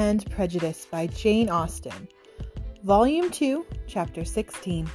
and 0.00 0.24
Prejudice 0.30 0.86
by 0.90 1.06
Jane 1.08 1.50
Austen, 1.50 2.08
Volume 2.84 3.30
2, 3.30 3.66
Chapter 3.86 4.24
16. 4.24 4.88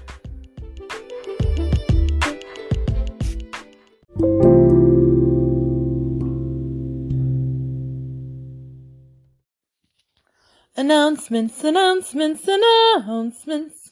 Announcements, 10.75 11.63
announcements, 11.63 12.47
announcements. 12.47 13.91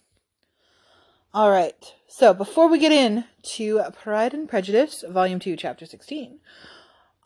All 1.31 1.51
right. 1.51 1.93
So 2.07 2.33
before 2.33 2.67
we 2.67 2.79
get 2.79 2.91
in 2.91 3.25
to 3.43 3.83
Pride 3.93 4.33
and 4.33 4.49
Prejudice, 4.49 5.03
Volume 5.07 5.39
2, 5.39 5.57
Chapter 5.57 5.85
16, 5.85 6.39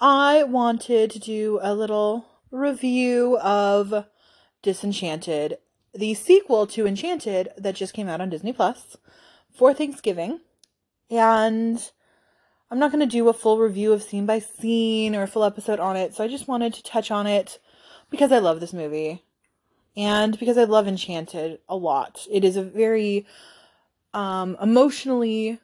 I 0.01 0.43
wanted 0.43 1.09
to 1.11 1.19
do 1.19 1.59
a 1.61 1.73
little 1.73 2.25
review 2.51 3.37
of 3.39 4.05
Disenchanted, 4.61 5.57
the 5.93 6.13
sequel 6.13 6.67
to 6.67 6.85
Enchanted 6.85 7.49
that 7.57 7.75
just 7.75 7.93
came 7.93 8.07
out 8.07 8.21
on 8.21 8.29
Disney 8.29 8.53
Plus 8.53 8.97
for 9.53 9.73
Thanksgiving. 9.73 10.41
And 11.09 11.91
I'm 12.69 12.79
not 12.79 12.91
going 12.91 13.07
to 13.07 13.11
do 13.11 13.29
a 13.29 13.33
full 13.33 13.59
review 13.59 13.93
of 13.93 14.03
scene 14.03 14.25
by 14.25 14.39
scene 14.39 15.15
or 15.15 15.23
a 15.23 15.27
full 15.27 15.43
episode 15.43 15.79
on 15.79 15.95
it, 15.95 16.13
so 16.13 16.23
I 16.23 16.27
just 16.27 16.47
wanted 16.47 16.73
to 16.73 16.83
touch 16.83 17.11
on 17.11 17.27
it 17.27 17.59
because 18.09 18.31
I 18.31 18.39
love 18.39 18.59
this 18.59 18.73
movie 18.73 19.23
and 19.95 20.37
because 20.37 20.57
I 20.57 20.65
love 20.65 20.87
Enchanted 20.87 21.59
a 21.69 21.75
lot. 21.75 22.27
It 22.29 22.43
is 22.43 22.57
a 22.57 22.63
very 22.63 23.25
um, 24.13 24.57
emotionally 24.61 25.59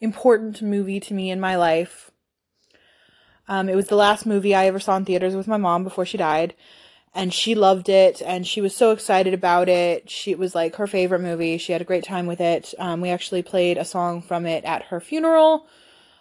important 0.00 0.62
movie 0.62 1.00
to 1.00 1.14
me 1.14 1.30
in 1.30 1.40
my 1.40 1.56
life. 1.56 2.11
Um, 3.48 3.68
it 3.68 3.76
was 3.76 3.88
the 3.88 3.96
last 3.96 4.26
movie 4.26 4.54
I 4.54 4.66
ever 4.66 4.80
saw 4.80 4.96
in 4.96 5.04
theaters 5.04 5.34
with 5.34 5.48
my 5.48 5.56
mom 5.56 5.84
before 5.84 6.06
she 6.06 6.16
died, 6.18 6.54
and 7.14 7.32
she 7.32 7.54
loved 7.54 7.88
it, 7.88 8.22
and 8.24 8.46
she 8.46 8.60
was 8.60 8.74
so 8.74 8.90
excited 8.92 9.34
about 9.34 9.68
it. 9.68 10.08
She 10.08 10.30
it 10.30 10.38
was 10.38 10.54
like 10.54 10.76
her 10.76 10.86
favorite 10.86 11.20
movie. 11.20 11.58
She 11.58 11.72
had 11.72 11.82
a 11.82 11.86
great 11.86 12.04
time 12.04 12.26
with 12.26 12.40
it. 12.40 12.74
Um, 12.78 13.00
we 13.00 13.10
actually 13.10 13.42
played 13.42 13.78
a 13.78 13.84
song 13.84 14.22
from 14.22 14.46
it 14.46 14.64
at 14.64 14.84
her 14.84 15.00
funeral. 15.00 15.66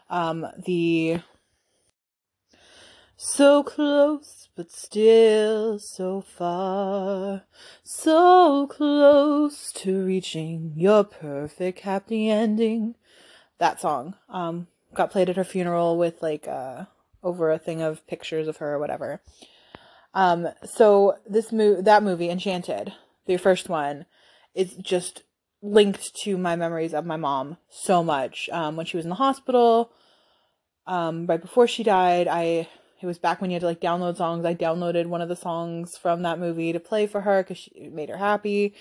Um, 0.09 0.45
the 0.65 1.21
so 3.15 3.63
close 3.63 4.41
but 4.55 4.71
still 4.71 5.79
so 5.79 6.21
far, 6.21 7.43
so 7.83 8.67
close 8.67 9.71
to 9.71 10.05
reaching 10.05 10.73
your 10.75 11.03
perfect 11.03 11.79
happy 11.79 12.29
ending. 12.29 12.95
That 13.59 13.79
song 13.79 14.15
um, 14.29 14.67
got 14.93 15.11
played 15.11 15.29
at 15.29 15.37
her 15.37 15.43
funeral 15.43 15.97
with 15.97 16.21
like 16.21 16.47
uh, 16.47 16.85
over 17.23 17.51
a 17.51 17.59
thing 17.59 17.81
of 17.81 18.05
pictures 18.07 18.47
of 18.47 18.57
her 18.57 18.73
or 18.73 18.79
whatever. 18.79 19.21
Um, 20.13 20.49
so 20.63 21.15
this 21.27 21.51
movie, 21.51 21.81
that 21.81 22.03
movie, 22.03 22.29
Enchanted, 22.29 22.93
the 23.25 23.37
first 23.37 23.69
one, 23.69 24.05
is 24.53 24.75
just 24.75 25.23
linked 25.61 26.15
to 26.23 26.37
my 26.37 26.55
memories 26.55 26.93
of 26.93 27.05
my 27.05 27.17
mom 27.17 27.57
so 27.69 28.03
much. 28.03 28.49
Um, 28.51 28.75
when 28.75 28.85
she 28.85 28.97
was 28.97 29.05
in 29.05 29.09
the 29.09 29.15
hospital, 29.15 29.91
um, 30.87 31.27
right 31.27 31.41
before 31.41 31.67
she 31.67 31.83
died, 31.83 32.27
I 32.27 32.67
it 33.01 33.07
was 33.07 33.17
back 33.17 33.41
when 33.41 33.49
you 33.49 33.55
had 33.55 33.61
to 33.61 33.67
like 33.67 33.81
download 33.81 34.17
songs. 34.17 34.45
I 34.45 34.53
downloaded 34.53 35.07
one 35.07 35.21
of 35.21 35.29
the 35.29 35.35
songs 35.35 35.97
from 35.97 36.21
that 36.21 36.39
movie 36.39 36.71
to 36.71 36.79
play 36.79 37.07
for 37.07 37.21
her 37.21 37.41
because 37.41 37.67
it 37.73 37.91
made 37.93 38.09
her 38.09 38.17
happy. 38.17 38.75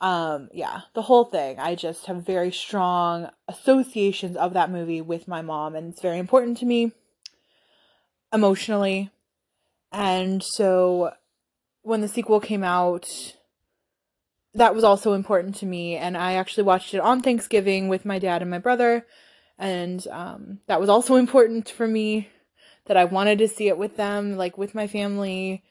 Um, 0.00 0.48
yeah, 0.52 0.82
the 0.94 1.02
whole 1.02 1.24
thing. 1.24 1.58
I 1.58 1.74
just 1.74 2.06
have 2.06 2.24
very 2.24 2.52
strong 2.52 3.28
associations 3.48 4.36
of 4.36 4.54
that 4.54 4.70
movie 4.70 5.00
with 5.00 5.28
my 5.28 5.42
mom, 5.42 5.74
and 5.74 5.92
it's 5.92 6.02
very 6.02 6.18
important 6.18 6.58
to 6.58 6.66
me 6.66 6.92
emotionally. 8.34 9.10
And 9.92 10.42
so 10.42 11.12
when 11.82 12.00
the 12.00 12.08
sequel 12.08 12.40
came 12.40 12.64
out, 12.64 13.08
that 14.54 14.74
was 14.74 14.84
also 14.84 15.12
important 15.12 15.56
to 15.56 15.66
me. 15.66 15.96
And 15.96 16.16
I 16.16 16.34
actually 16.34 16.64
watched 16.64 16.94
it 16.94 17.00
on 17.00 17.22
Thanksgiving 17.22 17.88
with 17.88 18.04
my 18.04 18.18
dad 18.18 18.42
and 18.42 18.50
my 18.50 18.58
brother. 18.58 19.06
And 19.58 20.06
um, 20.08 20.58
that 20.66 20.80
was 20.80 20.88
also 20.88 21.14
important 21.24 21.68
for 21.68 21.86
me 21.86 22.28
that 22.86 22.96
I 22.96 23.04
wanted 23.04 23.38
to 23.38 23.48
see 23.48 23.68
it 23.68 23.78
with 23.78 23.96
them, 23.96 24.36
like 24.36 24.58
with 24.58 24.74
my 24.74 24.86
family. 24.86 25.62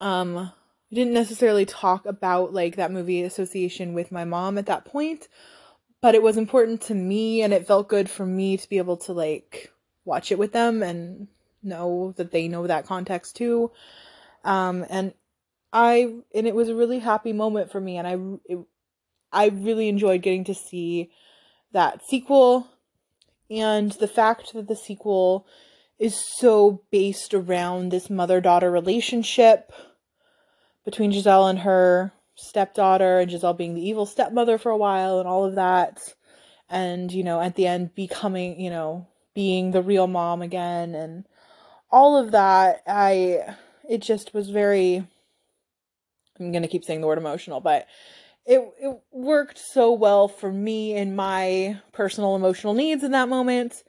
Um, 0.00 0.50
we 0.90 0.96
didn't 0.96 1.14
necessarily 1.14 1.66
talk 1.66 2.06
about 2.06 2.52
like 2.52 2.76
that 2.76 2.90
movie 2.90 3.22
association 3.22 3.92
with 3.92 4.10
my 4.10 4.24
mom 4.24 4.58
at 4.58 4.66
that 4.66 4.84
point, 4.84 5.28
but 6.00 6.14
it 6.14 6.22
was 6.22 6.36
important 6.36 6.80
to 6.82 6.94
me 6.94 7.42
and 7.42 7.52
it 7.52 7.66
felt 7.66 7.88
good 7.88 8.10
for 8.10 8.26
me 8.26 8.56
to 8.56 8.68
be 8.68 8.78
able 8.78 8.96
to 8.96 9.12
like 9.12 9.70
watch 10.04 10.32
it 10.32 10.38
with 10.38 10.52
them 10.52 10.82
and 10.82 11.28
know 11.62 12.14
that 12.16 12.30
they 12.30 12.48
know 12.48 12.66
that 12.66 12.86
context 12.86 13.36
too. 13.36 13.70
Um, 14.44 14.86
and 14.88 15.12
I 15.72 16.14
and 16.34 16.46
it 16.46 16.54
was 16.54 16.68
a 16.68 16.74
really 16.74 16.98
happy 16.98 17.32
moment 17.32 17.70
for 17.70 17.80
me 17.80 17.96
and 17.96 18.06
I 18.06 18.16
it, 18.52 18.58
I 19.32 19.48
really 19.48 19.88
enjoyed 19.88 20.22
getting 20.22 20.44
to 20.44 20.54
see 20.54 21.10
that 21.72 22.04
sequel 22.04 22.66
and 23.50 23.92
the 23.92 24.08
fact 24.08 24.52
that 24.54 24.68
the 24.68 24.76
sequel 24.76 25.46
is 25.98 26.16
so 26.38 26.82
based 26.90 27.34
around 27.34 27.90
this 27.90 28.08
mother 28.08 28.40
daughter 28.40 28.70
relationship 28.70 29.72
between 30.84 31.12
Giselle 31.12 31.46
and 31.46 31.58
her 31.60 32.12
stepdaughter, 32.34 33.18
and 33.18 33.30
Giselle 33.30 33.54
being 33.54 33.74
the 33.74 33.86
evil 33.86 34.06
stepmother 34.06 34.56
for 34.56 34.70
a 34.70 34.76
while, 34.76 35.18
and 35.18 35.28
all 35.28 35.44
of 35.44 35.56
that. 35.56 36.00
And, 36.70 37.12
you 37.12 37.22
know, 37.22 37.40
at 37.40 37.56
the 37.56 37.66
end, 37.66 37.94
becoming, 37.94 38.58
you 38.60 38.70
know, 38.70 39.06
being 39.34 39.70
the 39.70 39.82
real 39.82 40.06
mom 40.06 40.42
again, 40.42 40.94
and 40.94 41.26
all 41.90 42.16
of 42.16 42.32
that. 42.32 42.82
I, 42.86 43.56
it 43.88 43.98
just 43.98 44.34
was 44.34 44.50
very, 44.50 45.06
I'm 46.38 46.52
going 46.52 46.62
to 46.62 46.68
keep 46.68 46.84
saying 46.84 47.00
the 47.00 47.06
word 47.06 47.18
emotional, 47.18 47.60
but 47.60 47.86
it 48.46 48.60
it 48.80 48.98
worked 49.12 49.58
so 49.58 49.92
well 49.92 50.26
for 50.26 50.52
me 50.52 50.94
in 50.94 51.14
my 51.14 51.78
personal 51.92 52.34
emotional 52.36 52.74
needs 52.74 53.04
in 53.04 53.12
that 53.12 53.28
moment 53.28 53.84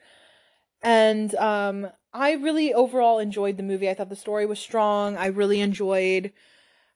and 0.82 1.34
um 1.36 1.90
I 2.14 2.34
really 2.34 2.74
overall 2.74 3.20
enjoyed 3.20 3.56
the 3.56 3.64
movie. 3.64 3.90
I 3.90 3.94
thought 3.94 4.10
the 4.10 4.18
story 4.18 4.46
was 4.46 4.60
strong. 4.60 5.16
I 5.16 5.28
really 5.28 5.62
enjoyed 5.62 6.34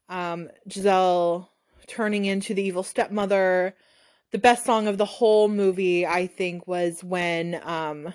um 0.09 0.49
Giselle 0.69 1.51
turning 1.87 2.25
into 2.25 2.53
the 2.53 2.63
evil 2.63 2.83
stepmother. 2.83 3.75
The 4.31 4.37
best 4.37 4.65
song 4.65 4.87
of 4.87 4.97
the 4.97 5.05
whole 5.05 5.47
movie 5.47 6.05
I 6.05 6.27
think 6.27 6.67
was 6.67 7.03
when 7.03 7.61
um 7.63 8.13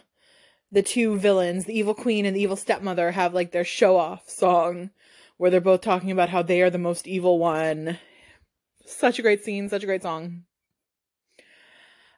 the 0.72 0.82
two 0.82 1.18
villains, 1.18 1.64
the 1.64 1.78
evil 1.78 1.94
queen 1.94 2.24
and 2.26 2.36
the 2.36 2.42
evil 2.42 2.56
stepmother 2.56 3.10
have 3.12 3.34
like 3.34 3.52
their 3.52 3.64
show 3.64 3.96
off 3.96 4.28
song 4.28 4.90
where 5.36 5.50
they're 5.50 5.60
both 5.60 5.80
talking 5.80 6.10
about 6.10 6.28
how 6.28 6.42
they 6.42 6.60
are 6.62 6.70
the 6.70 6.78
most 6.78 7.06
evil 7.06 7.38
one 7.38 7.98
such 8.90 9.18
a 9.18 9.22
great 9.22 9.44
scene, 9.44 9.68
such 9.68 9.82
a 9.82 9.86
great 9.86 10.02
song. 10.02 10.42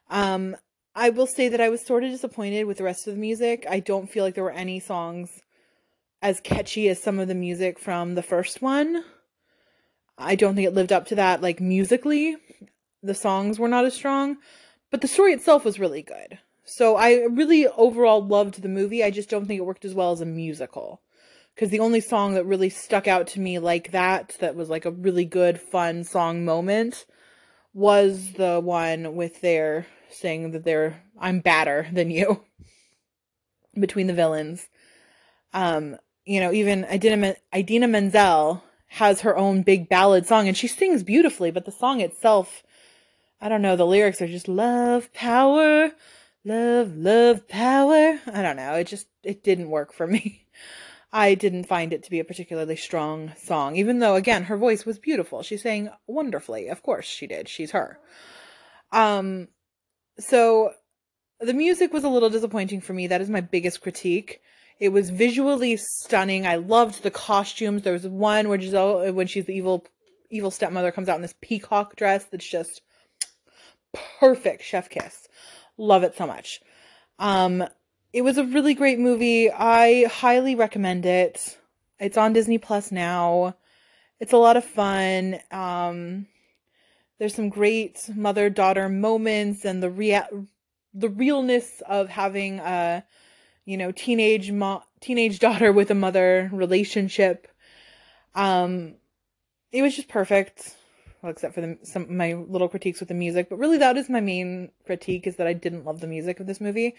Um, 0.09 0.55
I 0.95 1.09
will 1.09 1.27
say 1.27 1.49
that 1.49 1.61
I 1.61 1.69
was 1.69 1.85
sort 1.85 2.03
of 2.03 2.11
disappointed 2.11 2.65
with 2.65 2.77
the 2.77 2.83
rest 2.83 3.07
of 3.07 3.13
the 3.13 3.19
music. 3.19 3.65
I 3.69 3.79
don't 3.79 4.09
feel 4.09 4.23
like 4.23 4.35
there 4.35 4.43
were 4.43 4.51
any 4.51 4.79
songs 4.79 5.41
as 6.21 6.39
catchy 6.39 6.87
as 6.89 7.01
some 7.01 7.19
of 7.19 7.27
the 7.27 7.35
music 7.35 7.79
from 7.79 8.15
the 8.15 8.23
first 8.23 8.61
one. 8.61 9.03
I 10.17 10.35
don't 10.35 10.55
think 10.55 10.67
it 10.67 10.75
lived 10.75 10.93
up 10.93 11.07
to 11.07 11.15
that, 11.15 11.41
like 11.41 11.59
musically. 11.59 12.37
The 13.01 13.15
songs 13.15 13.59
were 13.59 13.67
not 13.67 13.85
as 13.85 13.93
strong, 13.93 14.37
but 14.91 15.01
the 15.01 15.07
story 15.07 15.33
itself 15.33 15.65
was 15.65 15.79
really 15.79 16.03
good. 16.03 16.39
So 16.65 16.95
I 16.95 17.25
really 17.25 17.67
overall 17.67 18.25
loved 18.25 18.61
the 18.61 18.69
movie. 18.69 19.03
I 19.03 19.11
just 19.11 19.29
don't 19.29 19.45
think 19.45 19.59
it 19.59 19.65
worked 19.65 19.85
as 19.85 19.93
well 19.93 20.11
as 20.11 20.21
a 20.21 20.25
musical 20.25 21.01
because 21.53 21.69
the 21.69 21.79
only 21.79 22.01
song 22.01 22.33
that 22.33 22.45
really 22.45 22.69
stuck 22.69 23.07
out 23.07 23.27
to 23.27 23.39
me 23.39 23.59
like 23.59 23.91
that, 23.91 24.35
that 24.39 24.55
was 24.55 24.69
like 24.69 24.85
a 24.85 24.91
really 24.91 25.25
good, 25.25 25.59
fun 25.59 26.03
song 26.03 26.45
moment, 26.45 27.05
was 27.73 28.33
the 28.33 28.59
one 28.59 29.15
with 29.15 29.41
their 29.41 29.85
saying 30.09 30.51
that 30.51 30.63
they're 30.63 31.03
I'm 31.19 31.39
badder 31.39 31.87
than 31.91 32.09
you 32.09 32.43
between 33.79 34.07
the 34.07 34.13
villains. 34.13 34.67
Um, 35.53 35.97
you 36.25 36.39
know, 36.39 36.51
even 36.51 36.85
Idina, 36.85 37.35
Idina 37.55 37.87
Menzel 37.87 38.63
has 38.87 39.21
her 39.21 39.35
own 39.35 39.63
big 39.63 39.89
ballad 39.89 40.25
song 40.25 40.47
and 40.47 40.55
she 40.55 40.67
sings 40.67 41.03
beautifully, 41.03 41.51
but 41.51 41.65
the 41.65 41.71
song 41.71 41.99
itself, 41.99 42.63
I 43.41 43.49
don't 43.49 43.61
know, 43.61 43.75
the 43.75 43.85
lyrics 43.85 44.21
are 44.21 44.27
just 44.27 44.47
love, 44.47 45.11
power, 45.13 45.91
love, 46.45 46.95
love, 46.95 47.47
power. 47.47 48.19
I 48.27 48.41
don't 48.41 48.57
know. 48.57 48.73
It 48.75 48.87
just, 48.87 49.07
it 49.23 49.43
didn't 49.43 49.69
work 49.69 49.93
for 49.93 50.07
me. 50.07 50.47
I 51.11 51.35
didn't 51.35 51.65
find 51.65 51.93
it 51.93 52.03
to 52.03 52.09
be 52.09 52.19
a 52.19 52.25
particularly 52.25 52.75
strong 52.75 53.33
song, 53.37 53.75
even 53.75 53.99
though, 53.99 54.15
again, 54.15 54.43
her 54.45 54.57
voice 54.57 54.83
was 54.83 54.97
beautiful. 54.97 55.43
She 55.43 55.57
sang 55.57 55.89
wonderfully. 56.07 56.69
Of 56.69 56.81
course 56.81 57.05
she 57.05 57.27
did. 57.27 57.47
She's 57.47 57.71
her. 57.71 57.99
Um, 58.91 59.47
so 60.17 60.73
the 61.39 61.53
music 61.53 61.93
was 61.93 62.03
a 62.03 62.09
little 62.09 62.31
disappointing 62.31 62.81
for 62.81 62.93
me. 62.93 63.07
That 63.07 63.21
is 63.21 63.29
my 63.29 63.41
biggest 63.41 63.81
critique. 63.81 64.41
It 64.79 64.89
was 64.89 65.11
visually 65.11 65.77
stunning. 65.77 66.47
I 66.47 66.55
loved 66.55 67.03
the 67.03 67.11
costumes. 67.11 67.83
There 67.83 67.93
was 67.93 68.07
one 68.07 68.49
where 68.49 68.59
Giselle, 68.59 69.13
when 69.13 69.27
she's 69.27 69.45
the 69.45 69.55
evil, 69.55 69.85
evil 70.31 70.51
stepmother, 70.51 70.91
comes 70.91 71.09
out 71.09 71.17
in 71.17 71.21
this 71.21 71.35
peacock 71.41 71.95
dress 71.95 72.25
that's 72.25 72.47
just 72.47 72.81
perfect 74.19 74.63
chef 74.63 74.89
kiss. 74.89 75.27
Love 75.77 76.03
it 76.03 76.15
so 76.15 76.27
much. 76.27 76.61
Um, 77.19 77.63
it 78.11 78.21
was 78.21 78.37
a 78.37 78.43
really 78.45 78.73
great 78.73 78.99
movie. 78.99 79.51
I 79.51 80.05
highly 80.05 80.55
recommend 80.55 81.05
it. 81.05 81.57
It's 81.99 82.17
on 82.17 82.33
Disney 82.33 82.57
Plus 82.57 82.91
now. 82.91 83.55
It's 84.19 84.33
a 84.33 84.37
lot 84.37 84.57
of 84.57 84.63
fun. 84.63 85.39
Um, 85.51 86.27
there's 87.17 87.35
some 87.35 87.49
great 87.49 88.09
mother 88.13 88.49
daughter 88.49 88.89
moments 88.89 89.65
and 89.65 89.81
the 89.81 89.89
rea- 89.89 90.27
the 90.93 91.09
realness 91.09 91.81
of 91.87 92.09
having 92.09 92.59
a 92.59 93.03
you 93.65 93.77
know 93.77 93.91
teenage 93.91 94.51
mo- 94.51 94.83
teenage 94.99 95.39
daughter 95.47 95.71
with 95.71 95.89
a 95.91 95.95
mother 95.95 96.49
relationship. 96.53 97.47
Um, 98.35 98.95
it 99.71 99.81
was 99.81 99.95
just 99.95 100.07
perfect. 100.07 100.75
Well, 101.23 101.31
except 101.31 101.55
for 101.55 101.61
the, 101.61 101.77
some 101.83 102.17
my 102.17 102.33
little 102.33 102.67
critiques 102.67 102.99
with 102.99 103.07
the 103.07 103.15
music, 103.15 103.47
but 103.49 103.57
really 103.57 103.77
that 103.77 103.95
is 103.95 104.09
my 104.09 104.19
main 104.19 104.71
critique 104.85 105.25
is 105.25 105.37
that 105.37 105.47
I 105.47 105.53
didn't 105.53 105.85
love 105.85 106.01
the 106.01 106.07
music 106.07 106.41
of 106.41 106.47
this 106.47 106.59
movie. 106.59 106.95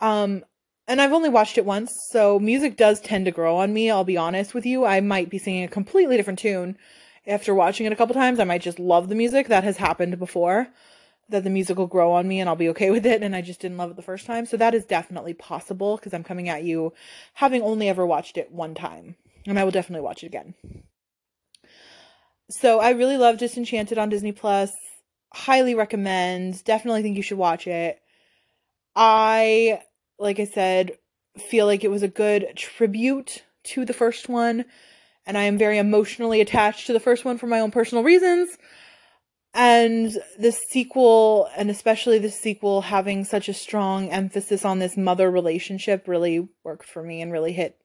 Um, 0.00 0.44
and 0.86 1.02
I've 1.02 1.12
only 1.12 1.28
watched 1.28 1.58
it 1.58 1.64
once, 1.64 1.92
so 2.10 2.38
music 2.38 2.76
does 2.76 3.00
tend 3.00 3.24
to 3.24 3.32
grow 3.32 3.56
on 3.56 3.74
me. 3.74 3.90
I'll 3.90 4.04
be 4.04 4.16
honest 4.16 4.54
with 4.54 4.64
you. 4.64 4.84
I 4.84 5.00
might 5.00 5.28
be 5.28 5.38
singing 5.38 5.64
a 5.64 5.68
completely 5.68 6.16
different 6.16 6.38
tune 6.38 6.78
after 7.26 7.52
watching 7.52 7.84
it 7.84 7.92
a 7.92 7.96
couple 7.96 8.14
times. 8.14 8.38
I 8.38 8.44
might 8.44 8.62
just 8.62 8.78
love 8.78 9.08
the 9.08 9.16
music. 9.16 9.48
That 9.48 9.64
has 9.64 9.76
happened 9.76 10.20
before. 10.20 10.68
That 11.28 11.42
the 11.42 11.50
music 11.50 11.78
will 11.78 11.88
grow 11.88 12.12
on 12.12 12.28
me 12.28 12.38
and 12.38 12.48
I'll 12.48 12.54
be 12.54 12.68
okay 12.68 12.90
with 12.92 13.06
it, 13.06 13.24
and 13.24 13.34
I 13.34 13.42
just 13.42 13.58
didn't 13.58 13.76
love 13.76 13.90
it 13.90 13.96
the 13.96 14.02
first 14.02 14.24
time. 14.24 14.46
So 14.46 14.56
that 14.56 14.74
is 14.74 14.84
definitely 14.84 15.34
possible 15.34 15.96
because 15.96 16.14
I'm 16.14 16.24
coming 16.24 16.48
at 16.48 16.62
you 16.62 16.92
having 17.34 17.62
only 17.62 17.88
ever 17.88 18.06
watched 18.06 18.36
it 18.36 18.52
one 18.52 18.76
time, 18.76 19.16
and 19.46 19.58
I 19.58 19.64
will 19.64 19.72
definitely 19.72 20.04
watch 20.04 20.22
it 20.22 20.28
again. 20.28 20.54
So 22.52 22.80
I 22.80 22.90
really 22.90 23.16
love 23.16 23.38
Disenchanted 23.38 23.98
on 23.98 24.10
Disney 24.10 24.32
Plus. 24.32 24.72
Highly 25.32 25.74
recommend. 25.74 26.62
Definitely 26.64 27.02
think 27.02 27.16
you 27.16 27.22
should 27.22 27.38
watch 27.38 27.66
it. 27.66 27.98
I 28.94 29.80
like 30.18 30.38
I 30.38 30.44
said, 30.44 30.92
feel 31.36 31.66
like 31.66 31.84
it 31.84 31.90
was 31.90 32.02
a 32.02 32.08
good 32.08 32.52
tribute 32.56 33.42
to 33.64 33.84
the 33.84 33.92
first 33.92 34.28
one. 34.28 34.64
And 35.26 35.38
I 35.38 35.44
am 35.44 35.58
very 35.58 35.78
emotionally 35.78 36.40
attached 36.40 36.86
to 36.86 36.92
the 36.92 37.00
first 37.00 37.24
one 37.24 37.38
for 37.38 37.46
my 37.46 37.60
own 37.60 37.70
personal 37.70 38.04
reasons. 38.04 38.56
And 39.54 40.16
the 40.38 40.52
sequel, 40.52 41.48
and 41.56 41.70
especially 41.70 42.18
the 42.18 42.30
sequel, 42.30 42.80
having 42.82 43.24
such 43.24 43.48
a 43.48 43.54
strong 43.54 44.08
emphasis 44.08 44.64
on 44.64 44.78
this 44.78 44.96
mother 44.96 45.30
relationship 45.30 46.08
really 46.08 46.48
worked 46.64 46.86
for 46.86 47.02
me 47.02 47.20
and 47.20 47.32
really 47.32 47.52
hit 47.52 47.78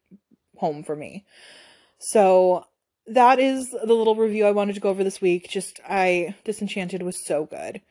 home 0.55 0.83
for 0.83 0.95
me. 0.95 1.25
So 1.99 2.65
that 3.07 3.39
is 3.39 3.71
the 3.71 3.93
little 3.93 4.15
review 4.15 4.45
I 4.45 4.51
wanted 4.51 4.75
to 4.75 4.81
go 4.81 4.89
over 4.89 5.03
this 5.03 5.21
week. 5.21 5.49
Just, 5.49 5.79
I, 5.87 6.35
Disenchanted 6.43 7.03
was 7.03 7.25
so 7.25 7.45
good. 7.45 7.81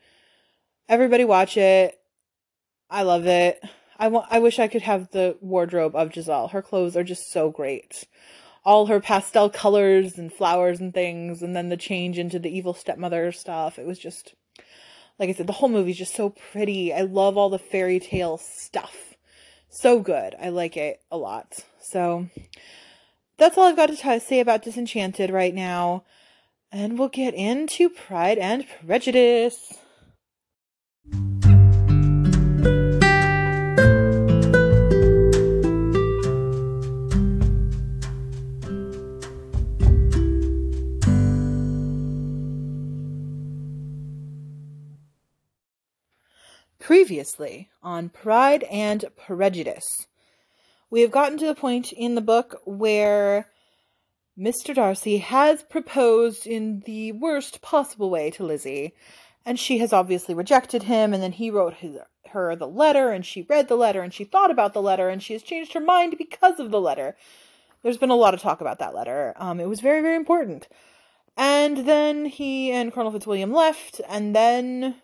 Everybody 0.89 1.25
watch 1.25 1.57
it. 1.57 1.99
I 2.89 3.03
love 3.03 3.25
it. 3.25 3.61
I 3.99 4.07
want 4.09 4.27
I 4.29 4.39
wish 4.39 4.59
I 4.59 4.67
could 4.67 4.83
have 4.83 5.09
the 5.11 5.37
wardrobe 5.41 5.95
of 5.95 6.13
Giselle. 6.13 6.49
Her 6.49 6.61
clothes 6.61 6.95
are 6.95 7.03
just 7.03 7.31
so 7.31 7.49
great. 7.49 8.05
All 8.63 8.85
her 8.87 8.99
pastel 8.99 9.49
colors 9.49 10.17
and 10.17 10.31
flowers 10.31 10.79
and 10.79 10.93
things 10.93 11.41
and 11.41 11.55
then 11.55 11.69
the 11.69 11.77
change 11.77 12.19
into 12.19 12.39
the 12.39 12.55
evil 12.55 12.73
stepmother 12.73 13.31
stuff. 13.31 13.79
It 13.79 13.87
was 13.87 13.99
just 13.99 14.35
like 15.19 15.29
I 15.29 15.33
said, 15.33 15.47
the 15.47 15.53
whole 15.53 15.69
movie's 15.69 15.97
just 15.97 16.15
so 16.15 16.29
pretty. 16.29 16.93
I 16.93 17.01
love 17.01 17.37
all 17.37 17.49
the 17.49 17.57
fairy 17.57 17.99
tale 17.99 18.37
stuff. 18.37 19.15
So 19.69 19.99
good. 19.99 20.35
I 20.39 20.49
like 20.49 20.77
it 20.77 21.01
a 21.11 21.17
lot. 21.17 21.59
So 21.81 22.27
that's 23.37 23.57
all 23.57 23.65
I've 23.65 23.75
got 23.75 23.89
to 23.89 23.95
t- 23.95 24.19
say 24.19 24.39
about 24.39 24.63
Disenchanted 24.63 25.29
right 25.29 25.53
now. 25.53 26.03
And 26.71 26.99
we'll 26.99 27.07
get 27.07 27.33
into 27.33 27.89
Pride 27.89 28.37
and 28.37 28.65
Prejudice. 28.85 29.73
Previously 46.79 47.69
on 47.83 48.09
Pride 48.09 48.63
and 48.63 49.05
Prejudice, 49.17 50.07
we 50.89 51.01
have 51.01 51.11
gotten 51.11 51.37
to 51.37 51.45
the 51.45 51.55
point 51.55 51.91
in 51.91 52.15
the 52.15 52.21
book 52.21 52.61
where 52.65 53.47
Mr. 54.37 54.73
Darcy 54.73 55.17
has 55.17 55.63
proposed 55.63 56.45
in 56.45 56.81
the 56.85 57.11
worst 57.13 57.61
possible 57.61 58.09
way 58.09 58.29
to 58.31 58.45
Lizzie, 58.45 58.93
and 59.45 59.59
she 59.59 59.79
has 59.79 59.91
obviously 59.91 60.35
rejected 60.35 60.83
him, 60.83 61.13
and 61.13 61.23
then 61.23 61.31
he 61.31 61.49
wrote 61.49 61.75
his, 61.75 61.97
her 62.29 62.55
the 62.55 62.67
letter, 62.67 63.09
and 63.09 63.25
she 63.25 63.47
read 63.49 63.67
the 63.67 63.75
letter, 63.75 64.01
and 64.01 64.13
she 64.13 64.23
thought 64.23 64.51
about 64.51 64.73
the 64.73 64.81
letter, 64.81 65.09
and 65.09 65.23
she 65.23 65.33
has 65.33 65.41
changed 65.41 65.73
her 65.73 65.79
mind 65.79 66.15
because 66.17 66.59
of 66.59 66.71
the 66.71 66.81
letter. 66.81 67.15
There's 67.81 67.97
been 67.97 68.09
a 68.09 68.15
lot 68.15 68.33
of 68.33 68.41
talk 68.41 68.61
about 68.61 68.79
that 68.79 68.93
letter. 68.93 69.33
Um, 69.37 69.59
it 69.59 69.67
was 69.69 69.81
very, 69.81 70.01
very 70.01 70.15
important. 70.15 70.67
And 71.35 71.87
then 71.87 72.25
he 72.25 72.71
and 72.71 72.91
Colonel 72.91 73.11
Fitzwilliam 73.11 73.53
left, 73.53 74.01
and 74.07 74.35
then 74.35 74.95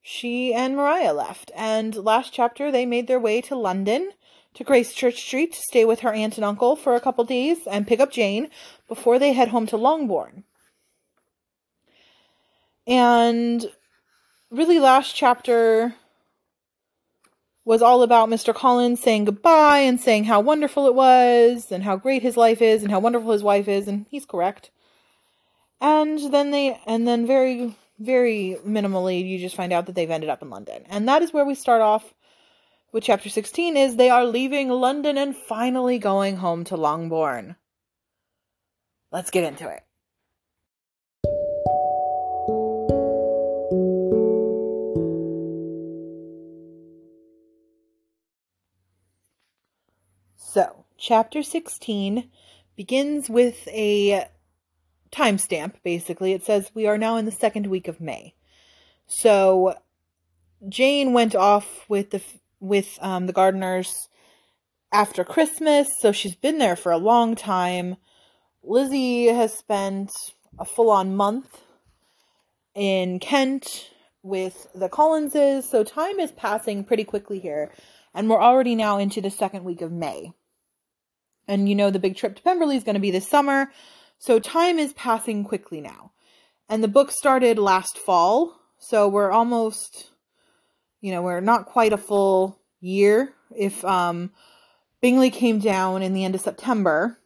she 0.00 0.54
and 0.54 0.76
Maria 0.76 1.12
left. 1.12 1.50
And 1.56 1.94
last 1.96 2.32
chapter, 2.32 2.70
they 2.70 2.86
made 2.86 3.08
their 3.08 3.20
way 3.20 3.40
to 3.42 3.56
London, 3.56 4.10
to 4.58 4.64
Gracechurch 4.64 5.16
Street, 5.16 5.52
to 5.52 5.62
stay 5.62 5.84
with 5.84 6.00
her 6.00 6.12
aunt 6.12 6.36
and 6.36 6.44
uncle 6.44 6.74
for 6.74 6.96
a 6.96 7.00
couple 7.00 7.22
days 7.24 7.58
and 7.68 7.86
pick 7.86 8.00
up 8.00 8.10
Jane 8.10 8.50
before 8.88 9.20
they 9.20 9.32
head 9.32 9.48
home 9.48 9.68
to 9.68 9.76
Longbourn. 9.76 10.42
And 12.84 13.64
really, 14.50 14.80
last 14.80 15.14
chapter 15.14 15.94
was 17.64 17.82
all 17.82 18.02
about 18.02 18.30
Mr. 18.30 18.52
Collins 18.52 19.00
saying 19.00 19.26
goodbye 19.26 19.80
and 19.80 20.00
saying 20.00 20.24
how 20.24 20.40
wonderful 20.40 20.86
it 20.88 20.94
was 20.94 21.70
and 21.70 21.84
how 21.84 21.94
great 21.94 22.22
his 22.22 22.36
life 22.36 22.60
is 22.60 22.82
and 22.82 22.90
how 22.90 22.98
wonderful 22.98 23.30
his 23.30 23.44
wife 23.44 23.68
is, 23.68 23.86
and 23.86 24.06
he's 24.10 24.26
correct. 24.26 24.72
And 25.80 26.32
then 26.32 26.50
they, 26.50 26.80
and 26.84 27.06
then 27.06 27.28
very 27.28 27.76
very 28.00 28.56
minimally 28.64 29.28
you 29.28 29.38
just 29.38 29.56
find 29.56 29.72
out 29.72 29.86
that 29.86 29.94
they've 29.94 30.10
ended 30.10 30.30
up 30.30 30.42
in 30.42 30.50
London. 30.50 30.84
And 30.88 31.08
that 31.08 31.22
is 31.22 31.32
where 31.32 31.44
we 31.44 31.54
start 31.54 31.80
off 31.80 32.14
with 32.92 33.04
chapter 33.04 33.28
16 33.28 33.76
is 33.76 33.96
they 33.96 34.10
are 34.10 34.24
leaving 34.24 34.68
London 34.68 35.18
and 35.18 35.36
finally 35.36 35.98
going 35.98 36.36
home 36.36 36.64
to 36.64 36.76
Longbourn. 36.76 37.56
Let's 39.10 39.30
get 39.30 39.44
into 39.44 39.68
it. 39.68 39.84
So, 50.36 50.84
chapter 50.96 51.42
16 51.42 52.30
begins 52.74 53.28
with 53.28 53.68
a 53.68 54.28
timestamp, 55.10 55.74
basically. 55.82 56.32
It 56.32 56.44
says 56.44 56.70
we 56.74 56.86
are 56.86 56.98
now 56.98 57.16
in 57.16 57.24
the 57.24 57.32
second 57.32 57.66
week 57.66 57.88
of 57.88 58.00
May. 58.00 58.34
So 59.06 59.74
Jane 60.68 61.12
went 61.12 61.34
off 61.34 61.88
with 61.88 62.10
the 62.10 62.22
with 62.60 62.98
um, 63.00 63.26
the 63.26 63.32
Gardiners 63.32 64.08
after 64.92 65.24
Christmas, 65.24 65.88
so 66.00 66.12
she's 66.12 66.34
been 66.34 66.58
there 66.58 66.76
for 66.76 66.92
a 66.92 66.98
long 66.98 67.34
time. 67.34 67.96
Lizzie 68.62 69.26
has 69.26 69.52
spent 69.56 70.10
a 70.58 70.64
full 70.64 70.90
on 70.90 71.14
month 71.14 71.62
in 72.74 73.18
Kent 73.18 73.90
with 74.22 74.66
the 74.74 74.88
Collinses, 74.88 75.68
so 75.68 75.84
time 75.84 76.18
is 76.18 76.32
passing 76.32 76.84
pretty 76.84 77.04
quickly 77.04 77.38
here, 77.38 77.72
and 78.14 78.28
we're 78.28 78.42
already 78.42 78.74
now 78.74 78.98
into 78.98 79.20
the 79.20 79.30
second 79.30 79.64
week 79.64 79.82
of 79.82 79.92
May. 79.92 80.32
And 81.46 81.68
you 81.68 81.74
know, 81.74 81.90
the 81.90 81.98
big 81.98 82.16
trip 82.16 82.36
to 82.36 82.42
Pemberley 82.42 82.76
is 82.76 82.84
going 82.84 82.94
to 82.94 83.00
be 83.00 83.10
this 83.10 83.28
summer, 83.28 83.72
so 84.18 84.38
time 84.38 84.78
is 84.78 84.92
passing 84.94 85.44
quickly 85.44 85.80
now. 85.80 86.12
And 86.68 86.82
the 86.82 86.88
book 86.88 87.10
started 87.10 87.58
last 87.58 87.96
fall, 87.96 88.60
so 88.78 89.08
we're 89.08 89.30
almost, 89.30 90.10
you 91.00 91.12
know, 91.12 91.22
we're 91.22 91.40
not 91.40 91.66
quite 91.66 91.92
a 91.92 91.98
full 91.98 92.60
year. 92.80 93.32
If 93.56 93.84
um, 93.84 94.32
Bingley 95.00 95.30
came 95.30 95.58
down 95.58 96.02
in 96.02 96.14
the 96.14 96.24
end 96.24 96.34
of 96.34 96.40
September, 96.40 97.18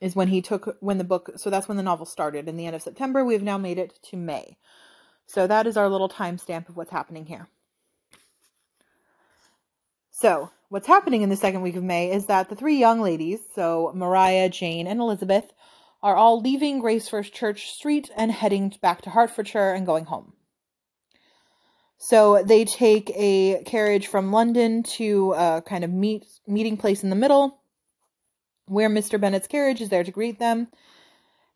is 0.00 0.16
when 0.16 0.28
he 0.28 0.42
took, 0.42 0.76
when 0.80 0.98
the 0.98 1.04
book, 1.04 1.30
so 1.36 1.48
that's 1.48 1.68
when 1.68 1.76
the 1.76 1.82
novel 1.82 2.06
started. 2.06 2.48
In 2.48 2.56
the 2.56 2.66
end 2.66 2.74
of 2.74 2.82
September, 2.82 3.24
we 3.24 3.34
have 3.34 3.42
now 3.42 3.56
made 3.56 3.78
it 3.78 3.98
to 4.10 4.16
May. 4.16 4.56
So 5.26 5.46
that 5.46 5.66
is 5.66 5.76
our 5.76 5.88
little 5.88 6.08
timestamp 6.08 6.68
of 6.68 6.76
what's 6.76 6.90
happening 6.90 7.26
here. 7.26 7.48
So, 10.10 10.50
what's 10.68 10.86
happening 10.86 11.22
in 11.22 11.30
the 11.30 11.36
second 11.36 11.62
week 11.62 11.76
of 11.76 11.82
May 11.82 12.10
is 12.12 12.26
that 12.26 12.48
the 12.48 12.56
three 12.56 12.78
young 12.78 13.00
ladies, 13.00 13.40
so 13.54 13.92
Maria, 13.94 14.48
Jane, 14.48 14.86
and 14.86 15.00
Elizabeth, 15.00 15.52
are 16.02 16.16
all 16.16 16.40
leaving 16.40 16.82
Gracechurch 16.82 17.32
Church 17.32 17.70
Street 17.70 18.10
and 18.16 18.30
heading 18.30 18.74
back 18.82 19.02
to 19.02 19.10
Hertfordshire 19.10 19.72
and 19.72 19.86
going 19.86 20.04
home. 20.04 20.34
So 22.04 22.42
they 22.42 22.64
take 22.64 23.10
a 23.14 23.62
carriage 23.64 24.08
from 24.08 24.32
London 24.32 24.82
to 24.98 25.32
a 25.32 25.62
kind 25.64 25.84
of 25.84 25.90
meet 25.90 26.26
meeting 26.46 26.76
place 26.76 27.02
in 27.04 27.10
the 27.10 27.16
middle, 27.16 27.60
where 28.66 28.90
Mr. 28.90 29.20
Bennet's 29.20 29.46
carriage 29.46 29.80
is 29.80 29.88
there 29.88 30.04
to 30.04 30.10
greet 30.10 30.38
them. 30.38 30.68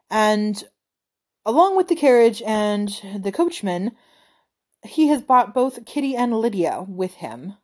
And 0.09 0.63
along 1.45 1.77
with 1.77 1.89
the 1.89 1.97
carriage 1.97 2.43
and 2.43 2.89
the 3.19 3.33
coachman, 3.33 3.93
he 4.85 5.09
has 5.09 5.21
brought 5.21 5.55
both 5.55 5.85
Kitty 5.85 6.15
and 6.15 6.33
Lydia 6.39 6.85
with 6.87 7.15
him 7.15 7.55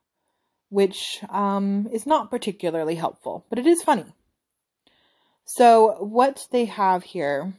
which 0.72 1.22
um, 1.28 1.86
is 1.92 2.06
not 2.06 2.30
particularly 2.30 2.94
helpful, 2.94 3.44
but 3.50 3.58
it 3.58 3.66
is 3.66 3.82
funny. 3.82 4.06
So, 5.44 5.96
what 6.00 6.48
they 6.50 6.64
have 6.64 7.02
here 7.02 7.52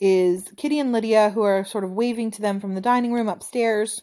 is 0.00 0.50
Kitty 0.56 0.78
and 0.78 0.92
Lydia, 0.92 1.30
who 1.30 1.42
are 1.42 1.64
sort 1.64 1.84
of 1.84 1.92
waving 1.92 2.30
to 2.32 2.42
them 2.42 2.58
from 2.58 2.74
the 2.74 2.80
dining 2.80 3.12
room 3.12 3.28
upstairs. 3.28 4.02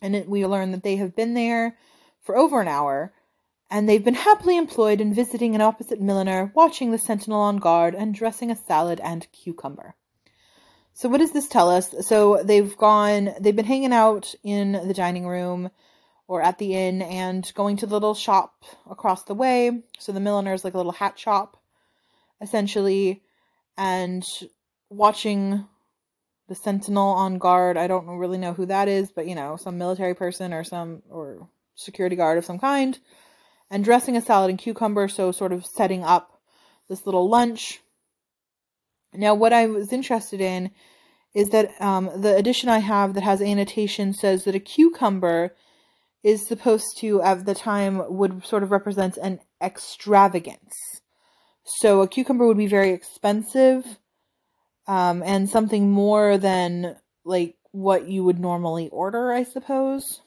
And 0.00 0.14
it, 0.14 0.28
we 0.28 0.46
learn 0.46 0.70
that 0.70 0.82
they 0.82 0.96
have 0.96 1.16
been 1.16 1.34
there 1.34 1.76
for 2.22 2.36
over 2.36 2.60
an 2.60 2.68
hour, 2.68 3.12
and 3.70 3.88
they've 3.88 4.04
been 4.04 4.14
happily 4.14 4.56
employed 4.56 5.00
in 5.00 5.12
visiting 5.12 5.54
an 5.54 5.60
opposite 5.60 6.00
milliner, 6.00 6.52
watching 6.54 6.90
the 6.90 6.98
sentinel 6.98 7.40
on 7.40 7.58
guard, 7.58 7.94
and 7.94 8.14
dressing 8.14 8.50
a 8.50 8.56
salad 8.56 9.00
and 9.00 9.26
cucumber. 9.32 9.94
So, 10.92 11.08
what 11.08 11.18
does 11.18 11.32
this 11.32 11.48
tell 11.48 11.70
us? 11.70 11.94
So, 12.06 12.42
they've 12.42 12.76
gone, 12.76 13.34
they've 13.40 13.56
been 13.56 13.64
hanging 13.64 13.92
out 13.92 14.34
in 14.42 14.72
the 14.72 14.94
dining 14.94 15.26
room 15.26 15.70
or 16.28 16.42
at 16.42 16.58
the 16.58 16.74
inn 16.74 17.02
and 17.02 17.50
going 17.54 17.76
to 17.78 17.86
the 17.86 17.94
little 17.94 18.14
shop 18.14 18.64
across 18.88 19.24
the 19.24 19.34
way. 19.34 19.82
So, 19.98 20.12
the 20.12 20.20
milliner 20.20 20.54
is 20.54 20.64
like 20.64 20.74
a 20.74 20.78
little 20.78 20.92
hat 20.92 21.18
shop, 21.18 21.56
essentially, 22.40 23.22
and 23.76 24.24
watching 24.90 25.66
the 26.48 26.54
sentinel 26.54 27.08
on 27.08 27.38
guard. 27.38 27.76
I 27.76 27.86
don't 27.86 28.06
really 28.06 28.36
know 28.36 28.52
who 28.52 28.66
that 28.66 28.88
is, 28.88 29.12
but 29.12 29.26
you 29.26 29.34
know, 29.34 29.56
some 29.56 29.78
military 29.78 30.14
person 30.14 30.52
or 30.52 30.64
some 30.64 31.02
or 31.08 31.48
security 31.76 32.16
guard 32.16 32.36
of 32.36 32.44
some 32.44 32.58
kind. 32.58 32.98
And 33.70 33.84
dressing 33.84 34.16
a 34.16 34.20
salad 34.20 34.50
and 34.50 34.58
cucumber, 34.58 35.06
so 35.06 35.30
sort 35.30 35.52
of 35.52 35.64
setting 35.64 36.02
up 36.02 36.40
this 36.88 37.06
little 37.06 37.28
lunch. 37.28 37.80
Now, 39.14 39.34
what 39.34 39.52
I 39.52 39.66
was 39.66 39.92
interested 39.92 40.40
in 40.40 40.72
is 41.34 41.50
that 41.50 41.70
um, 41.80 42.10
the 42.16 42.36
edition 42.36 42.68
I 42.68 42.78
have 42.78 43.14
that 43.14 43.22
has 43.22 43.40
annotation 43.40 44.12
says 44.12 44.42
that 44.44 44.56
a 44.56 44.60
cucumber 44.60 45.54
is 46.24 46.46
supposed 46.48 46.98
to, 46.98 47.22
at 47.22 47.46
the 47.46 47.54
time, 47.54 48.02
would 48.08 48.44
sort 48.44 48.64
of 48.64 48.72
represent 48.72 49.16
an 49.16 49.38
extravagance. 49.62 50.74
So 51.62 52.02
a 52.02 52.08
cucumber 52.08 52.46
would 52.46 52.58
be 52.58 52.66
very 52.66 52.90
expensive 52.90 53.99
um, 54.86 55.22
and 55.22 55.48
something 55.48 55.90
more 55.90 56.38
than 56.38 56.96
like 57.24 57.56
what 57.72 58.08
you 58.08 58.24
would 58.24 58.38
normally 58.38 58.88
order, 58.88 59.32
I 59.32 59.44
suppose. 59.44 60.20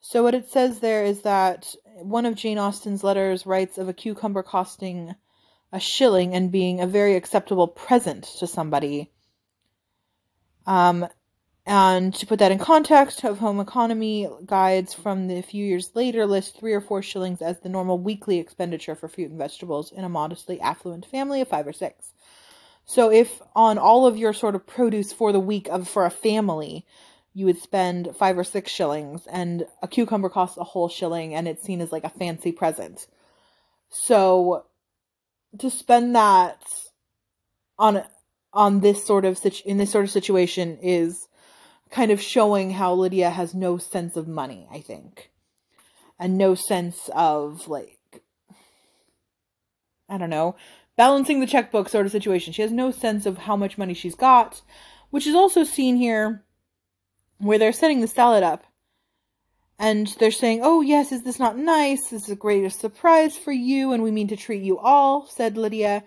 So, 0.00 0.22
what 0.22 0.34
it 0.34 0.50
says 0.50 0.80
there 0.80 1.04
is 1.04 1.22
that 1.22 1.74
one 1.96 2.26
of 2.26 2.34
Jane 2.34 2.58
Austen's 2.58 3.04
letters 3.04 3.46
writes 3.46 3.78
of 3.78 3.88
a 3.88 3.92
cucumber 3.92 4.42
costing 4.42 5.14
a 5.72 5.80
shilling 5.80 6.34
and 6.34 6.52
being 6.52 6.80
a 6.80 6.86
very 6.86 7.16
acceptable 7.16 7.66
present 7.66 8.24
to 8.24 8.46
somebody. 8.46 9.10
Um, 10.66 11.06
and 11.64 12.12
to 12.14 12.26
put 12.26 12.40
that 12.40 12.50
in 12.50 12.58
context, 12.58 13.22
of 13.24 13.38
home 13.38 13.60
economy 13.60 14.28
guides 14.44 14.94
from 14.94 15.28
the 15.28 15.42
few 15.42 15.64
years 15.64 15.90
later 15.94 16.26
list 16.26 16.58
three 16.58 16.72
or 16.72 16.80
four 16.80 17.02
shillings 17.02 17.40
as 17.40 17.60
the 17.60 17.68
normal 17.68 17.98
weekly 17.98 18.38
expenditure 18.38 18.96
for 18.96 19.08
fruit 19.08 19.30
and 19.30 19.38
vegetables 19.38 19.92
in 19.92 20.02
a 20.04 20.08
modestly 20.08 20.60
affluent 20.60 21.06
family 21.06 21.40
of 21.40 21.48
five 21.48 21.66
or 21.66 21.72
six. 21.72 22.12
So 22.84 23.12
if 23.12 23.40
on 23.54 23.78
all 23.78 24.06
of 24.06 24.16
your 24.16 24.32
sort 24.32 24.56
of 24.56 24.66
produce 24.66 25.12
for 25.12 25.30
the 25.30 25.40
week 25.40 25.68
of 25.68 25.88
for 25.88 26.04
a 26.04 26.10
family, 26.10 26.84
you 27.32 27.46
would 27.46 27.58
spend 27.58 28.14
five 28.16 28.36
or 28.36 28.44
six 28.44 28.70
shillings, 28.70 29.26
and 29.26 29.64
a 29.82 29.88
cucumber 29.88 30.28
costs 30.28 30.58
a 30.58 30.64
whole 30.64 30.88
shilling, 30.88 31.34
and 31.34 31.48
it's 31.48 31.62
seen 31.62 31.80
as 31.80 31.92
like 31.92 32.04
a 32.04 32.10
fancy 32.10 32.52
present. 32.52 33.06
So 33.88 34.66
to 35.58 35.70
spend 35.70 36.16
that 36.16 36.62
on 37.78 38.02
on 38.52 38.80
this 38.80 39.04
sort 39.04 39.24
of 39.24 39.40
in 39.64 39.78
this 39.78 39.92
sort 39.92 40.04
of 40.04 40.10
situation 40.10 40.78
is 40.82 41.26
kind 41.92 42.10
of 42.10 42.20
showing 42.20 42.70
how 42.70 42.94
Lydia 42.94 43.30
has 43.30 43.54
no 43.54 43.78
sense 43.78 44.16
of 44.16 44.26
money, 44.26 44.66
I 44.72 44.80
think. 44.80 45.30
And 46.18 46.38
no 46.38 46.54
sense 46.54 47.08
of 47.14 47.68
like 47.68 47.98
I 50.08 50.18
don't 50.18 50.30
know, 50.30 50.56
balancing 50.96 51.40
the 51.40 51.46
checkbook 51.46 51.88
sort 51.88 52.06
of 52.06 52.12
situation. 52.12 52.52
She 52.52 52.62
has 52.62 52.72
no 52.72 52.90
sense 52.90 53.24
of 53.24 53.38
how 53.38 53.56
much 53.56 53.78
money 53.78 53.94
she's 53.94 54.14
got, 54.14 54.60
which 55.10 55.26
is 55.26 55.34
also 55.34 55.64
seen 55.64 55.96
here 55.96 56.44
where 57.38 57.58
they're 57.58 57.72
setting 57.72 58.00
the 58.00 58.06
salad 58.06 58.42
up. 58.42 58.64
And 59.78 60.06
they're 60.18 60.30
saying, 60.30 60.60
Oh, 60.62 60.80
yes, 60.80 61.12
is 61.12 61.22
this 61.22 61.38
not 61.38 61.58
nice? 61.58 62.08
This 62.10 62.24
is 62.24 62.30
a 62.30 62.36
greatest 62.36 62.80
surprise 62.80 63.36
for 63.36 63.52
you, 63.52 63.92
and 63.92 64.02
we 64.02 64.10
mean 64.10 64.28
to 64.28 64.36
treat 64.36 64.62
you 64.62 64.78
all, 64.78 65.26
said 65.26 65.56
Lydia. 65.56 66.04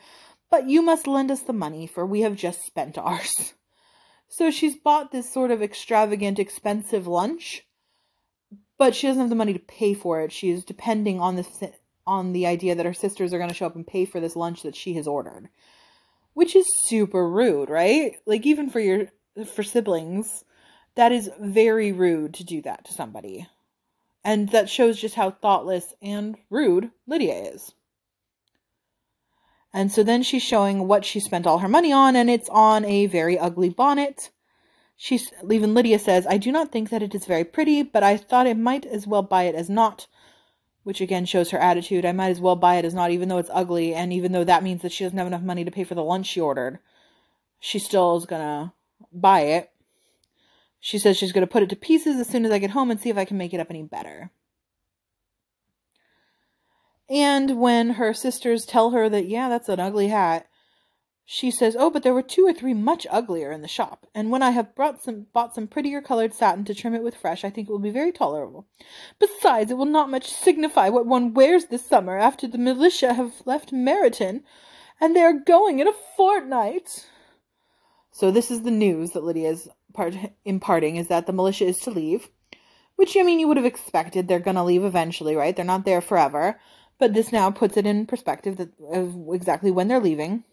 But 0.50 0.70
you 0.70 0.82
must 0.82 1.08
lend 1.08 1.32
us 1.32 1.42
the 1.42 1.51
money, 1.51 1.88
for 1.88 2.06
we 2.06 2.22
have 2.22 2.36
just 2.36 2.62
spent 2.62 2.98
ours. 2.98 3.54
So 4.38 4.51
she's 4.51 4.75
bought 4.75 5.13
this 5.13 5.32
sort 5.32 5.50
of 5.50 5.63
extravagant, 5.63 6.39
expensive 6.39 7.08
lunch, 7.08 7.65
but 8.77 8.94
she 8.94 9.08
doesn't 9.08 9.22
have 9.22 9.30
the 9.30 9.36
money 9.36 9.54
to 9.54 9.60
pay 9.60 9.94
for 9.94 10.20
it. 10.20 10.34
She 10.34 10.50
is 10.50 10.65
depending 10.65 11.22
on 11.22 11.38
the 11.38 11.72
on 12.06 12.34
the 12.34 12.46
idea 12.46 12.75
that 12.75 12.86
her 12.86 12.94
sisters 12.94 13.34
are 13.34 13.38
going 13.38 13.50
to 13.50 13.56
show 13.56 13.65
up 13.65 13.77
and 13.77 13.88
pay 13.88 14.04
for 14.04 14.20
this 14.20 14.36
lunch 14.36 14.63
that 14.63 14.75
she 14.75 14.96
has 14.96 15.08
ordered, 15.08 15.48
which 16.34 16.54
is 16.54 16.65
super 16.84 17.30
rude, 17.30 17.70
right? 17.70 18.12
Like 18.25 18.46
even 18.46 18.70
for 18.70 18.82
your 18.82 19.08
for 19.54 19.63
siblings, 19.63 20.44
that 20.96 21.13
is 21.13 21.32
very 21.39 21.94
rude 21.94 22.34
to 22.34 22.44
do 22.44 22.62
that 22.63 22.84
to 22.88 22.94
somebody. 22.94 23.48
And 24.22 24.50
that 24.50 24.70
shows 24.70 25.00
just 25.00 25.15
how 25.15 25.32
thoughtless 25.32 25.94
and 26.01 26.36
rude 26.50 26.92
Lydia 27.08 27.54
is. 27.54 27.74
And 29.75 29.91
so 29.91 30.03
then 30.03 30.24
she's 30.24 30.41
showing 30.41 30.88
what 30.88 31.03
she 31.03 31.20
spent 31.20 31.46
all 31.46 31.60
her 31.60 31.67
money 31.67 31.91
on, 31.91 32.15
and 32.15 32.29
it's 32.29 32.48
on 32.48 32.86
a 32.86 33.08
very 33.08 33.38
ugly 33.38 33.67
bonnet. 33.67 34.32
She's 34.96 35.34
even 35.51 35.74
Lydia 35.74 36.00
says, 36.00 36.25
I 36.25 36.38
do 36.38 36.50
not 36.50 36.72
think 36.72 36.89
that 36.89 37.03
it 37.03 37.13
is 37.13 37.25
very 37.25 37.44
pretty, 37.44 37.84
but 37.84 38.01
I 38.01 38.15
thought 38.15 38.48
it 38.48 38.58
might 38.58 38.86
as 38.86 39.05
well 39.05 39.22
buy 39.22 39.44
it 39.44 39.53
as 39.53 39.70
not. 39.70 40.08
Which 40.84 41.01
again 41.01 41.25
shows 41.25 41.51
her 41.51 41.58
attitude. 41.58 42.05
I 42.05 42.13
might 42.13 42.29
as 42.29 42.39
well 42.39 42.55
buy 42.55 42.75
it 42.75 42.86
as 42.86 42.94
not, 42.94 43.12
even 43.12 43.27
though 43.27 43.38
it's 43.38 43.50
ugly, 43.51 43.94
and 43.94 44.13
even 44.13 44.32
though 44.32 44.46
that 44.46 44.63
means 44.63 44.82
that 44.82 44.94
she 44.94 45.03
doesn't 45.03 45.17
have 45.17 45.27
enough 45.27 45.41
money 45.41 45.65
to 45.65 45.72
pay 45.72 45.84
for 45.84 45.94
the 45.96 46.05
lunch 46.05 46.27
she 46.27 46.39
ordered. 46.39 46.79
She 47.60 47.77
still 47.77 48.15
is 48.15 48.25
gonna 48.25 48.74
buy 49.12 49.41
it. 49.41 49.72
She 50.79 50.98
says 50.98 51.17
she's 51.17 51.34
gonna 51.34 51.48
put 51.48 51.63
it 51.63 51.70
to 51.72 51.75
pieces 51.75 52.17
as 52.17 52.29
soon 52.29 52.46
as 52.46 52.51
I 52.51 52.60
get 52.60 52.70
home 52.70 52.91
and 52.91 53.01
see 53.01 53.10
if 53.10 53.17
I 53.17 53.25
can 53.25 53.38
make 53.38 53.53
it 53.53 53.60
up 53.60 53.72
any 53.72 53.84
better. 53.84 54.32
And 57.10 57.60
when 57.60 57.92
her 57.92 58.14
sisters 58.14 58.66
tell 58.66 58.92
her 58.92 59.10
that, 59.10 59.28
yeah, 59.28 59.50
that's 59.50 59.70
an 59.70 59.80
ugly 59.80 60.08
hat, 60.08 60.48
she 61.28 61.50
says, 61.50 61.76
"Oh, 61.78 61.90
but 61.90 62.04
there 62.04 62.14
were 62.14 62.22
two 62.22 62.46
or 62.46 62.54
three 62.54 62.76
much 62.76 63.08
uglier 63.10 63.52
in 63.52 63.64
the 63.64 63.68
shop, 63.68 64.06
and 64.14 64.30
when 64.30 64.44
I 64.44 64.52
have 64.52 64.76
brought 64.76 65.02
some 65.04 65.26
bought 65.34 65.56
some 65.56 65.68
prettier 65.68 66.00
colored 66.00 66.36
satin 66.36 66.64
to 66.66 66.76
trim 66.76 66.94
it 66.94 67.02
with 67.02 67.16
fresh, 67.16 67.44
I 67.44 67.50
think 67.50 67.68
it 67.68 67.72
will 67.72 67.80
be 67.80 67.90
very 67.90 68.12
tolerable. 68.12 68.68
Besides, 69.18 69.72
it 69.72 69.78
will 69.78 69.86
not 69.86 70.12
much 70.12 70.30
signify 70.30 70.90
what 70.90 71.08
one 71.08 71.34
wears 71.34 71.66
this 71.66 71.84
summer 71.84 72.16
after 72.18 72.48
the 72.48 72.60
militia 72.60 73.16
have 73.16 73.42
left 73.44 73.72
Meryton, 73.74 74.44
and 75.02 75.16
they 75.16 75.22
are 75.22 75.34
going 75.34 75.80
in 75.80 75.88
a 75.88 75.94
fortnight." 76.16 77.08
So 78.12 78.30
this 78.30 78.52
is 78.52 78.62
the 78.62 78.72
news 78.72 79.12
that 79.12 79.24
Lydia 79.24 79.50
is 79.50 79.68
part 79.94 80.16
imparting: 80.44 80.96
is 80.96 81.08
that 81.08 81.26
the 81.26 81.34
militia 81.34 81.66
is 81.66 81.80
to 81.80 81.90
leave, 81.90 82.30
which 82.98 83.18
I 83.18 83.24
mean 83.24 83.40
you 83.40 83.48
would 83.48 83.58
have 83.58 83.66
expected. 83.66 84.28
They're 84.28 84.40
gonna 84.40 84.64
leave 84.64 84.84
eventually, 84.84 85.36
right? 85.36 85.56
They're 85.56 85.66
not 85.66 85.86
there 85.86 86.02
forever. 86.02 86.60
But 86.98 87.14
this 87.14 87.32
now 87.32 87.52
puts 87.52 87.78
it 87.78 87.86
in 87.86 88.06
perspective 88.06 88.58
that, 88.58 88.70
of 88.94 89.16
exactly 89.34 89.72
when 89.72 89.88
they're 89.88 90.00
leaving. 90.00 90.44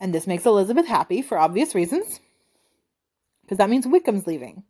And 0.00 0.14
this 0.14 0.26
makes 0.26 0.46
Elizabeth 0.46 0.86
happy 0.86 1.22
for 1.22 1.38
obvious 1.38 1.74
reasons. 1.74 2.20
Because 3.42 3.58
that 3.58 3.70
means 3.70 3.86
Wickham's 3.86 4.26
leaving. 4.26 4.62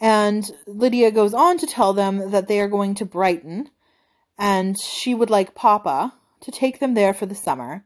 And 0.00 0.48
Lydia 0.66 1.10
goes 1.10 1.34
on 1.34 1.58
to 1.58 1.66
tell 1.66 1.92
them 1.92 2.30
that 2.30 2.48
they 2.48 2.60
are 2.60 2.68
going 2.68 2.94
to 2.96 3.04
Brighton. 3.04 3.70
And 4.38 4.76
she 4.78 5.14
would 5.14 5.30
like 5.30 5.54
Papa 5.54 6.14
to 6.42 6.50
take 6.50 6.80
them 6.80 6.94
there 6.94 7.14
for 7.14 7.26
the 7.26 7.34
summer. 7.34 7.84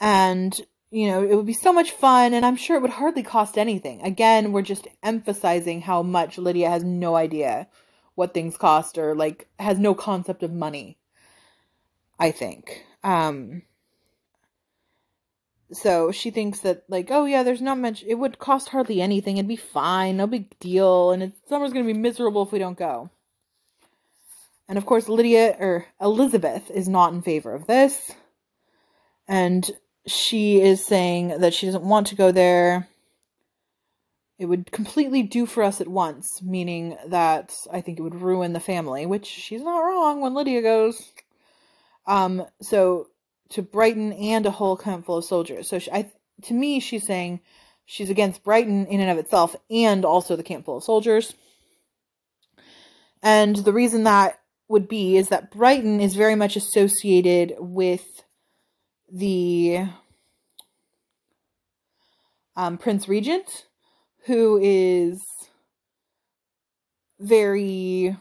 And, 0.00 0.58
you 0.90 1.08
know, 1.08 1.22
it 1.22 1.34
would 1.34 1.46
be 1.46 1.52
so 1.52 1.72
much 1.72 1.90
fun. 1.90 2.32
And 2.32 2.44
I'm 2.44 2.56
sure 2.56 2.76
it 2.76 2.82
would 2.82 2.90
hardly 2.90 3.22
cost 3.22 3.58
anything. 3.58 4.02
Again, 4.02 4.52
we're 4.52 4.62
just 4.62 4.88
emphasizing 5.02 5.82
how 5.82 6.02
much 6.02 6.38
Lydia 6.38 6.70
has 6.70 6.84
no 6.84 7.16
idea 7.16 7.68
what 8.18 8.34
things 8.34 8.56
cost 8.56 8.98
or 8.98 9.14
like 9.14 9.46
has 9.60 9.78
no 9.78 9.94
concept 9.94 10.42
of 10.42 10.52
money. 10.52 10.98
I 12.18 12.32
think. 12.32 12.84
Um 13.04 13.62
so 15.72 16.10
she 16.10 16.30
thinks 16.30 16.60
that 16.60 16.82
like 16.88 17.08
oh 17.10 17.26
yeah 17.26 17.44
there's 17.44 17.62
not 17.62 17.78
much 17.78 18.02
it 18.02 18.16
would 18.16 18.40
cost 18.40 18.70
hardly 18.70 19.00
anything. 19.00 19.36
It'd 19.36 19.46
be 19.46 19.54
fine. 19.54 20.16
No 20.16 20.26
big 20.26 20.58
deal. 20.58 21.12
And 21.12 21.22
it's 21.22 21.38
summer's 21.48 21.72
going 21.72 21.86
to 21.86 21.92
be 21.92 21.98
miserable 21.98 22.42
if 22.42 22.50
we 22.50 22.58
don't 22.58 22.76
go. 22.76 23.08
And 24.68 24.78
of 24.78 24.84
course 24.84 25.08
lydia 25.08 25.56
or 25.60 25.86
elizabeth 26.00 26.72
is 26.72 26.88
not 26.88 27.12
in 27.12 27.22
favor 27.22 27.54
of 27.54 27.68
this. 27.68 28.10
And 29.28 29.70
she 30.06 30.60
is 30.60 30.84
saying 30.84 31.38
that 31.38 31.54
she 31.54 31.66
doesn't 31.66 31.84
want 31.84 32.08
to 32.08 32.16
go 32.16 32.32
there 32.32 32.88
it 34.38 34.46
would 34.46 34.70
completely 34.70 35.22
do 35.22 35.46
for 35.46 35.62
us 35.62 35.80
at 35.80 35.88
once, 35.88 36.40
meaning 36.42 36.96
that 37.08 37.54
I 37.72 37.80
think 37.80 37.98
it 37.98 38.02
would 38.02 38.22
ruin 38.22 38.52
the 38.52 38.60
family, 38.60 39.04
which 39.04 39.26
she's 39.26 39.62
not 39.62 39.80
wrong 39.80 40.20
when 40.20 40.34
Lydia 40.34 40.62
goes. 40.62 41.12
Um, 42.06 42.44
so 42.62 43.08
to 43.50 43.62
Brighton 43.62 44.12
and 44.12 44.46
a 44.46 44.50
whole 44.50 44.76
camp 44.76 45.06
full 45.06 45.18
of 45.18 45.24
soldiers. 45.24 45.68
So 45.68 45.78
she, 45.78 45.90
I, 45.90 46.10
to 46.42 46.54
me, 46.54 46.80
she's 46.80 47.06
saying 47.06 47.40
she's 47.84 48.10
against 48.10 48.44
Brighton 48.44 48.86
in 48.86 49.00
and 49.00 49.10
of 49.10 49.18
itself, 49.18 49.56
and 49.70 50.04
also 50.04 50.36
the 50.36 50.42
camp 50.42 50.64
full 50.64 50.76
of 50.76 50.84
soldiers. 50.84 51.34
And 53.22 53.56
the 53.56 53.72
reason 53.72 54.04
that 54.04 54.40
would 54.68 54.86
be 54.86 55.16
is 55.16 55.30
that 55.30 55.50
Brighton 55.50 56.00
is 56.00 56.14
very 56.14 56.36
much 56.36 56.54
associated 56.54 57.54
with 57.58 58.22
the 59.10 59.86
um, 62.54 62.78
Prince 62.78 63.08
Regent, 63.08 63.66
who 64.28 64.60
is 64.62 65.22
very 67.18 68.14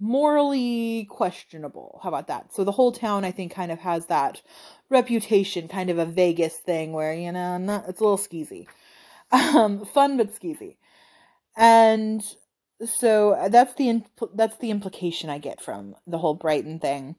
morally 0.00 1.06
questionable. 1.10 2.00
How 2.02 2.08
about 2.08 2.28
that? 2.28 2.54
So 2.54 2.64
the 2.64 2.72
whole 2.72 2.90
town, 2.90 3.24
I 3.24 3.32
think, 3.32 3.52
kind 3.52 3.70
of 3.70 3.78
has 3.80 4.06
that 4.06 4.40
reputation, 4.88 5.68
kind 5.68 5.90
of 5.90 5.98
a 5.98 6.06
Vegas 6.06 6.54
thing 6.54 6.92
where, 6.92 7.12
you 7.12 7.30
know, 7.30 7.58
not, 7.58 7.88
it's 7.88 8.00
a 8.00 8.04
little 8.04 8.18
skeezy. 8.18 8.66
Um, 9.34 9.86
fun, 9.86 10.18
but 10.18 10.38
skeezy. 10.38 10.76
And 11.56 12.22
so 12.84 13.48
that's 13.50 13.72
the 13.76 14.02
that's 14.34 14.58
the 14.58 14.70
implication 14.70 15.30
I 15.30 15.38
get 15.38 15.62
from 15.62 15.96
the 16.06 16.18
whole 16.18 16.34
Brighton 16.34 16.80
thing. 16.80 17.16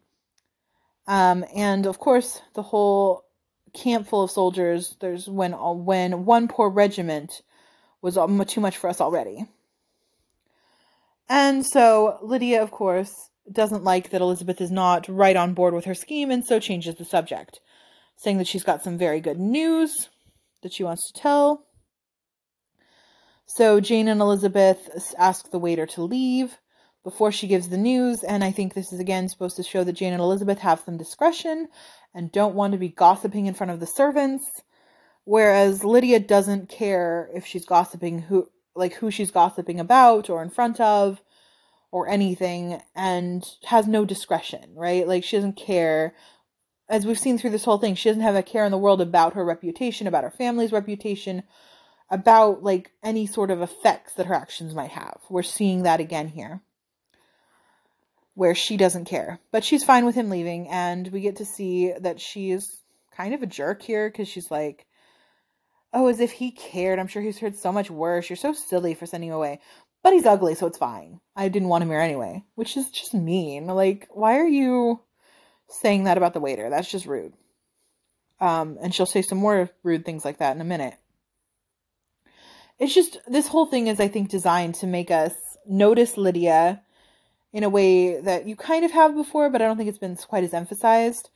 Um, 1.08 1.44
and 1.56 1.88
of 1.88 1.98
course, 1.98 2.40
the 2.54 2.62
whole 2.62 3.26
camp 3.74 4.08
full 4.08 4.26
of 4.26 4.30
soldiers. 4.30 4.96
There's 5.00 5.28
when 5.28 5.54
when 5.54 6.26
one 6.26 6.48
poor 6.48 6.70
regiment 6.70 7.42
was 8.04 8.20
too 8.48 8.62
much 8.62 8.78
for 8.78 8.88
us 8.88 9.02
already. 9.02 9.48
And 11.28 11.66
so 11.66 12.20
Lydia, 12.22 12.62
of 12.62 12.70
course, 12.70 13.30
doesn't 13.52 13.84
like 13.84 14.12
that 14.12 14.22
Elizabeth 14.22 14.62
is 14.62 14.70
not 14.70 15.08
right 15.08 15.36
on 15.36 15.54
board 15.54 15.74
with 15.74 15.86
her 15.86 15.96
scheme 15.96 16.30
and 16.30 16.46
so 16.46 16.60
changes 16.60 16.96
the 16.96 17.06
subject, 17.06 17.60
saying 18.18 18.38
that 18.38 18.48
she's 18.48 18.64
got 18.64 18.84
some 18.84 18.98
very 18.98 19.20
good 19.20 19.40
news 19.40 20.10
that 20.62 20.74
she 20.74 20.84
wants 20.84 21.12
to 21.12 21.20
tell. 21.20 21.66
So 23.46 23.80
Jane 23.80 24.08
and 24.08 24.22
Elizabeth 24.22 25.14
ask 25.18 25.50
the 25.50 25.60
waiter 25.60 25.86
to 25.88 26.04
leave 26.04 26.58
before 27.04 27.32
she 27.32 27.48
gives 27.48 27.68
the 27.68 27.78
news, 27.78 28.24
and 28.24 28.44
I 28.44 28.52
think 28.52 28.74
this 28.74 28.94
is 28.94 29.00
again 29.00 29.28
supposed 29.28 29.58
to 29.58 29.64
show 29.64 29.84
that 29.84 29.94
Jane 29.94 30.14
and 30.14 30.22
Elizabeth 30.22 30.60
have 30.60 30.82
some 30.86 30.98
discretion 30.98 31.68
and 32.14 32.32
don't 32.32 32.56
want 32.56 32.72
to 32.72 32.78
be 32.78 32.88
gossiping 32.88 33.46
in 33.46 33.54
front 33.54 33.72
of 33.72 33.82
the 33.82 33.86
servants, 33.86 34.46
whereas 35.26 35.84
Lydia 35.84 36.20
doesn't 36.20 36.70
care 36.70 37.30
if 37.34 37.46
she's 37.46 37.66
gossiping 37.66 38.20
who 38.20 38.50
like 38.76 38.94
who 38.96 39.12
she's 39.12 39.32
gossiping 39.32 39.80
about 39.80 40.30
or 40.30 40.42
in 40.42 40.50
front 40.50 40.80
of 40.80 41.22
or 41.92 42.08
anything 42.10 42.82
and 42.96 43.46
has 43.66 43.88
no 43.88 44.04
discretion, 44.04 44.74
right? 44.76 45.08
Like 45.08 45.24
she 45.24 45.38
doesn't 45.38 45.58
care 45.58 46.16
as 46.90 47.06
we've 47.06 47.20
seen 47.20 47.38
through 47.38 47.52
this 47.52 47.64
whole 47.64 47.78
thing, 47.78 47.96
she 47.96 48.10
doesn't 48.10 48.24
have 48.24 48.36
a 48.36 48.44
care 48.44 48.66
in 48.66 48.72
the 48.72 48.78
world 48.78 49.02
about 49.02 49.34
her 49.34 49.46
reputation, 49.46 50.08
about 50.08 50.24
her 50.24 50.32
family's 50.32 50.72
reputation, 50.72 51.44
about 52.10 52.64
like 52.64 52.92
any 53.02 53.26
sort 53.26 53.52
of 53.52 53.62
effects 53.62 54.14
that 54.14 54.26
her 54.26 54.34
actions 54.34 54.76
might 54.76 54.92
have. 54.92 55.20
We're 55.30 55.44
seeing 55.44 55.84
that 55.84 56.00
again 56.00 56.28
here. 56.28 56.62
Where 58.36 58.56
she 58.56 58.78
doesn't 58.78 59.06
care. 59.06 59.40
But 59.52 59.64
she's 59.64 59.84
fine 59.84 60.06
with 60.06 60.16
him 60.16 60.30
leaving 60.30 60.68
and 60.68 61.08
we 61.08 61.22
get 61.22 61.38
to 61.38 61.46
see 61.46 61.94
that 62.00 62.20
she's 62.20 62.82
kind 63.16 63.34
of 63.34 63.44
a 63.44 63.48
jerk 63.48 63.82
here 63.84 64.10
cuz 64.10 64.28
she's 64.28 64.50
like 64.50 64.86
Oh, 65.94 66.08
as 66.08 66.20
if 66.20 66.32
he 66.32 66.52
cared. 66.52 66.98
I'm 66.98 67.08
sure 67.08 67.22
he's 67.22 67.40
heard 67.40 67.56
so 67.56 67.72
much 67.72 67.92
worse. 67.92 68.30
You're 68.30 68.38
so 68.38 68.54
silly 68.54 68.96
for 68.96 69.06
sending 69.06 69.30
him 69.30 69.36
away. 69.36 69.60
But 70.02 70.14
he's 70.14 70.26
ugly, 70.26 70.56
so 70.56 70.68
it's 70.68 70.78
fine. 70.78 71.22
I 71.36 71.48
didn't 71.48 71.70
want 71.70 71.84
him 71.84 71.90
here 71.90 72.00
anyway. 72.00 72.44
Which 72.56 72.76
is 72.76 72.90
just 72.90 73.14
mean. 73.14 73.68
Like, 73.68 74.08
why 74.12 74.40
are 74.40 74.48
you 74.48 75.02
saying 75.70 76.06
that 76.06 76.18
about 76.18 76.34
the 76.34 76.40
waiter? 76.40 76.70
That's 76.70 76.90
just 76.90 77.06
rude. 77.06 77.34
Um, 78.42 78.78
and 78.82 78.94
she'll 78.94 79.06
say 79.06 79.22
some 79.22 79.38
more 79.38 79.70
rude 79.84 80.04
things 80.04 80.26
like 80.26 80.40
that 80.40 80.56
in 80.56 80.62
a 80.62 80.66
minute. 80.66 80.96
It's 82.80 82.94
just, 82.94 83.20
this 83.28 83.48
whole 83.48 83.68
thing 83.68 83.88
is, 83.88 84.00
I 84.00 84.08
think, 84.08 84.30
designed 84.30 84.76
to 84.76 84.88
make 84.88 85.12
us 85.12 85.34
notice 85.66 86.18
Lydia 86.18 86.82
in 87.54 87.64
a 87.64 87.70
way 87.70 88.20
that 88.20 88.48
you 88.48 88.56
kind 88.56 88.84
of 88.84 88.92
have 88.92 89.16
before, 89.16 89.50
but 89.50 89.62
I 89.62 89.66
don't 89.66 89.78
think 89.78 89.88
it's 89.88 90.00
been 90.00 90.18
quite 90.18 90.44
as 90.44 90.54
emphasized. 90.54 91.30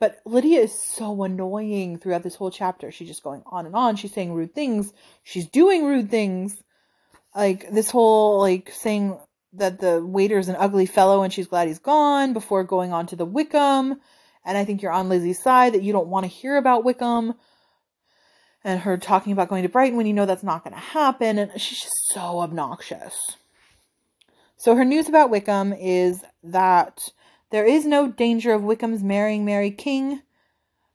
But 0.00 0.18
Lydia 0.24 0.60
is 0.60 0.72
so 0.72 1.22
annoying 1.22 1.98
throughout 1.98 2.22
this 2.22 2.34
whole 2.34 2.50
chapter. 2.50 2.90
She's 2.90 3.08
just 3.08 3.22
going 3.22 3.42
on 3.44 3.66
and 3.66 3.76
on. 3.76 3.96
She's 3.96 4.14
saying 4.14 4.32
rude 4.32 4.54
things. 4.54 4.92
She's 5.22 5.46
doing 5.46 5.84
rude 5.84 6.10
things. 6.10 6.60
Like 7.36 7.70
this 7.70 7.90
whole 7.90 8.40
like 8.40 8.72
saying 8.72 9.18
that 9.52 9.78
the 9.78 10.04
waiter 10.04 10.38
is 10.38 10.48
an 10.48 10.56
ugly 10.58 10.86
fellow 10.86 11.22
and 11.22 11.32
she's 11.32 11.46
glad 11.46 11.68
he's 11.68 11.78
gone 11.78 12.32
before 12.32 12.64
going 12.64 12.92
on 12.92 13.06
to 13.08 13.16
the 13.16 13.26
Wickham. 13.26 14.00
And 14.44 14.56
I 14.56 14.64
think 14.64 14.80
you're 14.80 14.90
on 14.90 15.10
Lizzie's 15.10 15.42
side 15.42 15.74
that 15.74 15.82
you 15.82 15.92
don't 15.92 16.08
want 16.08 16.24
to 16.24 16.28
hear 16.28 16.56
about 16.56 16.82
Wickham. 16.82 17.34
And 18.64 18.80
her 18.80 18.96
talking 18.96 19.32
about 19.34 19.48
going 19.48 19.64
to 19.64 19.68
Brighton 19.68 19.98
when 19.98 20.06
you 20.06 20.14
know 20.14 20.26
that's 20.26 20.42
not 20.42 20.64
going 20.64 20.74
to 20.74 20.80
happen. 20.80 21.38
And 21.38 21.60
she's 21.60 21.80
just 21.80 22.08
so 22.12 22.40
obnoxious. 22.40 23.16
So 24.56 24.74
her 24.74 24.84
news 24.84 25.08
about 25.08 25.30
Wickham 25.30 25.74
is 25.74 26.22
that 26.42 27.00
there 27.50 27.66
is 27.66 27.84
no 27.84 28.08
danger 28.08 28.52
of 28.52 28.62
Wickham's 28.62 29.02
marrying 29.02 29.44
Mary 29.44 29.70
King. 29.70 30.22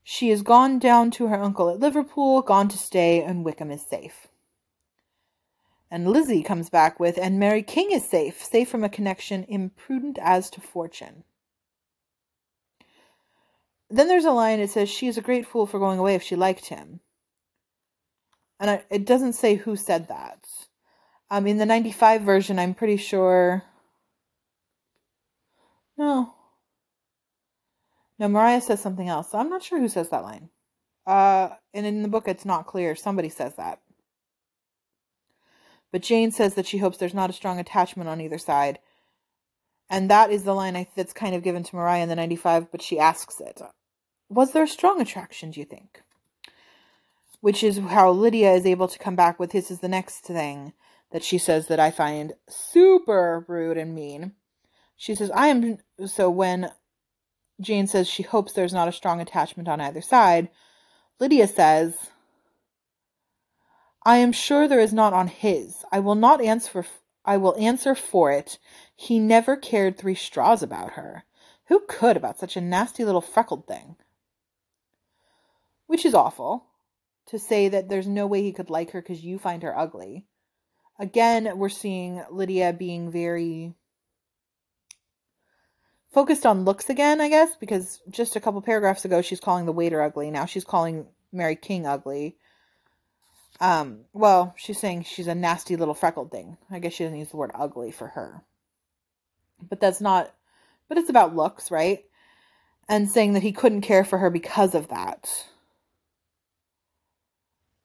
She 0.03 0.29
has 0.29 0.41
gone 0.41 0.79
down 0.79 1.11
to 1.11 1.27
her 1.27 1.41
uncle 1.41 1.69
at 1.69 1.79
Liverpool, 1.79 2.41
gone 2.41 2.69
to 2.69 2.77
stay, 2.77 3.21
and 3.21 3.43
Wickham 3.43 3.71
is 3.71 3.85
safe. 3.85 4.27
And 5.91 6.07
Lizzie 6.07 6.43
comes 6.43 6.69
back 6.69 6.99
with, 6.99 7.17
and 7.17 7.39
Mary 7.39 7.63
King 7.63 7.91
is 7.91 8.07
safe, 8.07 8.43
safe 8.43 8.69
from 8.69 8.83
a 8.83 8.89
connection 8.89 9.45
imprudent 9.47 10.17
as 10.21 10.49
to 10.51 10.61
fortune. 10.61 11.23
Then 13.89 14.07
there's 14.07 14.25
a 14.25 14.31
line 14.31 14.59
that 14.59 14.69
says, 14.69 14.89
She 14.89 15.07
is 15.07 15.17
a 15.17 15.21
great 15.21 15.45
fool 15.47 15.65
for 15.65 15.79
going 15.79 15.99
away 15.99 16.15
if 16.15 16.23
she 16.23 16.35
liked 16.35 16.67
him. 16.67 17.01
And 18.59 18.69
I, 18.69 18.83
it 18.89 19.05
doesn't 19.05 19.33
say 19.33 19.55
who 19.55 19.75
said 19.75 20.07
that. 20.07 20.39
Um, 21.29 21.47
in 21.47 21.57
the 21.57 21.65
95 21.65 22.21
version, 22.21 22.59
I'm 22.59 22.73
pretty 22.73 22.97
sure. 22.97 23.63
No, 25.97 26.34
no, 28.17 28.27
Mariah 28.27 28.61
says 28.61 28.81
something 28.81 29.09
else. 29.09 29.33
I'm 29.33 29.49
not 29.49 29.63
sure 29.63 29.79
who 29.79 29.89
says 29.89 30.09
that 30.09 30.23
line. 30.23 30.49
Uh, 31.05 31.49
and 31.73 31.85
in 31.85 32.01
the 32.01 32.09
book, 32.09 32.27
it's 32.27 32.45
not 32.45 32.65
clear. 32.65 32.95
Somebody 32.95 33.29
says 33.29 33.55
that. 33.55 33.81
But 35.91 36.01
Jane 36.01 36.31
says 36.31 36.55
that 36.55 36.65
she 36.65 36.77
hopes 36.77 36.97
there's 36.97 37.13
not 37.13 37.29
a 37.29 37.33
strong 37.33 37.59
attachment 37.59 38.09
on 38.09 38.21
either 38.21 38.37
side. 38.37 38.79
And 39.89 40.09
that 40.09 40.31
is 40.31 40.43
the 40.43 40.55
line 40.55 40.75
I, 40.75 40.87
that's 40.95 41.13
kind 41.13 41.35
of 41.35 41.43
given 41.43 41.63
to 41.63 41.75
Mariah 41.75 42.03
in 42.03 42.09
the 42.09 42.15
95, 42.15 42.71
but 42.71 42.81
she 42.81 42.99
asks 42.99 43.39
it. 43.39 43.61
Was 44.29 44.51
there 44.51 44.63
a 44.63 44.67
strong 44.67 44.99
attraction, 44.99 45.51
do 45.51 45.59
you 45.59 45.65
think? 45.65 46.01
Which 47.41 47.63
is 47.63 47.77
how 47.77 48.11
Lydia 48.11 48.53
is 48.53 48.65
able 48.65 48.87
to 48.87 48.97
come 48.97 49.15
back 49.15 49.39
with 49.39 49.51
this 49.51 49.69
is 49.69 49.79
the 49.79 49.87
next 49.87 50.21
thing 50.21 50.73
that 51.11 51.23
she 51.23 51.37
says 51.37 51.67
that 51.67 51.79
I 51.79 51.91
find 51.91 52.33
super 52.49 53.45
rude 53.47 53.77
and 53.77 53.93
mean. 53.93 54.33
She 54.97 55.13
says, 55.13 55.29
I 55.31 55.47
am 55.47 55.77
so 56.07 56.29
when 56.29 56.71
Jane 57.61 57.87
says 57.87 58.07
she 58.07 58.23
hopes 58.23 58.53
there's 58.53 58.73
not 58.73 58.87
a 58.87 58.93
strong 58.93 59.21
attachment 59.21 59.67
on 59.67 59.79
either 59.79 60.01
side. 60.01 60.49
Lydia 61.19 61.47
says, 61.47 61.95
I 64.05 64.17
am 64.17 64.31
sure 64.31 64.67
there 64.67 64.79
is 64.79 64.93
not 64.93 65.13
on 65.13 65.27
his. 65.27 65.83
I 65.91 65.99
will 65.99 66.15
not 66.15 66.41
answer 66.41 66.83
for, 66.83 66.89
I 67.23 67.37
will 67.37 67.55
answer 67.57 67.95
for 67.95 68.31
it. 68.31 68.59
He 68.95 69.19
never 69.19 69.55
cared 69.55 69.97
three 69.97 70.15
straws 70.15 70.61
about 70.61 70.91
her. 70.91 71.23
Who 71.67 71.81
could 71.87 72.15
about 72.15 72.37
such 72.37 72.55
a 72.55 72.61
nasty 72.61 73.03
little 73.03 73.21
freckled 73.21 73.65
thing? 73.65 73.95
Which 75.87 76.05
is 76.05 76.13
awful. 76.13 76.65
To 77.29 77.39
say 77.39 77.69
that 77.69 77.89
there's 77.89 78.07
no 78.07 78.27
way 78.27 78.43
he 78.43 78.53
could 78.53 78.69
like 78.69 78.91
her 78.91 79.01
because 79.01 79.23
you 79.23 79.39
find 79.39 79.63
her 79.63 79.75
ugly. 79.75 80.25
Again, 80.99 81.57
we're 81.57 81.69
seeing 81.69 82.23
Lydia 82.29 82.71
being 82.71 83.11
very 83.11 83.73
focused 86.15 86.45
on 86.45 86.63
looks 86.63 86.89
again, 86.89 87.19
I 87.19 87.27
guess, 87.27 87.57
because 87.57 88.01
just 88.09 88.37
a 88.37 88.39
couple 88.39 88.61
paragraphs 88.61 89.03
ago 89.03 89.21
she's 89.21 89.41
calling 89.41 89.65
the 89.65 89.73
waiter 89.73 90.01
ugly. 90.01 90.31
Now 90.31 90.45
she's 90.45 90.63
calling 90.63 91.07
Mary 91.33 91.57
King 91.57 91.85
ugly. 91.85 92.37
Um, 93.59 94.05
well, 94.13 94.53
she's 94.57 94.79
saying 94.79 95.03
she's 95.03 95.27
a 95.27 95.35
nasty 95.35 95.75
little 95.75 95.93
freckled 95.93 96.31
thing. 96.31 96.57
I 96.71 96.79
guess 96.79 96.93
she 96.93 97.03
doesn't 97.03 97.19
use 97.19 97.29
the 97.29 97.37
word 97.37 97.51
ugly 97.53 97.91
for 97.91 98.07
her. 98.07 98.43
But 99.69 99.81
that's 99.81 99.99
not 99.99 100.33
but 100.87 100.97
it's 100.97 101.09
about 101.09 101.35
looks, 101.35 101.69
right? 101.69 102.05
And 102.87 103.11
saying 103.11 103.33
that 103.33 103.43
he 103.43 103.51
couldn't 103.51 103.81
care 103.81 104.05
for 104.05 104.17
her 104.19 104.29
because 104.29 104.73
of 104.73 104.87
that. 104.87 105.27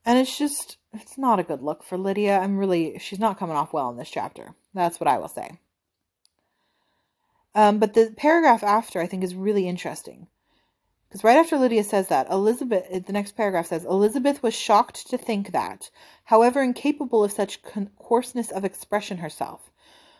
And 0.07 0.21
it's 0.21 0.39
just 0.39 0.77
it's 0.93 1.19
not 1.19 1.41
a 1.41 1.45
good 1.45 1.63
look 1.63 1.83
for 1.83 1.99
Lydia. 1.99 2.39
I'm 2.39 2.59
really 2.59 2.97
she's 3.01 3.19
not 3.19 3.41
coming 3.41 3.57
off 3.57 3.73
well 3.73 3.91
in 3.91 3.97
this 3.97 4.11
chapter. 4.11 4.55
That's 4.73 5.01
what 5.01 5.09
I 5.09 5.19
will 5.19 5.27
say. 5.27 5.59
Um, 7.55 7.79
but 7.79 7.95
the 7.95 8.15
paragraph 8.17 8.63
after 8.63 9.01
I 9.01 9.07
think 9.07 9.25
is 9.25 9.35
really 9.35 9.67
interesting. 9.69 10.29
Because 11.09 11.25
right 11.25 11.39
after 11.39 11.59
Lydia 11.59 11.83
says 11.83 12.07
that, 12.07 12.31
Elizabeth, 12.31 12.87
uh, 12.93 13.01
the 13.05 13.13
next 13.13 13.33
paragraph 13.33 13.67
says, 13.67 13.85
Elizabeth 13.85 14.45
was 14.45 14.55
shocked 14.55 15.09
to 15.11 15.19
think 15.19 15.51
that, 15.51 15.91
however 16.27 16.63
incapable 16.63 17.25
of 17.25 17.33
such 17.33 17.63
con- 17.63 17.91
coarseness 17.99 18.53
of 18.53 18.65
expression 18.65 19.19
herself, 19.19 19.73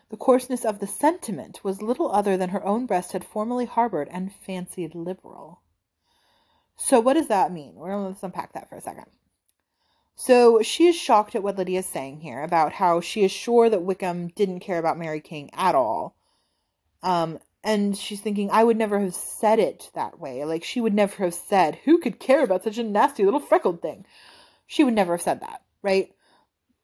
the 0.09 0.17
coarseness 0.17 0.65
of 0.65 0.81
the 0.81 0.89
sentiment 0.89 1.63
was 1.63 1.81
little 1.81 2.11
other 2.11 2.37
than 2.37 2.51
her 2.51 2.67
own 2.67 2.87
breast 2.87 3.13
had 3.13 3.25
formerly 3.25 3.67
harbored 3.67 4.09
and 4.11 4.35
fancied 4.35 4.97
liberal. 4.97 5.61
So, 6.75 6.99
what 6.99 7.15
does 7.15 7.29
that 7.29 7.53
mean? 7.53 7.77
We're 7.77 7.93
going 7.93 8.13
to 8.13 8.27
unpack 8.27 8.53
that 8.55 8.69
for 8.69 8.75
a 8.75 8.81
second. 8.81 9.07
So, 10.17 10.61
she 10.61 10.89
is 10.89 10.97
shocked 10.97 11.37
at 11.37 11.45
what 11.45 11.57
Lydia 11.57 11.79
is 11.79 11.87
saying 11.87 12.23
here 12.23 12.43
about 12.43 12.73
how 12.73 13.01
she 13.01 13.23
is 13.23 13.31
sure 13.31 13.71
that 13.71 13.83
Wickham 13.83 14.29
didn't 14.29 14.61
care 14.61 14.81
about 14.81 14.99
Mary 14.99 15.21
King 15.21 15.51
at 15.53 15.77
all 15.77 16.17
um, 17.03 17.39
and 17.63 17.97
she's 17.97 18.21
thinking, 18.21 18.51
I 18.51 18.65
would 18.65 18.77
never 18.77 18.99
have 19.01 19.15
said 19.15 19.59
it 19.59 19.91
that 19.95 20.19
way. 20.19 20.45
Like, 20.45 20.65
she 20.65 20.81
would 20.81 20.95
never 20.95 21.25
have 21.25 21.35
said, 21.35 21.79
Who 21.85 21.99
could 21.99 22.19
care 22.19 22.43
about 22.43 22.65
such 22.65 22.79
a 22.79 22.83
nasty 22.83 23.25
little 23.25 23.41
freckled 23.41 23.83
thing? 23.83 24.07
She 24.67 24.85
would 24.85 24.95
never 24.95 25.15
have 25.15 25.23
said 25.23 25.41
that, 25.41 25.63
right? 25.83 26.15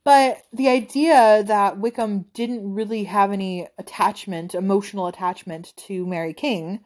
But 0.04 0.42
the 0.52 0.68
idea 0.68 1.42
that 1.44 1.78
Wickham 1.78 2.26
didn't 2.32 2.74
really 2.74 3.04
have 3.04 3.32
any 3.32 3.66
attachment, 3.78 4.54
emotional 4.54 5.08
attachment 5.08 5.72
to 5.88 6.06
Mary 6.06 6.32
King, 6.32 6.84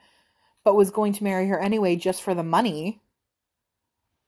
but 0.65 0.77
was 0.77 0.91
going 0.91 1.13
to 1.15 1.25
marry 1.25 1.47
her 1.49 1.59
anyway 1.59 1.97
just 1.97 2.23
for 2.23 2.35
the 2.35 2.43
money, 2.43 3.01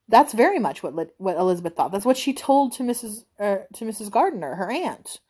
that's 0.08 0.34
very 0.34 0.58
much 0.58 0.82
what 0.82 0.94
what 1.16 1.36
Elizabeth 1.36 1.74
thought. 1.74 1.90
That's 1.90 2.04
what 2.04 2.18
she 2.18 2.34
told 2.34 2.72
to 2.72 2.82
Mrs. 2.82 3.24
Uh, 3.40 3.58
to 3.74 3.84
Mrs. 3.84 4.10
Gardiner, 4.10 4.56
her 4.56 4.70
aunt. 4.70 5.20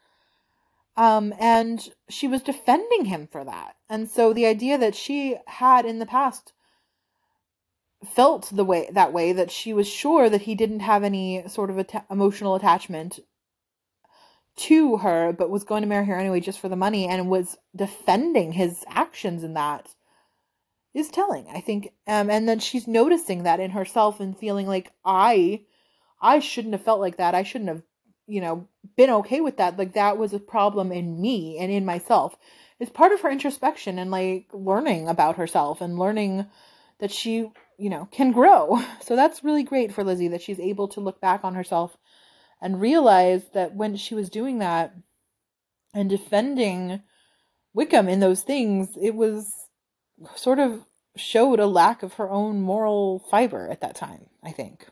Um, 0.96 1.32
and 1.38 1.88
she 2.08 2.28
was 2.28 2.42
defending 2.42 3.06
him 3.06 3.26
for 3.26 3.44
that. 3.44 3.76
And 3.88 4.10
so 4.10 4.32
the 4.32 4.46
idea 4.46 4.76
that 4.78 4.94
she 4.94 5.36
had 5.46 5.86
in 5.86 5.98
the 5.98 6.06
past 6.06 6.52
felt 8.04 8.50
the 8.52 8.64
way 8.64 8.88
that 8.92 9.12
way 9.12 9.32
that 9.32 9.50
she 9.50 9.72
was 9.72 9.88
sure 9.88 10.28
that 10.28 10.42
he 10.42 10.54
didn't 10.54 10.80
have 10.80 11.04
any 11.04 11.46
sort 11.48 11.70
of 11.70 11.78
att- 11.78 12.04
emotional 12.10 12.54
attachment 12.54 13.20
to 14.56 14.98
her 14.98 15.32
but 15.32 15.50
was 15.50 15.64
going 15.64 15.82
to 15.82 15.88
marry 15.88 16.04
her 16.04 16.18
anyway 16.18 16.40
just 16.40 16.60
for 16.60 16.68
the 16.68 16.76
money 16.76 17.06
and 17.06 17.30
was 17.30 17.56
defending 17.74 18.52
his 18.52 18.84
actions 18.88 19.44
in 19.44 19.54
that 19.54 19.94
is 20.92 21.08
telling 21.08 21.46
i 21.48 21.60
think 21.60 21.88
um 22.06 22.28
and 22.28 22.48
then 22.48 22.58
she's 22.58 22.86
noticing 22.86 23.44
that 23.44 23.60
in 23.60 23.70
herself 23.70 24.20
and 24.20 24.36
feeling 24.36 24.66
like 24.66 24.92
i 25.04 25.62
i 26.20 26.38
shouldn't 26.38 26.74
have 26.74 26.84
felt 26.84 27.00
like 27.00 27.16
that 27.16 27.34
i 27.34 27.42
shouldn't 27.42 27.70
have 27.70 27.82
you 28.32 28.40
know 28.40 28.66
been 28.96 29.10
okay 29.10 29.42
with 29.42 29.58
that 29.58 29.78
like 29.78 29.92
that 29.92 30.16
was 30.16 30.32
a 30.32 30.38
problem 30.38 30.90
in 30.90 31.20
me 31.20 31.58
and 31.58 31.70
in 31.70 31.84
myself. 31.84 32.34
It's 32.80 32.90
part 32.90 33.12
of 33.12 33.20
her 33.20 33.30
introspection 33.30 33.98
and 33.98 34.10
like 34.10 34.46
learning 34.52 35.08
about 35.08 35.36
herself 35.36 35.80
and 35.82 35.98
learning 35.98 36.46
that 36.98 37.12
she 37.12 37.50
you 37.78 37.90
know 37.90 38.08
can 38.10 38.32
grow. 38.32 38.80
So 39.02 39.16
that's 39.16 39.44
really 39.44 39.64
great 39.64 39.92
for 39.92 40.02
lizzie 40.02 40.28
that 40.28 40.40
she's 40.40 40.58
able 40.58 40.88
to 40.88 41.00
look 41.00 41.20
back 41.20 41.44
on 41.44 41.54
herself 41.54 41.96
and 42.62 42.80
realize 42.80 43.42
that 43.52 43.74
when 43.74 43.96
she 43.96 44.14
was 44.14 44.30
doing 44.30 44.60
that 44.60 44.94
and 45.92 46.08
defending 46.08 47.02
wickham 47.74 48.08
in 48.08 48.20
those 48.20 48.42
things 48.42 48.96
it 49.00 49.14
was 49.14 49.52
sort 50.36 50.58
of 50.58 50.80
showed 51.16 51.60
a 51.60 51.66
lack 51.66 52.02
of 52.02 52.14
her 52.14 52.30
own 52.30 52.62
moral 52.62 53.18
fiber 53.30 53.68
at 53.68 53.80
that 53.80 53.94
time 53.94 54.26
i 54.42 54.50
think 54.52 54.86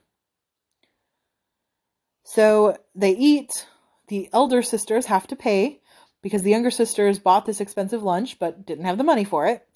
so 2.31 2.77
they 2.95 3.11
eat. 3.11 3.67
The 4.07 4.29
elder 4.33 4.63
sisters 4.63 5.07
have 5.07 5.27
to 5.29 5.37
pay 5.37 5.81
because 6.23 6.43
the 6.43 6.51
younger 6.51 6.71
sisters 6.71 7.19
bought 7.19 7.45
this 7.45 7.61
expensive 7.61 8.05
lunch 8.05 8.39
but 8.39 8.65
didn't 8.65 8.85
have 8.85 8.99
the 8.99 9.05
money 9.05 9.25
for 9.25 9.47
it. 9.47 9.67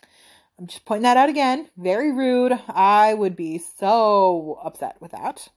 I'm 0.57 0.69
just 0.69 0.85
pointing 0.85 1.03
that 1.03 1.17
out 1.17 1.29
again. 1.29 1.69
Very 1.77 2.13
rude. 2.13 2.53
I 2.69 3.13
would 3.13 3.35
be 3.35 3.59
so 3.59 4.61
upset 4.63 4.97
with 5.01 5.11
that. 5.11 5.49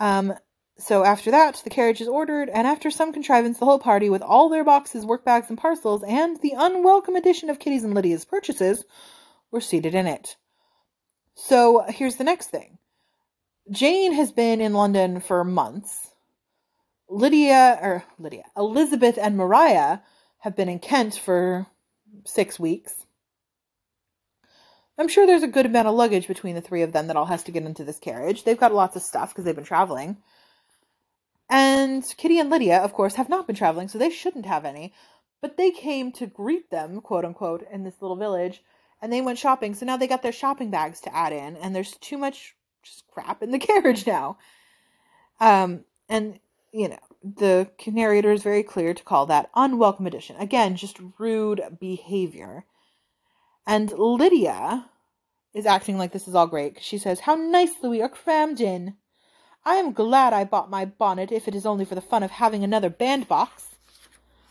Um, 0.00 0.34
so 0.76 1.04
after 1.04 1.30
that, 1.30 1.60
the 1.62 1.70
carriage 1.70 2.00
is 2.00 2.08
ordered, 2.08 2.48
and 2.48 2.66
after 2.66 2.90
some 2.90 3.12
contrivance, 3.12 3.58
the 3.60 3.64
whole 3.64 3.78
party, 3.78 4.10
with 4.10 4.22
all 4.22 4.48
their 4.48 4.64
boxes, 4.64 5.06
work 5.06 5.24
bags, 5.24 5.48
and 5.48 5.58
parcels, 5.58 6.02
and 6.02 6.40
the 6.40 6.54
unwelcome 6.56 7.14
addition 7.14 7.48
of 7.48 7.60
Kitty's 7.60 7.84
and 7.84 7.94
Lydia's 7.94 8.24
purchases, 8.24 8.84
were 9.52 9.60
seated 9.60 9.94
in 9.94 10.08
it. 10.08 10.34
So 11.36 11.84
here's 11.88 12.16
the 12.16 12.24
next 12.24 12.48
thing. 12.48 12.78
Jane 13.70 14.12
has 14.12 14.32
been 14.32 14.60
in 14.60 14.74
London 14.74 15.20
for 15.20 15.44
months. 15.44 16.08
Lydia, 17.08 17.78
or 17.80 18.04
Lydia, 18.18 18.44
Elizabeth 18.56 19.18
and 19.20 19.36
Maria 19.36 20.02
have 20.38 20.56
been 20.56 20.68
in 20.68 20.78
Kent 20.78 21.14
for 21.14 21.66
six 22.24 22.58
weeks. 22.58 22.92
I'm 24.98 25.08
sure 25.08 25.26
there's 25.26 25.42
a 25.42 25.48
good 25.48 25.66
amount 25.66 25.88
of 25.88 25.94
luggage 25.94 26.26
between 26.26 26.54
the 26.54 26.60
three 26.60 26.82
of 26.82 26.92
them 26.92 27.06
that 27.06 27.16
all 27.16 27.26
has 27.26 27.44
to 27.44 27.52
get 27.52 27.64
into 27.64 27.84
this 27.84 27.98
carriage. 27.98 28.44
They've 28.44 28.58
got 28.58 28.74
lots 28.74 28.96
of 28.96 29.02
stuff 29.02 29.30
because 29.30 29.44
they've 29.44 29.54
been 29.54 29.64
traveling. 29.64 30.18
And 31.48 32.04
Kitty 32.16 32.38
and 32.38 32.50
Lydia, 32.50 32.78
of 32.78 32.92
course, 32.92 33.14
have 33.14 33.28
not 33.28 33.46
been 33.46 33.56
traveling, 33.56 33.88
so 33.88 33.98
they 33.98 34.10
shouldn't 34.10 34.46
have 34.46 34.64
any. 34.64 34.92
But 35.40 35.56
they 35.56 35.70
came 35.70 36.12
to 36.12 36.26
greet 36.26 36.70
them, 36.70 37.00
quote 37.00 37.24
unquote, 37.24 37.66
in 37.70 37.84
this 37.84 38.00
little 38.00 38.16
village, 38.16 38.62
and 39.00 39.12
they 39.12 39.20
went 39.20 39.38
shopping. 39.38 39.74
So 39.74 39.86
now 39.86 39.96
they 39.96 40.06
got 40.06 40.22
their 40.22 40.32
shopping 40.32 40.70
bags 40.70 41.00
to 41.02 41.14
add 41.14 41.32
in, 41.32 41.56
and 41.56 41.74
there's 41.74 41.96
too 41.98 42.16
much 42.16 42.54
just 42.82 43.06
crap 43.08 43.42
in 43.42 43.50
the 43.50 43.58
carriage 43.70 44.06
now. 44.06 44.38
Um, 45.40 45.84
and 46.08 46.38
you 46.72 46.88
know, 46.88 46.98
the 47.22 47.68
narrator 47.86 48.32
is 48.32 48.42
very 48.42 48.62
clear 48.62 48.94
to 48.94 49.02
call 49.02 49.26
that 49.26 49.50
unwelcome 49.54 50.06
addition. 50.06 50.36
Again, 50.36 50.76
just 50.76 50.98
rude 51.18 51.62
behavior. 51.78 52.64
And 53.66 53.92
Lydia 53.92 54.86
is 55.54 55.66
acting 55.66 55.98
like 55.98 56.12
this 56.12 56.26
is 56.26 56.34
all 56.34 56.46
great. 56.46 56.82
She 56.82 56.98
says, 56.98 57.20
How 57.20 57.34
nicely 57.34 57.88
we 57.88 58.02
are 58.02 58.08
crammed 58.08 58.60
in. 58.60 58.96
I 59.64 59.74
am 59.74 59.92
glad 59.92 60.32
I 60.32 60.44
bought 60.44 60.70
my 60.70 60.84
bonnet, 60.84 61.30
if 61.30 61.46
it 61.46 61.54
is 61.54 61.66
only 61.66 61.84
for 61.84 61.94
the 61.94 62.00
fun 62.00 62.24
of 62.24 62.32
having 62.32 62.64
another 62.64 62.90
bandbox. 62.90 63.68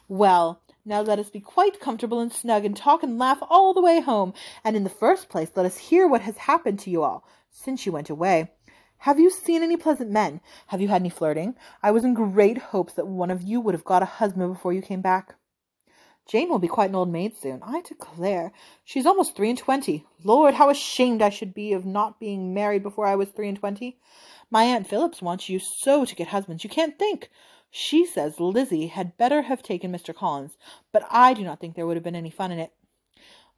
Well, 0.07 0.61
now 0.85 1.01
let 1.01 1.19
us 1.19 1.29
be 1.29 1.41
quite 1.41 1.81
comfortable 1.81 2.21
and 2.21 2.31
snug 2.31 2.63
and 2.63 2.77
talk 2.77 3.03
and 3.03 3.19
laugh 3.19 3.39
all 3.49 3.73
the 3.73 3.81
way 3.81 3.99
home. 3.99 4.33
And 4.63 4.75
in 4.75 4.83
the 4.83 4.89
first 4.89 5.27
place, 5.27 5.49
let 5.55 5.65
us 5.65 5.77
hear 5.77 6.07
what 6.07 6.21
has 6.21 6.37
happened 6.37 6.79
to 6.81 6.89
you 6.89 7.03
all 7.03 7.25
since 7.51 7.85
you 7.85 7.91
went 7.91 8.09
away. 8.09 8.51
Have 8.99 9.19
you 9.19 9.29
seen 9.29 9.63
any 9.63 9.77
pleasant 9.77 10.09
men? 10.11 10.41
Have 10.67 10.81
you 10.81 10.87
had 10.87 11.01
any 11.01 11.09
flirting? 11.09 11.55
I 11.83 11.91
was 11.91 12.03
in 12.03 12.13
great 12.13 12.57
hopes 12.57 12.93
that 12.93 13.07
one 13.07 13.31
of 13.31 13.41
you 13.41 13.59
would 13.59 13.73
have 13.73 13.83
got 13.83 14.03
a 14.03 14.05
husband 14.05 14.53
before 14.53 14.73
you 14.73 14.81
came 14.81 15.01
back. 15.01 15.35
Jane 16.27 16.49
will 16.49 16.59
be 16.59 16.67
quite 16.67 16.91
an 16.91 16.95
old 16.95 17.11
maid 17.11 17.35
soon, 17.35 17.61
I 17.63 17.81
declare. 17.81 18.53
She's 18.85 19.05
almost 19.05 19.35
three 19.35 19.49
and 19.49 19.57
twenty. 19.57 20.05
Lord, 20.23 20.53
how 20.53 20.69
ashamed 20.69 21.21
I 21.21 21.29
should 21.29 21.53
be 21.53 21.73
of 21.73 21.85
not 21.85 22.19
being 22.19 22.53
married 22.53 22.83
before 22.83 23.07
I 23.07 23.15
was 23.15 23.29
three 23.29 23.49
and 23.49 23.57
twenty. 23.57 23.99
My 24.49 24.63
Aunt 24.63 24.87
Phillips 24.87 25.21
wants 25.21 25.49
you 25.49 25.59
so 25.59 26.05
to 26.05 26.15
get 26.15 26.27
husbands, 26.27 26.63
you 26.63 26.69
can't 26.69 26.97
think. 26.99 27.29
She 27.71 28.05
says 28.05 28.39
Lizzie 28.39 28.87
had 28.87 29.17
better 29.17 29.41
have 29.41 29.63
taken 29.63 29.91
Mr. 29.91 30.13
Collins, 30.13 30.57
but 30.91 31.07
I 31.09 31.33
do 31.33 31.43
not 31.43 31.59
think 31.59 31.75
there 31.75 31.87
would 31.87 31.97
have 31.97 32.03
been 32.03 32.15
any 32.15 32.29
fun 32.29 32.51
in 32.51 32.59
it. 32.59 32.71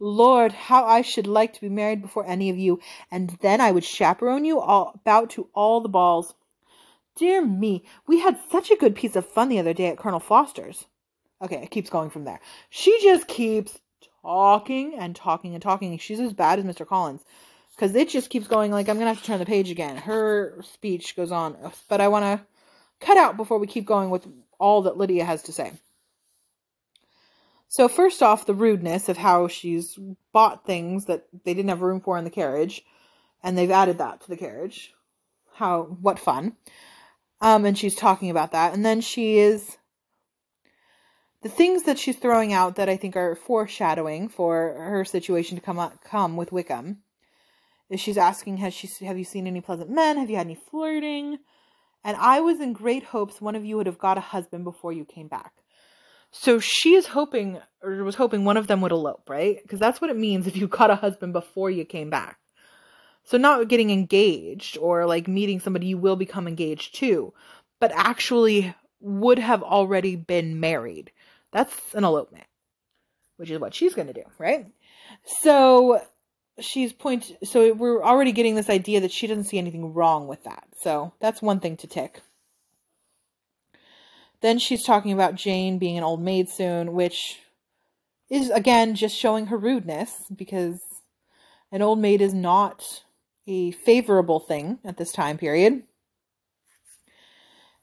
Lord, 0.03 0.51
how 0.51 0.83
I 0.83 1.01
should 1.01 1.27
like 1.27 1.53
to 1.53 1.61
be 1.61 1.69
married 1.69 2.01
before 2.01 2.25
any 2.27 2.49
of 2.49 2.57
you, 2.57 2.81
and 3.09 3.29
then 3.39 3.61
I 3.61 3.71
would 3.71 3.85
chaperone 3.85 4.43
you 4.43 4.59
all 4.59 4.91
about 4.93 5.29
to 5.31 5.47
all 5.53 5.79
the 5.79 5.87
balls. 5.87 6.33
Dear 7.15 7.45
me, 7.45 7.85
we 8.05 8.19
had 8.19 8.37
such 8.51 8.69
a 8.69 8.75
good 8.75 8.95
piece 8.95 9.15
of 9.15 9.25
fun 9.25 9.47
the 9.47 9.59
other 9.59 9.73
day 9.73 9.87
at 9.87 9.97
Colonel 9.97 10.19
Forster's. 10.19 10.83
Okay, 11.41 11.63
it 11.63 11.71
keeps 11.71 11.89
going 11.89 12.09
from 12.09 12.25
there. 12.25 12.41
She 12.69 12.99
just 13.01 13.29
keeps 13.29 13.79
talking 14.21 14.95
and 14.99 15.15
talking 15.15 15.53
and 15.53 15.63
talking. 15.63 15.97
She's 15.97 16.19
as 16.19 16.33
bad 16.33 16.59
as 16.59 16.65
Mr. 16.65 16.85
Collins. 16.85 17.23
Because 17.73 17.95
it 17.95 18.09
just 18.09 18.29
keeps 18.29 18.47
going 18.47 18.71
like 18.71 18.89
I'm 18.89 18.97
gonna 18.97 19.13
have 19.13 19.21
to 19.21 19.25
turn 19.25 19.39
the 19.39 19.45
page 19.45 19.71
again. 19.71 19.95
Her 19.95 20.61
speech 20.63 21.15
goes 21.15 21.31
on. 21.31 21.55
But 21.87 22.01
I 22.01 22.09
wanna 22.09 22.45
cut 22.99 23.17
out 23.17 23.37
before 23.37 23.57
we 23.57 23.67
keep 23.67 23.85
going 23.85 24.09
with 24.09 24.27
all 24.59 24.81
that 24.81 24.97
Lydia 24.97 25.23
has 25.23 25.43
to 25.43 25.53
say. 25.53 25.71
So 27.73 27.87
first 27.87 28.21
off, 28.21 28.45
the 28.45 28.53
rudeness 28.53 29.09
of 29.09 29.17
how 29.17 29.47
she's 29.47 29.97
bought 30.31 30.63
things 30.63 31.05
that 31.05 31.25
they 31.43 31.55
didn't 31.55 31.69
have 31.69 31.81
room 31.81 32.01
for 32.01 32.19
in 32.19 32.23
the 32.23 32.29
carriage, 32.29 32.85
and 33.41 33.57
they've 33.57 33.71
added 33.71 33.97
that 33.97 34.21
to 34.21 34.29
the 34.29 34.37
carriage. 34.37 34.93
How 35.55 35.97
what 35.99 36.19
fun! 36.19 36.55
Um, 37.41 37.65
and 37.65 37.75
she's 37.75 37.95
talking 37.95 38.29
about 38.29 38.51
that, 38.51 38.75
and 38.75 38.85
then 38.85 39.01
she 39.01 39.39
is 39.39 39.79
the 41.41 41.49
things 41.49 41.81
that 41.85 41.97
she's 41.97 42.15
throwing 42.15 42.53
out 42.53 42.75
that 42.75 42.89
I 42.89 42.95
think 42.95 43.15
are 43.15 43.33
foreshadowing 43.35 44.29
for 44.29 44.75
her 44.77 45.03
situation 45.03 45.57
to 45.57 45.63
come 45.63 45.79
up, 45.79 46.03
come 46.03 46.37
with 46.37 46.51
Wickham. 46.51 46.99
Is 47.89 47.99
she's 47.99 48.19
asking, 48.19 48.57
has 48.57 48.75
she 48.75 48.87
have 49.03 49.17
you 49.17 49.25
seen 49.25 49.47
any 49.47 49.61
pleasant 49.61 49.89
men? 49.89 50.19
Have 50.19 50.29
you 50.29 50.35
had 50.35 50.45
any 50.45 50.59
flirting? 50.69 51.39
And 52.03 52.17
I 52.17 52.39
was 52.39 52.59
in 52.59 52.73
great 52.73 53.05
hopes 53.05 53.41
one 53.41 53.55
of 53.55 53.65
you 53.65 53.77
would 53.77 53.87
have 53.87 53.97
got 53.97 54.19
a 54.19 54.21
husband 54.21 54.63
before 54.63 54.93
you 54.93 55.05
came 55.05 55.27
back. 55.27 55.53
So 56.35 56.59
she 56.59 56.95
is 56.95 57.05
hoping, 57.05 57.59
or 57.83 58.03
was 58.03 58.15
hoping 58.15 58.43
one 58.43 58.57
of 58.57 58.65
them 58.65 58.81
would 58.81 58.91
elope, 58.91 59.29
right? 59.29 59.59
Because 59.61 59.79
that's 59.79 60.01
what 60.01 60.09
it 60.09 60.17
means 60.17 60.47
if 60.47 60.57
you 60.57 60.67
got 60.79 60.89
a 60.89 60.95
husband 60.95 61.31
before 61.31 61.69
you 61.69 61.85
came 61.85 62.09
back. 62.09 62.39
So 63.23 63.37
not 63.37 63.67
getting 63.67 63.91
engaged 63.91 64.77
or 64.79 65.05
like 65.05 65.27
meeting 65.27 65.59
somebody 65.59 65.85
you 65.85 65.97
will 65.97 66.15
become 66.15 66.47
engaged 66.47 66.95
to, 66.95 67.33
but 67.79 67.91
actually 67.93 68.73
would 68.99 69.37
have 69.37 69.61
already 69.61 70.15
been 70.15 70.59
married. 70.59 71.11
That's 71.51 71.73
an 71.93 72.03
elopement, 72.03 72.47
which 73.37 73.51
is 73.51 73.59
what 73.59 73.75
she's 73.75 73.93
going 73.93 74.07
to 74.07 74.13
do, 74.13 74.23
right? 74.39 74.65
So 75.41 76.01
she's 76.59 76.93
point 76.93 77.31
so 77.43 77.73
we're 77.73 78.03
already 78.03 78.31
getting 78.31 78.55
this 78.55 78.69
idea 78.69 79.01
that 79.01 79.11
she 79.11 79.27
doesn't 79.27 79.45
see 79.45 79.59
anything 79.59 79.93
wrong 79.93 80.27
with 80.27 80.43
that. 80.45 80.65
So 80.81 81.13
that's 81.19 81.43
one 81.43 81.59
thing 81.59 81.77
to 81.77 81.87
tick. 81.87 82.21
Then 84.43 84.59
she's 84.59 84.83
talking 84.83 85.13
about 85.13 85.35
Jane 85.35 85.79
being 85.79 85.97
an 85.97 86.03
old 86.03 86.21
maid 86.21 86.49
soon, 86.49 86.91
which 86.91 87.39
is 88.29 88.49
again 88.49 88.93
just 88.93 89.15
showing 89.15 89.45
her 89.45 89.57
rudeness 89.57 90.13
because 90.35 90.81
an 91.71 91.81
old 91.81 91.97
maid 91.99 92.19
is 92.19 92.33
not 92.33 93.03
a 93.47 93.71
favorable 93.71 94.41
thing 94.41 94.79
at 94.83 94.97
this 94.97 95.13
time 95.13 95.37
period. 95.37 95.83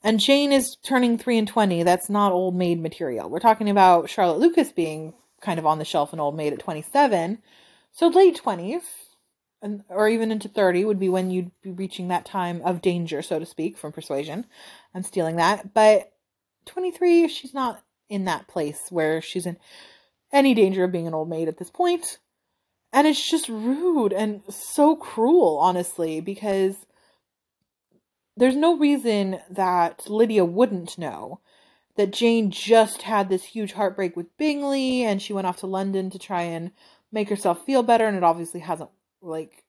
And 0.02 0.20
Jane 0.20 0.52
is 0.52 0.76
turning 0.84 1.16
3 1.16 1.38
and 1.38 1.48
20. 1.48 1.82
That's 1.82 2.10
not 2.10 2.32
old 2.32 2.54
maid 2.54 2.78
material. 2.78 3.30
We're 3.30 3.38
talking 3.40 3.70
about 3.70 4.10
Charlotte 4.10 4.38
Lucas 4.38 4.70
being 4.70 5.14
kind 5.40 5.58
of 5.58 5.64
on 5.64 5.78
the 5.78 5.84
shelf 5.86 6.12
and 6.12 6.20
old 6.20 6.36
maid 6.36 6.52
at 6.52 6.58
27. 6.58 7.38
So 7.92 8.08
late 8.08 8.38
20s, 8.42 8.82
and, 9.62 9.82
or 9.88 10.10
even 10.10 10.30
into 10.30 10.48
30 10.48 10.84
would 10.84 11.00
be 11.00 11.08
when 11.08 11.30
you'd 11.30 11.52
be 11.62 11.70
reaching 11.70 12.08
that 12.08 12.26
time 12.26 12.60
of 12.66 12.82
danger, 12.82 13.22
so 13.22 13.38
to 13.38 13.46
speak, 13.46 13.78
from 13.78 13.92
persuasion. 13.92 14.44
I'm 14.94 15.02
stealing 15.02 15.36
that. 15.36 15.72
But 15.72 16.12
23, 16.66 17.28
she's 17.28 17.54
not 17.54 17.82
in 18.08 18.24
that 18.24 18.48
place 18.48 18.80
where 18.90 19.22
she's 19.22 19.46
in 19.46 19.56
any 20.32 20.54
danger 20.54 20.84
of 20.84 20.92
being 20.92 21.06
an 21.06 21.14
old 21.14 21.28
maid 21.28 21.48
at 21.48 21.58
this 21.58 21.70
point. 21.70 22.18
And 22.92 23.06
it's 23.06 23.30
just 23.30 23.48
rude 23.48 24.12
and 24.12 24.42
so 24.48 24.96
cruel, 24.96 25.58
honestly, 25.60 26.20
because 26.20 26.74
there's 28.36 28.56
no 28.56 28.76
reason 28.76 29.38
that 29.50 30.08
Lydia 30.08 30.44
wouldn't 30.44 30.98
know 30.98 31.40
that 31.96 32.12
Jane 32.12 32.50
just 32.50 33.02
had 33.02 33.28
this 33.28 33.44
huge 33.44 33.72
heartbreak 33.72 34.16
with 34.16 34.36
Bingley 34.38 35.02
and 35.02 35.20
she 35.20 35.32
went 35.32 35.46
off 35.46 35.58
to 35.58 35.66
London 35.66 36.10
to 36.10 36.18
try 36.18 36.42
and 36.42 36.70
make 37.12 37.28
herself 37.28 37.64
feel 37.64 37.82
better 37.82 38.06
and 38.06 38.16
it 38.16 38.24
obviously 38.24 38.60
hasn't 38.60 38.90
like 39.20 39.64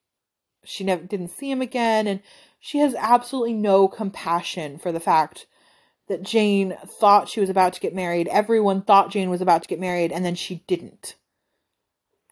she 0.63 0.83
never 0.83 1.03
didn't 1.03 1.31
see 1.31 1.51
him 1.51 1.61
again 1.61 2.07
and 2.07 2.21
she 2.59 2.77
has 2.77 2.95
absolutely 2.95 3.53
no 3.53 3.87
compassion 3.87 4.77
for 4.77 4.91
the 4.91 4.99
fact 4.99 5.47
that 6.11 6.23
Jane 6.23 6.75
thought 6.85 7.29
she 7.29 7.39
was 7.39 7.49
about 7.49 7.71
to 7.71 7.79
get 7.79 7.95
married. 7.95 8.27
Everyone 8.27 8.81
thought 8.81 9.11
Jane 9.11 9.29
was 9.29 9.39
about 9.39 9.61
to 9.61 9.69
get 9.69 9.79
married 9.79 10.11
and 10.11 10.25
then 10.25 10.35
she 10.35 10.55
didn't. 10.67 11.15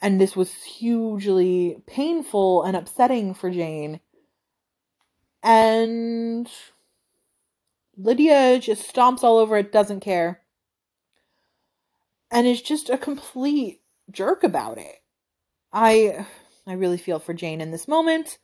And 0.02 0.20
this 0.20 0.36
was 0.36 0.54
hugely 0.64 1.82
painful 1.88 2.64
and 2.64 2.76
upsetting 2.76 3.34
for 3.34 3.50
Jane. 3.50 4.02
And 5.42 6.50
Lydia 7.96 8.60
just 8.60 8.94
stomps 8.94 9.24
all 9.24 9.38
over 9.38 9.56
it, 9.56 9.72
doesn't 9.72 10.02
care. 10.02 10.42
And 12.30 12.46
is 12.46 12.62
just 12.62 12.90
a 12.90 12.98
complete 12.98 13.80
jerk 14.12 14.44
about 14.44 14.78
it. 14.78 14.98
I 15.72 16.26
I 16.68 16.74
really 16.74 16.98
feel 16.98 17.20
for 17.20 17.34
Jane 17.34 17.62
in 17.62 17.72
this 17.72 17.88
moment. 17.88 18.40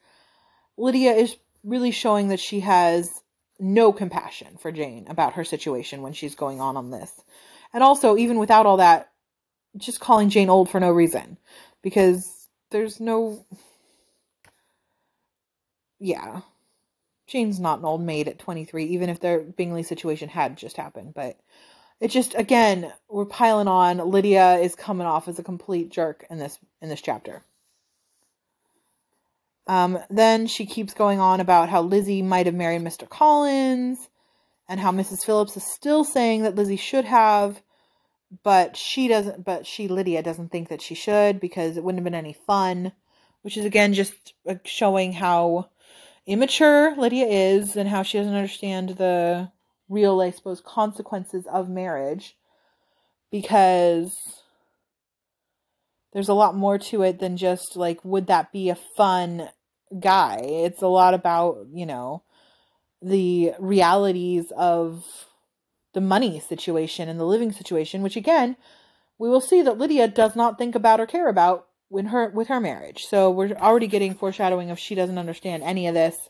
Lydia 0.78 1.12
is 1.12 1.36
really 1.65 1.91
showing 1.91 2.30
that 2.30 2.39
she 2.39 2.62
has 2.62 3.21
no 3.60 3.91
compassion 3.94 4.58
for 4.58 4.72
Jane 4.72 5.06
about 5.10 5.34
her 5.34 5.44
situation 5.44 6.02
when 6.02 6.13
she's 6.13 6.36
going 6.36 6.62
on 6.62 6.78
on 6.78 6.91
this. 6.91 7.12
And 7.74 7.84
also, 7.84 8.18
even 8.18 8.39
without 8.39 8.65
all 8.65 8.78
that, 8.78 9.12
just 9.78 10.00
calling 10.00 10.30
Jane 10.30 10.50
old 10.50 10.70
for 10.70 10.80
no 10.80 10.91
reason. 10.91 11.38
Because 11.82 12.48
there's 12.72 13.00
no. 13.00 13.46
Yeah. 16.00 16.41
Jane's 17.28 17.60
not 17.60 17.80
an 17.80 17.86
old 17.86 18.02
maid 18.02 18.28
at 18.28 18.38
23, 18.39 18.86
even 18.86 19.10
if 19.10 19.20
their 19.20 19.39
Bingley 19.39 19.84
situation 19.84 20.30
had 20.30 20.58
just 20.58 20.78
happened. 20.78 21.13
But 21.15 21.39
it 22.00 22.10
just, 22.10 22.36
again, 22.36 22.91
we're 23.10 23.26
piling 23.26 23.68
on. 23.68 23.98
Lydia 23.98 24.58
is 24.58 24.76
coming 24.76 25.08
off 25.08 25.28
as 25.28 25.39
a 25.39 25.44
complete 25.44 25.89
jerk 25.89 26.26
in 26.30 26.38
this 26.38 26.60
in 26.82 26.89
this 26.89 27.02
chapter. 27.02 27.44
Um, 29.67 29.99
then 30.10 30.47
she 30.47 30.65
keeps 30.65 30.93
going 30.93 31.19
on 31.19 31.39
about 31.39 31.69
how 31.69 31.82
Lizzie 31.82 32.21
might 32.21 32.45
have 32.45 32.56
married 32.56 32.82
Mr. 32.82 33.10
Collins 33.10 34.10
and 34.67 34.80
how 34.80 34.91
Mrs. 34.91 35.25
Phillips 35.25 35.58
is 35.58 35.63
still 35.63 36.04
saying 36.04 36.43
that 36.43 36.56
Lizzie 36.56 36.75
should 36.75 37.06
have, 37.06 37.62
but 38.43 38.78
she 38.78 39.08
doesn't, 39.08 39.43
but 39.43 39.65
she, 39.65 39.88
Lydia, 39.88 40.21
doesn't 40.21 40.51
think 40.51 40.69
that 40.69 40.82
she 40.82 40.93
should 40.95 41.39
because 41.39 41.78
it 41.78 41.84
wouldn't 41.84 41.99
have 41.99 42.04
been 42.04 42.15
any 42.15 42.34
fun, 42.34 42.91
which 43.41 43.58
is 43.58 43.65
again 43.65 43.93
just 43.93 44.34
showing 44.65 45.13
how 45.13 45.69
immature 46.28 46.95
Lydia 46.95 47.25
is 47.25 47.75
and 47.75 47.89
how 47.89 48.04
she 48.04 48.17
doesn't 48.17 48.36
understand 48.36 48.89
the 48.89 49.51
real, 49.89 50.21
I 50.21 50.32
suppose, 50.32 50.62
consequences 50.62 51.45
of 51.47 51.69
marriage 51.69 52.36
because 53.32 54.41
there's 56.15 56.30
a 56.30 56.34
lot 56.34 56.56
more 56.56 56.78
to 56.78 57.01
it 57.01 57.19
than 57.19 57.36
just 57.36 57.75
like 57.75 57.99
would 58.06 58.28
that 58.28 58.54
be 58.54 58.69
a 58.69 58.78
fun 58.95 59.49
guy? 59.99 60.39
It's 60.41 60.82
a 60.82 60.88
lot 60.88 61.13
about 61.13 61.67
you 61.73 61.86
know 61.86 62.23
the 63.01 63.51
realities 63.60 64.49
of 64.56 65.04
the 65.93 65.99
money 65.99 66.39
situation 66.39 67.10
and 67.10 67.19
the 67.19 67.25
living 67.25 67.51
situation 67.51 68.01
which 68.01 68.15
again 68.15 68.56
we 69.17 69.30
will 69.30 69.41
see 69.41 69.62
that 69.62 69.78
lydia 69.78 70.08
does 70.08 70.36
not 70.38 70.58
think 70.58 70.73
about 70.73 71.01
or 71.01 71.06
care 71.06 71.28
about 71.28 71.67
when 71.89 72.08
her 72.08 72.30
with 72.30 72.47
her 72.47 72.62
marriage. 72.62 73.04
So 73.04 73.30
we're 73.30 73.51
already 73.51 73.88
getting 73.88 74.15
foreshadowing 74.15 74.71
of 74.71 74.80
she 74.80 74.95
doesn't 74.95 75.17
understand 75.17 75.63
any 75.63 75.86
of 75.86 75.93
this 75.93 76.30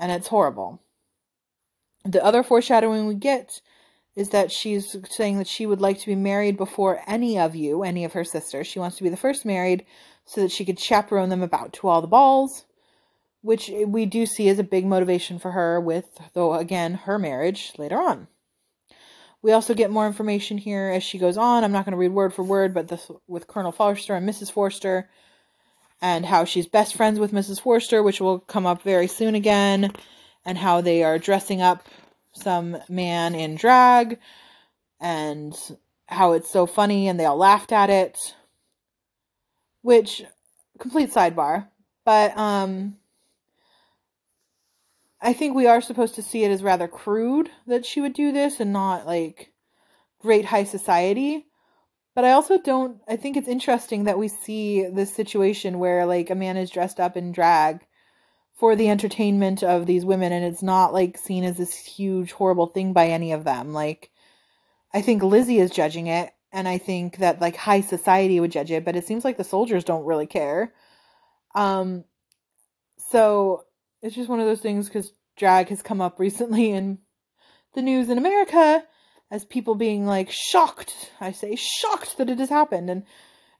and 0.00 0.10
it's 0.10 0.26
horrible. 0.26 0.82
The 2.04 2.24
other 2.24 2.42
foreshadowing 2.42 3.06
we 3.06 3.14
get 3.14 3.60
is 4.14 4.30
that 4.30 4.52
she's 4.52 4.96
saying 5.10 5.38
that 5.38 5.46
she 5.46 5.66
would 5.66 5.80
like 5.80 5.98
to 5.98 6.06
be 6.06 6.14
married 6.14 6.56
before 6.56 7.00
any 7.06 7.38
of 7.38 7.56
you, 7.56 7.82
any 7.82 8.04
of 8.04 8.12
her 8.12 8.24
sisters. 8.24 8.66
She 8.66 8.78
wants 8.78 8.96
to 8.96 9.02
be 9.02 9.08
the 9.08 9.16
first 9.16 9.44
married 9.44 9.86
so 10.26 10.42
that 10.42 10.52
she 10.52 10.64
could 10.64 10.78
chaperone 10.78 11.30
them 11.30 11.42
about 11.42 11.72
to 11.74 11.88
all 11.88 12.00
the 12.00 12.06
balls, 12.06 12.64
which 13.40 13.70
we 13.86 14.06
do 14.06 14.26
see 14.26 14.48
as 14.48 14.58
a 14.58 14.64
big 14.64 14.84
motivation 14.84 15.38
for 15.38 15.52
her 15.52 15.80
with, 15.80 16.06
though, 16.34 16.54
again, 16.54 16.94
her 16.94 17.18
marriage 17.18 17.72
later 17.78 18.00
on. 18.00 18.28
We 19.40 19.52
also 19.52 19.74
get 19.74 19.90
more 19.90 20.06
information 20.06 20.58
here 20.58 20.92
as 20.94 21.02
she 21.02 21.18
goes 21.18 21.36
on. 21.36 21.64
I'm 21.64 21.72
not 21.72 21.84
going 21.84 21.92
to 21.92 21.98
read 21.98 22.12
word 22.12 22.32
for 22.32 22.44
word, 22.44 22.72
but 22.72 22.88
this 22.88 23.10
with 23.26 23.48
Colonel 23.48 23.72
Forster 23.72 24.14
and 24.14 24.28
Mrs. 24.28 24.52
Forster, 24.52 25.08
and 26.00 26.24
how 26.24 26.44
she's 26.44 26.66
best 26.66 26.94
friends 26.94 27.18
with 27.18 27.32
Mrs. 27.32 27.60
Forster, 27.60 28.02
which 28.02 28.20
will 28.20 28.38
come 28.38 28.66
up 28.66 28.82
very 28.82 29.08
soon 29.08 29.34
again, 29.34 29.92
and 30.44 30.58
how 30.58 30.80
they 30.80 31.02
are 31.02 31.18
dressing 31.18 31.60
up 31.60 31.88
some 32.34 32.78
man 32.88 33.34
in 33.34 33.54
drag 33.54 34.18
and 35.00 35.54
how 36.06 36.32
it's 36.32 36.50
so 36.50 36.66
funny 36.66 37.08
and 37.08 37.18
they 37.18 37.24
all 37.24 37.36
laughed 37.36 37.72
at 37.72 37.90
it 37.90 38.34
which 39.82 40.22
complete 40.78 41.12
sidebar 41.12 41.68
but 42.04 42.36
um 42.36 42.96
i 45.20 45.32
think 45.32 45.54
we 45.54 45.66
are 45.66 45.80
supposed 45.80 46.14
to 46.14 46.22
see 46.22 46.44
it 46.44 46.50
as 46.50 46.62
rather 46.62 46.88
crude 46.88 47.50
that 47.66 47.84
she 47.84 48.00
would 48.00 48.14
do 48.14 48.32
this 48.32 48.60
and 48.60 48.72
not 48.72 49.06
like 49.06 49.52
great 50.20 50.44
high 50.44 50.64
society 50.64 51.46
but 52.14 52.24
i 52.24 52.32
also 52.32 52.58
don't 52.58 53.00
i 53.08 53.16
think 53.16 53.36
it's 53.36 53.48
interesting 53.48 54.04
that 54.04 54.18
we 54.18 54.28
see 54.28 54.86
this 54.86 55.14
situation 55.14 55.78
where 55.78 56.06
like 56.06 56.30
a 56.30 56.34
man 56.34 56.56
is 56.56 56.70
dressed 56.70 57.00
up 57.00 57.16
in 57.16 57.32
drag 57.32 57.80
for 58.54 58.76
the 58.76 58.88
entertainment 58.88 59.62
of 59.62 59.86
these 59.86 60.04
women 60.04 60.32
and 60.32 60.44
it's 60.44 60.62
not 60.62 60.92
like 60.92 61.18
seen 61.18 61.44
as 61.44 61.56
this 61.56 61.74
huge 61.74 62.32
horrible 62.32 62.66
thing 62.66 62.92
by 62.92 63.08
any 63.08 63.32
of 63.32 63.44
them. 63.44 63.72
Like 63.72 64.10
i 64.94 65.00
think 65.00 65.22
lizzie 65.22 65.58
is 65.58 65.70
judging 65.70 66.06
it 66.06 66.30
and 66.52 66.68
i 66.68 66.76
think 66.76 67.16
that 67.16 67.40
like 67.40 67.56
high 67.56 67.80
society 67.80 68.38
would 68.38 68.52
judge 68.52 68.70
it 68.70 68.84
but 68.84 68.94
it 68.94 69.06
seems 69.06 69.24
like 69.24 69.36
the 69.36 69.44
soldiers 69.44 69.84
don't 69.84 70.04
really 70.04 70.26
care. 70.26 70.72
Um 71.54 72.04
so 73.10 73.64
it's 74.00 74.14
just 74.14 74.28
one 74.28 74.40
of 74.40 74.46
those 74.46 74.60
things 74.60 74.86
because 74.86 75.12
drag 75.36 75.68
has 75.68 75.82
come 75.82 76.00
up 76.00 76.18
recently 76.18 76.70
in 76.70 76.98
the 77.74 77.82
news 77.82 78.08
in 78.08 78.18
america 78.18 78.82
as 79.32 79.46
people 79.46 79.74
being 79.74 80.04
like 80.04 80.30
shocked. 80.30 81.10
I 81.18 81.32
say 81.32 81.56
shocked 81.56 82.18
that 82.18 82.28
it 82.28 82.38
has 82.38 82.50
happened 82.50 82.90
and 82.90 83.04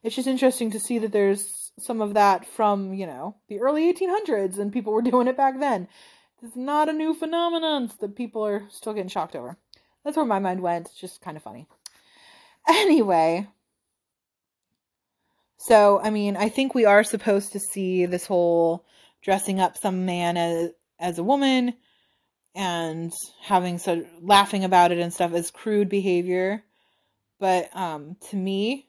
it's 0.02 0.14
just 0.14 0.28
interesting 0.28 0.72
to 0.72 0.80
see 0.80 0.98
that 0.98 1.12
there's 1.12 1.61
some 1.78 2.00
of 2.00 2.14
that 2.14 2.46
from, 2.46 2.94
you 2.94 3.06
know, 3.06 3.36
the 3.48 3.60
early 3.60 3.92
1800s 3.92 4.58
and 4.58 4.72
people 4.72 4.92
were 4.92 5.02
doing 5.10 5.28
it 5.28 5.36
back 5.36 5.58
then. 5.58 5.88
It's 6.42 6.56
not 6.56 6.88
a 6.88 6.92
new 6.92 7.14
phenomenon 7.14 7.90
that 8.00 8.16
people 8.16 8.44
are 8.44 8.64
still 8.68 8.94
getting 8.94 9.08
shocked 9.08 9.36
over. 9.36 9.56
That's 10.04 10.16
where 10.16 10.26
my 10.26 10.40
mind 10.40 10.60
went. 10.60 10.88
It's 10.88 11.00
just 11.00 11.20
kind 11.20 11.36
of 11.36 11.42
funny. 11.42 11.66
Anyway, 12.68 13.48
so 15.58 16.00
I 16.00 16.10
mean, 16.10 16.36
I 16.36 16.48
think 16.48 16.74
we 16.74 16.84
are 16.84 17.04
supposed 17.04 17.52
to 17.52 17.60
see 17.60 18.06
this 18.06 18.26
whole 18.26 18.84
dressing 19.22 19.60
up 19.60 19.76
some 19.76 20.04
man 20.06 20.36
as 20.36 20.70
as 20.98 21.18
a 21.18 21.24
woman 21.24 21.74
and 22.54 23.12
having 23.40 23.78
so 23.78 24.04
laughing 24.20 24.64
about 24.64 24.92
it 24.92 24.98
and 24.98 25.12
stuff 25.12 25.32
as 25.34 25.50
crude 25.52 25.88
behavior. 25.88 26.64
But 27.38 27.74
um 27.76 28.16
to 28.30 28.36
me, 28.36 28.88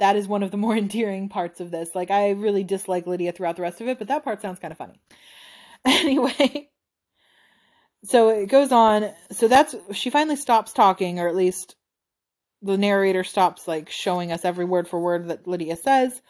that 0.00 0.16
is 0.16 0.26
one 0.26 0.42
of 0.42 0.50
the 0.50 0.56
more 0.56 0.76
endearing 0.76 1.28
parts 1.28 1.60
of 1.60 1.70
this. 1.70 1.94
Like 1.94 2.10
I 2.10 2.30
really 2.30 2.64
dislike 2.64 3.06
Lydia 3.06 3.32
throughout 3.32 3.56
the 3.56 3.62
rest 3.62 3.80
of 3.80 3.88
it, 3.88 3.98
but 3.98 4.08
that 4.08 4.24
part 4.24 4.42
sounds 4.42 4.58
kind 4.58 4.72
of 4.72 4.78
funny. 4.78 5.00
Anyway, 5.82 6.68
so 8.04 8.28
it 8.28 8.50
goes 8.50 8.70
on. 8.70 9.14
So 9.32 9.48
that's 9.48 9.74
she 9.94 10.10
finally 10.10 10.36
stops 10.36 10.74
talking, 10.74 11.18
or 11.18 11.26
at 11.26 11.34
least 11.34 11.74
the 12.60 12.76
narrator 12.76 13.24
stops 13.24 13.66
like 13.66 13.88
showing 13.88 14.30
us 14.30 14.44
every 14.44 14.66
word 14.66 14.88
for 14.88 15.00
word 15.00 15.28
that 15.28 15.46
Lydia 15.46 15.76
says. 15.76 16.20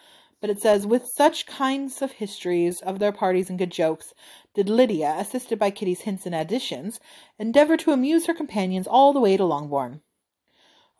But 0.40 0.50
it 0.50 0.60
says, 0.60 0.86
with 0.86 1.04
such 1.04 1.46
kinds 1.46 2.00
of 2.00 2.12
histories 2.12 2.80
of 2.80 3.00
their 3.00 3.10
parties 3.10 3.50
and 3.50 3.58
good 3.58 3.72
jokes, 3.72 4.14
did 4.54 4.68
Lydia, 4.68 5.16
assisted 5.18 5.58
by 5.58 5.72
Kitty's 5.72 6.02
hints 6.02 6.26
and 6.26 6.34
additions, 6.34 7.00
endeavour 7.40 7.76
to 7.78 7.90
amuse 7.90 8.26
her 8.26 8.34
companions 8.34 8.86
all 8.86 9.12
the 9.12 9.20
way 9.20 9.36
to 9.36 9.44
Longbourn. 9.44 10.00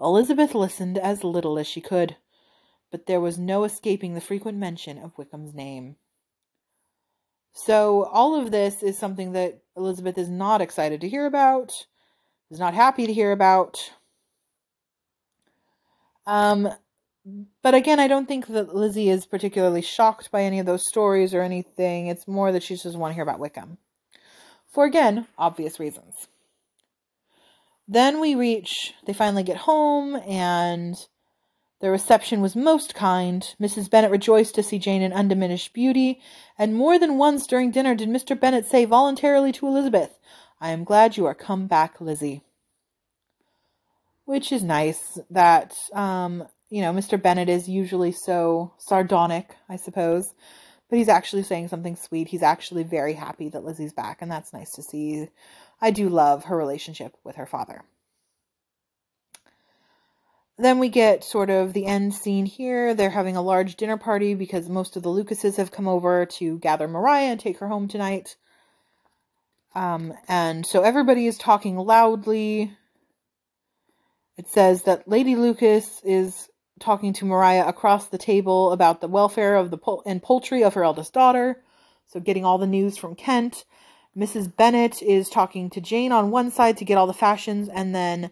Elizabeth 0.00 0.56
listened 0.56 0.98
as 0.98 1.22
little 1.22 1.56
as 1.56 1.68
she 1.68 1.80
could 1.80 2.16
but 2.90 3.06
there 3.06 3.20
was 3.20 3.38
no 3.38 3.64
escaping 3.64 4.14
the 4.14 4.20
frequent 4.20 4.58
mention 4.58 4.98
of 4.98 5.16
Wickham's 5.16 5.54
name. 5.54 5.96
So, 7.52 8.04
all 8.04 8.40
of 8.40 8.50
this 8.50 8.82
is 8.82 8.96
something 8.96 9.32
that 9.32 9.62
Elizabeth 9.76 10.16
is 10.16 10.28
not 10.28 10.60
excited 10.60 11.00
to 11.00 11.08
hear 11.08 11.26
about, 11.26 11.86
is 12.50 12.60
not 12.60 12.74
happy 12.74 13.06
to 13.06 13.12
hear 13.12 13.32
about. 13.32 13.92
Um, 16.26 16.68
but 17.62 17.74
again, 17.74 18.00
I 18.00 18.08
don't 18.08 18.26
think 18.26 18.46
that 18.46 18.74
Lizzy 18.74 19.08
is 19.08 19.26
particularly 19.26 19.82
shocked 19.82 20.30
by 20.30 20.42
any 20.42 20.58
of 20.58 20.66
those 20.66 20.86
stories 20.86 21.34
or 21.34 21.42
anything. 21.42 22.06
It's 22.06 22.28
more 22.28 22.52
that 22.52 22.62
she 22.62 22.74
just 22.74 22.84
doesn't 22.84 23.00
want 23.00 23.10
to 23.10 23.14
hear 23.14 23.22
about 23.24 23.40
Wickham. 23.40 23.78
For 24.68 24.84
again, 24.84 25.26
obvious 25.36 25.80
reasons. 25.80 26.28
Then 27.88 28.20
we 28.20 28.36
reach, 28.36 28.94
they 29.04 29.12
finally 29.12 29.42
get 29.42 29.56
home, 29.56 30.14
and 30.14 30.94
the 31.80 31.90
reception 31.90 32.40
was 32.40 32.54
most 32.54 32.94
kind. 32.94 33.54
Mrs. 33.60 33.90
Bennet 33.90 34.10
rejoiced 34.10 34.54
to 34.54 34.62
see 34.62 34.78
Jane 34.78 35.02
in 35.02 35.12
undiminished 35.12 35.72
beauty, 35.72 36.20
and 36.58 36.74
more 36.74 36.98
than 36.98 37.18
once 37.18 37.46
during 37.46 37.70
dinner 37.70 37.94
did 37.94 38.08
Mr. 38.08 38.38
Bennet 38.38 38.66
say 38.66 38.84
voluntarily 38.84 39.50
to 39.52 39.66
Elizabeth, 39.66 40.18
I 40.60 40.70
am 40.70 40.84
glad 40.84 41.16
you 41.16 41.24
are 41.24 41.34
come 41.34 41.66
back, 41.66 42.00
Lizzy. 42.00 42.42
Which 44.26 44.52
is 44.52 44.62
nice 44.62 45.18
that, 45.30 45.74
um, 45.94 46.46
you 46.68 46.82
know, 46.82 46.92
Mr. 46.92 47.20
Bennet 47.20 47.48
is 47.48 47.68
usually 47.68 48.12
so 48.12 48.74
sardonic, 48.78 49.56
I 49.68 49.76
suppose, 49.76 50.34
but 50.90 50.98
he's 50.98 51.08
actually 51.08 51.44
saying 51.44 51.68
something 51.68 51.96
sweet. 51.96 52.28
He's 52.28 52.42
actually 52.42 52.82
very 52.82 53.14
happy 53.14 53.48
that 53.48 53.64
Lizzy's 53.64 53.94
back, 53.94 54.20
and 54.20 54.30
that's 54.30 54.52
nice 54.52 54.70
to 54.72 54.82
see. 54.82 55.28
I 55.80 55.90
do 55.90 56.10
love 56.10 56.44
her 56.44 56.56
relationship 56.56 57.16
with 57.24 57.36
her 57.36 57.46
father. 57.46 57.82
Then 60.60 60.78
we 60.78 60.90
get 60.90 61.24
sort 61.24 61.48
of 61.48 61.72
the 61.72 61.86
end 61.86 62.14
scene 62.14 62.44
here. 62.44 62.92
They're 62.92 63.08
having 63.08 63.34
a 63.34 63.42
large 63.42 63.76
dinner 63.76 63.96
party 63.96 64.34
because 64.34 64.68
most 64.68 64.94
of 64.94 65.02
the 65.02 65.08
Lucases 65.08 65.56
have 65.56 65.70
come 65.70 65.88
over 65.88 66.26
to 66.26 66.58
gather 66.58 66.86
Mariah 66.86 67.30
and 67.30 67.40
take 67.40 67.58
her 67.60 67.68
home 67.68 67.88
tonight. 67.88 68.36
Um, 69.74 70.12
and 70.28 70.66
so 70.66 70.82
everybody 70.82 71.26
is 71.26 71.38
talking 71.38 71.76
loudly. 71.76 72.76
It 74.36 74.48
says 74.48 74.82
that 74.82 75.08
Lady 75.08 75.34
Lucas 75.34 76.02
is 76.04 76.50
talking 76.78 77.14
to 77.14 77.24
Mariah 77.24 77.66
across 77.66 78.08
the 78.08 78.18
table 78.18 78.72
about 78.72 79.00
the 79.00 79.08
welfare 79.08 79.56
of 79.56 79.70
the 79.70 79.78
pol- 79.78 80.02
and 80.04 80.22
poultry 80.22 80.62
of 80.62 80.74
her 80.74 80.84
eldest 80.84 81.14
daughter. 81.14 81.62
So 82.08 82.20
getting 82.20 82.44
all 82.44 82.58
the 82.58 82.66
news 82.66 82.98
from 82.98 83.14
Kent. 83.14 83.64
Mrs. 84.14 84.54
Bennet 84.54 85.02
is 85.02 85.30
talking 85.30 85.70
to 85.70 85.80
Jane 85.80 86.12
on 86.12 86.30
one 86.30 86.50
side 86.50 86.76
to 86.78 86.84
get 86.84 86.98
all 86.98 87.06
the 87.06 87.14
fashions, 87.14 87.68
and 87.68 87.94
then 87.94 88.30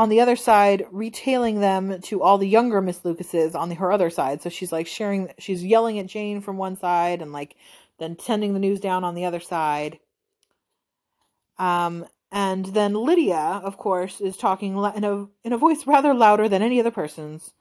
on 0.00 0.08
the 0.08 0.22
other 0.22 0.34
side, 0.34 0.86
retailing 0.90 1.60
them 1.60 2.00
to 2.00 2.22
all 2.22 2.38
the 2.38 2.48
younger 2.48 2.80
Miss 2.80 3.04
Lucases 3.04 3.54
on 3.54 3.68
the, 3.68 3.74
her 3.74 3.92
other 3.92 4.08
side. 4.08 4.40
So 4.40 4.48
she's 4.48 4.72
like 4.72 4.86
sharing, 4.86 5.30
she's 5.38 5.62
yelling 5.62 5.98
at 5.98 6.06
Jane 6.06 6.40
from 6.40 6.56
one 6.56 6.78
side 6.78 7.20
and 7.20 7.34
like 7.34 7.54
then 7.98 8.18
sending 8.18 8.54
the 8.54 8.60
news 8.60 8.80
down 8.80 9.04
on 9.04 9.14
the 9.14 9.26
other 9.26 9.40
side. 9.40 9.98
Um, 11.58 12.06
and 12.32 12.64
then 12.64 12.94
Lydia, 12.94 13.60
of 13.62 13.76
course, 13.76 14.22
is 14.22 14.38
talking 14.38 14.72
in 14.96 15.04
a, 15.04 15.26
in 15.44 15.52
a 15.52 15.58
voice 15.58 15.86
rather 15.86 16.14
louder 16.14 16.48
than 16.48 16.62
any 16.62 16.80
other 16.80 16.90
person's, 16.90 17.52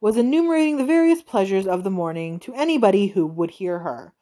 was 0.00 0.16
enumerating 0.16 0.78
the 0.78 0.86
various 0.86 1.20
pleasures 1.20 1.66
of 1.66 1.84
the 1.84 1.90
morning 1.90 2.40
to 2.40 2.54
anybody 2.54 3.08
who 3.08 3.26
would 3.26 3.50
hear 3.50 3.80
her. 3.80 4.14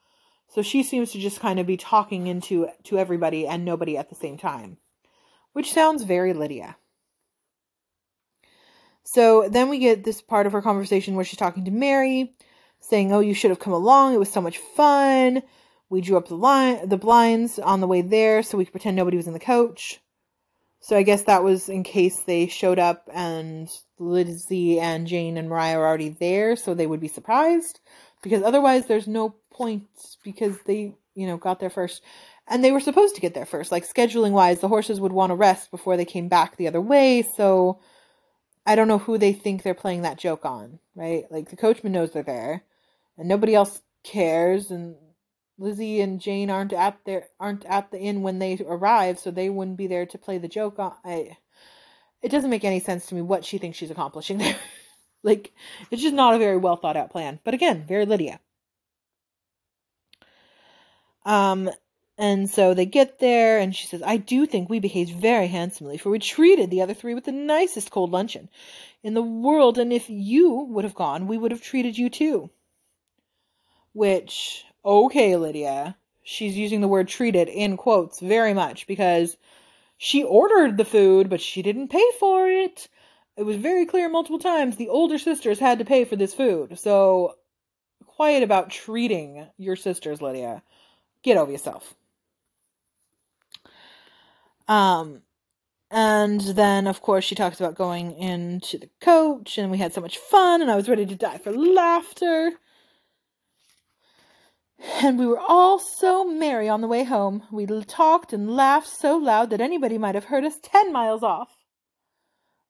So 0.48 0.62
she 0.62 0.83
seems 0.83 1.12
to 1.12 1.20
just 1.20 1.38
kind 1.38 1.61
of 1.61 1.68
be 1.68 1.76
talking 1.76 2.26
into 2.26 2.66
to 2.83 2.98
everybody 2.98 3.46
and 3.46 3.64
nobody 3.64 3.96
at 3.96 4.09
the 4.09 4.16
same 4.16 4.38
time, 4.38 4.78
which 5.52 5.72
sounds 5.72 6.02
very 6.02 6.33
Lydia. 6.33 6.74
So 9.12 9.49
then 9.49 9.68
we 9.68 9.79
get 9.79 10.05
this 10.05 10.23
part 10.23 10.46
of 10.46 10.53
her 10.53 10.62
conversation 10.62 11.16
where 11.16 11.25
she's 11.25 11.38
talking 11.38 11.64
to 11.64 11.73
Mary, 11.73 12.33
saying, 12.79 13.12
"Oh, 13.12 13.18
you 13.18 13.35
should 13.35 13.51
have 13.51 13.59
come 13.59 13.73
along. 13.73 14.14
It 14.14 14.18
was 14.18 14.31
so 14.31 14.40
much 14.40 14.59
fun. 14.59 15.42
We 15.88 16.01
drew 16.01 16.16
up 16.16 16.29
the 16.29 16.37
line, 16.37 16.88
the 16.88 16.96
blinds 16.96 17.59
on 17.59 17.81
the 17.81 17.88
way 17.88 18.03
there, 18.03 18.44
so 18.44 18.57
we 18.57 18.64
could 18.64 18.73
pretend 18.73 18.96
nobody 18.96 19.16
was 19.16 19.27
in 19.27 19.33
the 19.33 19.40
coach." 19.40 20.01
So 20.79 20.96
I 20.96 21.03
guess 21.03 21.23
that 21.23 21.42
was 21.42 21.68
in 21.68 21.83
case 21.83 22.20
they 22.20 22.46
showed 22.46 22.79
up 22.79 23.09
and 23.12 23.68
Lizzy 23.99 24.79
and 24.79 25.09
Jane 25.09 25.37
and 25.37 25.49
Mariah 25.49 25.79
are 25.79 25.87
already 25.87 26.11
there, 26.11 26.55
so 26.55 26.73
they 26.73 26.87
would 26.87 27.01
be 27.01 27.09
surprised. 27.09 27.81
Because 28.23 28.44
otherwise, 28.44 28.87
there's 28.87 29.09
no 29.09 29.35
point 29.51 29.88
because 30.23 30.57
they, 30.66 30.94
you 31.16 31.27
know, 31.27 31.37
got 31.37 31.59
there 31.59 31.68
first. 31.68 32.01
And 32.46 32.62
they 32.62 32.70
were 32.70 32.81
supposed 32.81 33.16
to 33.16 33.20
get 33.20 33.35
there 33.35 33.44
first. 33.44 33.73
Like, 33.73 33.85
scheduling 33.85 34.33
wise, 34.33 34.61
the 34.61 34.68
horses 34.68 35.01
would 35.01 35.12
want 35.12 35.31
to 35.31 35.35
rest 35.35 35.73
before 35.73 35.96
they 35.96 36.05
came 36.05 36.29
back 36.29 36.57
the 36.57 36.68
other 36.68 36.81
way, 36.81 37.23
so 37.37 37.81
I 38.70 38.76
don't 38.76 38.87
know 38.87 38.98
who 38.98 39.18
they 39.18 39.33
think 39.33 39.64
they're 39.64 39.74
playing 39.74 40.02
that 40.02 40.16
joke 40.16 40.44
on, 40.44 40.78
right? 40.94 41.24
Like 41.28 41.50
the 41.50 41.56
coachman 41.56 41.90
knows 41.90 42.12
they're 42.12 42.22
there, 42.22 42.62
and 43.18 43.28
nobody 43.28 43.52
else 43.52 43.83
cares, 44.04 44.70
and 44.70 44.94
Lizzy 45.59 46.00
and 46.00 46.20
Jane 46.20 46.50
aren't 46.50 46.72
at 46.72 47.04
their 47.04 47.26
aren't 47.40 47.64
at 47.64 47.90
the 47.90 47.98
inn 47.98 48.22
when 48.22 48.38
they 48.38 48.56
arrive, 48.64 49.18
so 49.18 49.33
they 49.33 49.50
wouldn't 49.50 49.76
be 49.76 49.88
there 49.88 50.06
to 50.06 50.18
play 50.18 50.38
the 50.38 50.46
joke 50.46 50.78
on. 50.78 50.92
I, 51.04 51.37
it 52.22 52.28
doesn't 52.28 52.48
make 52.48 52.62
any 52.62 52.78
sense 52.78 53.06
to 53.06 53.16
me 53.16 53.22
what 53.22 53.44
she 53.44 53.59
thinks 53.59 53.76
she's 53.76 53.90
accomplishing 53.90 54.38
there. 54.38 54.54
like 55.24 55.52
it's 55.90 56.02
just 56.02 56.14
not 56.14 56.37
a 56.37 56.38
very 56.38 56.56
well 56.56 56.76
thought 56.76 56.96
out 56.96 57.11
plan. 57.11 57.40
But 57.42 57.54
again, 57.54 57.87
very 57.88 58.06
Lydia. 58.06 58.38
Um, 61.26 61.70
and 62.20 62.50
so 62.50 62.74
they 62.74 62.85
get 62.85 63.18
there, 63.18 63.59
and 63.59 63.74
she 63.74 63.87
says, 63.87 64.02
I 64.04 64.18
do 64.18 64.44
think 64.44 64.68
we 64.68 64.78
behaved 64.78 65.11
very 65.14 65.46
handsomely, 65.46 65.96
for 65.96 66.11
we 66.11 66.18
treated 66.18 66.68
the 66.68 66.83
other 66.83 66.92
three 66.92 67.14
with 67.14 67.24
the 67.24 67.33
nicest 67.33 67.90
cold 67.90 68.11
luncheon 68.11 68.50
in 69.02 69.14
the 69.14 69.22
world, 69.22 69.78
and 69.78 69.90
if 69.90 70.11
you 70.11 70.50
would 70.68 70.85
have 70.85 70.94
gone, 70.94 71.26
we 71.26 71.38
would 71.38 71.50
have 71.50 71.62
treated 71.62 71.96
you 71.96 72.11
too. 72.11 72.50
Which, 73.94 74.66
okay, 74.85 75.35
Lydia, 75.37 75.96
she's 76.22 76.59
using 76.59 76.83
the 76.83 76.88
word 76.88 77.09
treated 77.09 77.48
in 77.48 77.78
quotes 77.78 78.20
very 78.20 78.52
much 78.52 78.87
because 78.87 79.38
she 79.96 80.22
ordered 80.22 80.76
the 80.76 80.85
food, 80.85 81.30
but 81.30 81.40
she 81.40 81.62
didn't 81.62 81.88
pay 81.88 82.06
for 82.18 82.46
it. 82.50 82.87
It 83.38 83.44
was 83.44 83.56
very 83.56 83.87
clear 83.87 84.11
multiple 84.11 84.38
times 84.38 84.76
the 84.76 84.90
older 84.90 85.16
sisters 85.16 85.59
had 85.59 85.78
to 85.78 85.87
pay 85.87 86.04
for 86.04 86.16
this 86.16 86.35
food. 86.35 86.78
So, 86.78 87.37
quiet 88.04 88.42
about 88.42 88.68
treating 88.68 89.48
your 89.56 89.76
sisters, 89.76 90.20
Lydia. 90.20 90.62
Get 91.22 91.38
over 91.38 91.50
yourself. 91.50 91.94
Um, 94.70 95.22
and 95.90 96.40
then, 96.40 96.87
of 96.87 97.02
course, 97.02 97.24
she 97.24 97.35
talks 97.35 97.59
about 97.59 97.74
going 97.74 98.12
into 98.12 98.78
the 98.78 98.88
coach, 99.00 99.59
and 99.59 99.68
we 99.68 99.78
had 99.78 99.92
so 99.92 100.00
much 100.00 100.16
fun, 100.16 100.62
and 100.62 100.70
I 100.70 100.76
was 100.76 100.88
ready 100.88 101.04
to 101.06 101.16
die 101.16 101.38
for 101.38 101.52
laughter. 101.52 102.52
And 105.02 105.18
we 105.18 105.26
were 105.26 105.40
all 105.40 105.80
so 105.80 106.24
merry 106.24 106.68
on 106.68 106.83
the 106.83 106.87
way 106.87 107.02
home. 107.02 107.42
We 107.50 107.66
talked 107.66 108.33
and 108.33 108.48
laughed 108.54 108.87
so 108.87 109.16
loud 109.16 109.50
that 109.50 109.61
anybody 109.61 109.98
might 109.98 110.14
have 110.14 110.26
heard 110.26 110.44
us 110.44 110.61
ten 110.62 110.92
miles 110.92 111.24
off. 111.24 111.50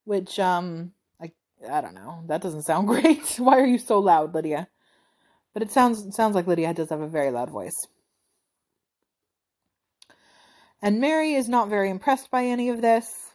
Which, 0.04 0.40
um, 0.40 0.92
I, 1.20 1.32
I 1.70 1.82
don't 1.82 1.94
know. 1.94 2.24
That 2.28 2.40
doesn't 2.40 2.62
sound 2.62 2.88
great. 2.88 3.36
Why 3.36 3.60
are 3.60 3.66
you 3.66 3.78
so 3.78 3.98
loud, 3.98 4.34
Lydia? 4.34 4.68
But 5.52 5.62
it 5.62 5.70
sounds 5.70 6.06
it 6.06 6.14
sounds 6.14 6.34
like 6.34 6.46
Lydia 6.46 6.72
does 6.72 6.88
have 6.88 7.02
a 7.02 7.06
very 7.06 7.30
loud 7.30 7.50
voice. 7.50 7.76
And 10.82 11.00
Mary 11.00 11.34
is 11.34 11.48
not 11.48 11.68
very 11.68 11.90
impressed 11.90 12.30
by 12.30 12.46
any 12.46 12.70
of 12.70 12.80
this, 12.80 13.32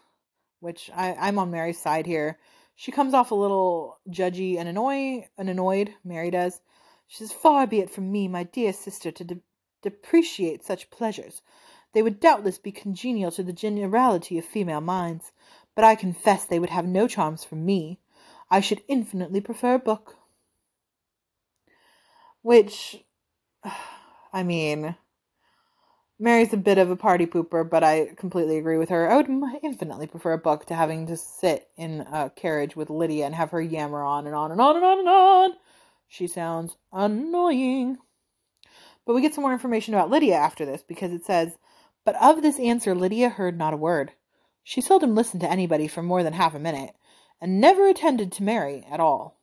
which 0.61 0.89
I, 0.95 1.13
I'm 1.13 1.37
on 1.37 1.51
Mary's 1.51 1.79
side 1.79 2.07
here. 2.07 2.39
She 2.75 2.91
comes 2.91 3.13
off 3.13 3.29
a 3.31 3.35
little 3.35 3.99
judgy 4.09 4.57
and 4.57 4.67
annoy, 4.67 5.27
and 5.37 5.49
annoyed. 5.49 5.93
Mary 6.03 6.31
does. 6.31 6.61
She 7.07 7.17
says, 7.17 7.31
"Far 7.31 7.67
be 7.67 7.79
it 7.79 7.91
from 7.91 8.11
me, 8.11 8.27
my 8.27 8.43
dear 8.43 8.73
sister, 8.73 9.11
to 9.11 9.23
de- 9.23 9.41
depreciate 9.83 10.63
such 10.63 10.89
pleasures. 10.89 11.43
They 11.93 12.01
would 12.01 12.19
doubtless 12.19 12.57
be 12.57 12.71
congenial 12.71 13.31
to 13.31 13.43
the 13.43 13.53
generality 13.53 14.39
of 14.39 14.45
female 14.45 14.81
minds, 14.81 15.31
but 15.75 15.85
I 15.85 15.95
confess 15.95 16.45
they 16.45 16.59
would 16.59 16.71
have 16.71 16.87
no 16.87 17.07
charms 17.07 17.43
for 17.43 17.55
me. 17.55 17.99
I 18.49 18.59
should 18.59 18.83
infinitely 18.87 19.39
prefer 19.39 19.75
a 19.75 19.79
book." 19.79 20.17
Which, 22.41 23.05
I 24.33 24.41
mean, 24.41 24.95
Mary's 26.17 26.53
a 26.53 26.57
bit 26.57 26.77
of 26.77 26.89
a 26.89 26.95
party 26.95 27.25
pooper, 27.25 27.69
but 27.69 27.83
I 27.83 28.13
completely 28.15 28.57
agree 28.57 28.77
with 28.77 28.89
her. 28.89 29.11
I 29.11 29.17
would 29.17 29.29
infinitely 29.61 30.07
prefer 30.07 30.33
a 30.33 30.37
book 30.37 30.65
to 30.67 30.75
having 30.75 31.07
to 31.07 31.17
sit 31.17 31.67
in 31.75 32.01
a 32.01 32.29
carriage 32.29 32.75
with 32.75 32.89
Lydia 32.89 33.25
and 33.25 33.35
have 33.35 33.51
her 33.51 33.61
yammer 33.61 34.01
on 34.01 34.25
and 34.25 34.35
on 34.35 34.51
and 34.51 34.61
on 34.61 34.77
and 34.77 34.85
on 34.85 34.99
and 34.99 35.09
on. 35.09 35.51
She 36.07 36.27
sounds 36.27 36.77
annoying. 36.93 37.97
But 39.05 39.13
we 39.13 39.21
get 39.21 39.33
some 39.33 39.41
more 39.41 39.53
information 39.53 39.93
about 39.93 40.09
Lydia 40.09 40.35
after 40.35 40.65
this 40.65 40.83
because 40.83 41.11
it 41.11 41.25
says, 41.25 41.57
But 42.05 42.15
of 42.21 42.41
this 42.41 42.59
answer 42.59 42.95
Lydia 42.95 43.29
heard 43.29 43.57
not 43.57 43.73
a 43.73 43.77
word. 43.77 44.13
She 44.63 44.81
seldom 44.81 45.15
listened 45.15 45.41
to 45.41 45.51
anybody 45.51 45.87
for 45.87 46.01
more 46.01 46.23
than 46.23 46.33
half 46.33 46.55
a 46.55 46.59
minute, 46.59 46.95
and 47.41 47.59
never 47.59 47.87
attended 47.87 48.31
to 48.31 48.43
Mary 48.43 48.85
at 48.89 48.99
all. 49.01 49.37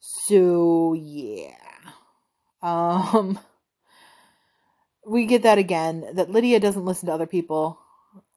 So, 0.00 0.94
yeah. 0.94 1.54
Um 2.60 3.38
we 5.06 5.26
get 5.26 5.42
that 5.42 5.58
again 5.58 6.06
that 6.14 6.30
Lydia 6.30 6.60
doesn't 6.60 6.84
listen 6.84 7.06
to 7.06 7.12
other 7.12 7.26
people 7.26 7.78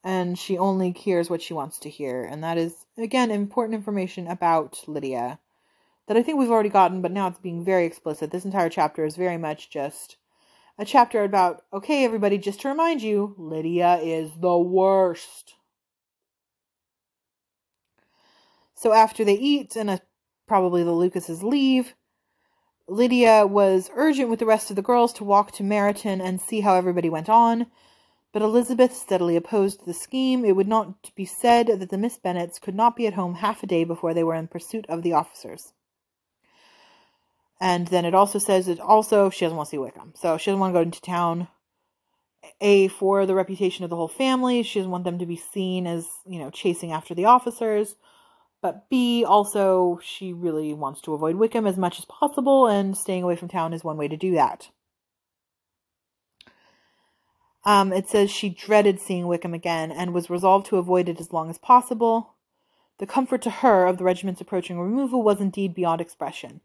and 0.03 0.38
she 0.38 0.57
only 0.57 0.91
hears 0.91 1.30
what 1.30 1.41
she 1.41 1.53
wants 1.53 1.80
to 1.80 1.89
hear. 1.89 2.24
And 2.24 2.43
that 2.43 2.57
is, 2.57 2.86
again, 2.97 3.32
important 3.32 3.76
information 3.76 4.28
about 4.28 4.80
Lydia 4.88 5.39
that 6.07 6.18
I 6.18 6.22
think 6.22 6.38
we've 6.38 6.51
already 6.51 6.70
gotten, 6.70 7.01
but 7.01 7.11
now 7.11 7.28
it's 7.28 7.39
being 7.39 7.66
very 7.66 7.86
explicit. 7.86 8.32
This 8.32 8.45
entire 8.45 8.70
chapter 8.70 9.03
is 9.03 9.16
very 9.16 9.38
much 9.38 9.70
just 9.70 10.18
a 10.78 10.86
chapter 10.86 11.24
about, 11.24 11.63
okay, 11.74 12.03
everybody, 12.03 12.38
just 12.38 12.61
to 12.61 12.68
remind 12.68 13.01
you, 13.01 13.34
Lydia 13.38 13.97
is 13.97 14.30
the 14.39 14.57
worst. 14.57 15.55
So 18.76 18.93
after 18.93 19.24
they 19.24 19.34
eat 19.34 19.76
and 19.76 19.89
uh, 19.89 19.97
probably 20.47 20.84
the 20.84 20.91
Lucases 20.91 21.41
leave, 21.41 21.95
Lydia 22.88 23.48
was 23.48 23.90
urgent 23.96 24.30
with 24.30 24.40
the 24.40 24.46
rest 24.46 24.70
of 24.70 24.76
the 24.76 24.82
girls 24.82 25.14
to 25.14 25.24
walk 25.24 25.52
to 25.54 25.64
Meryton 25.64 26.22
and 26.22 26.40
see 26.40 26.62
how 26.62 26.76
everybody 26.76 27.10
went 27.10 27.30
on. 27.30 27.68
But 28.32 28.42
Elizabeth 28.42 28.94
steadily 28.94 29.36
opposed 29.36 29.86
the 29.86 29.94
scheme. 29.94 30.46
It 30.46 30.56
would 30.56 30.68
not 30.68 31.12
be 31.16 31.26
said 31.26 31.68
that 31.68 31.90
the 31.90 31.98
Miss 31.98 32.18
Bennets 32.18 32.60
could 32.60 32.76
not 32.76 32.96
be 32.96 33.08
at 33.08 33.14
home 33.14 33.36
half 33.36 33.64
a 33.64 33.68
day 33.68 33.86
before 33.86 34.14
they 34.14 34.24
were 34.24 34.36
in 34.36 34.48
pursuit 34.48 34.86
of 34.90 35.04
the 35.04 35.14
officers. 35.14 35.74
And 37.60 37.88
then 37.88 38.06
it 38.06 38.14
also 38.14 38.38
says 38.38 38.66
that 38.66 38.80
also 38.80 39.30
she 39.30 39.46
doesn't 39.46 39.56
want 39.56 39.68
to 39.68 39.72
see 39.72 39.78
Wickham. 39.78 40.14
So 40.16 40.38
she 40.38 40.52
doesn't 40.52 40.60
want 40.60 40.74
to 40.74 40.80
go 40.80 40.84
into 40.84 41.02
town. 41.02 41.48
A, 42.62 42.90
for 42.90 43.26
the 43.26 43.34
reputation 43.34 43.84
of 43.84 43.90
the 43.90 43.96
whole 43.96 44.08
family. 44.08 44.62
She 44.62 44.80
doesn't 44.80 44.92
want 44.92 45.04
them 45.04 45.18
to 45.18 45.26
be 45.26 45.36
seen 45.36 45.88
as, 45.88 46.08
you 46.28 46.38
know, 46.38 46.52
chasing 46.52 46.92
after 46.92 47.16
the 47.16 47.26
officers. 47.26 47.96
But 48.66 48.89
B, 48.89 49.24
also, 49.24 49.99
she 50.01 50.34
really 50.34 50.74
wants 50.74 50.99
to 51.01 51.13
avoid 51.13 51.36
Wickham 51.36 51.68
as 51.68 51.78
much 51.78 51.99
as 51.99 52.05
possible, 52.05 52.66
and 52.66 52.97
staying 52.97 53.22
away 53.22 53.36
from 53.36 53.47
town 53.47 53.74
is 53.74 53.84
one 53.84 53.95
way 53.95 54.07
to 54.07 54.18
do 54.18 54.32
that. 54.32 54.70
Um, 57.63 57.93
it 57.93 58.09
says 58.09 58.32
she 58.32 58.49
dreaded 58.49 58.99
seeing 58.99 59.28
Wickham 59.28 59.53
again 59.53 59.91
and 59.91 60.16
was 60.16 60.32
resolved 60.32 60.66
to 60.66 60.78
avoid 60.78 61.07
it 61.09 61.20
as 61.20 61.32
long 61.32 61.51
as 61.51 61.59
possible. 61.59 62.34
The 62.97 63.05
comfort 63.05 63.43
to 63.43 63.51
her 63.51 63.86
of 63.86 63.99
the 63.99 64.03
regiment's 64.03 64.41
approaching 64.41 64.80
removal 64.80 65.22
was 65.22 65.39
indeed 65.39 65.76
beyond 65.76 66.01
expression. 66.01 66.61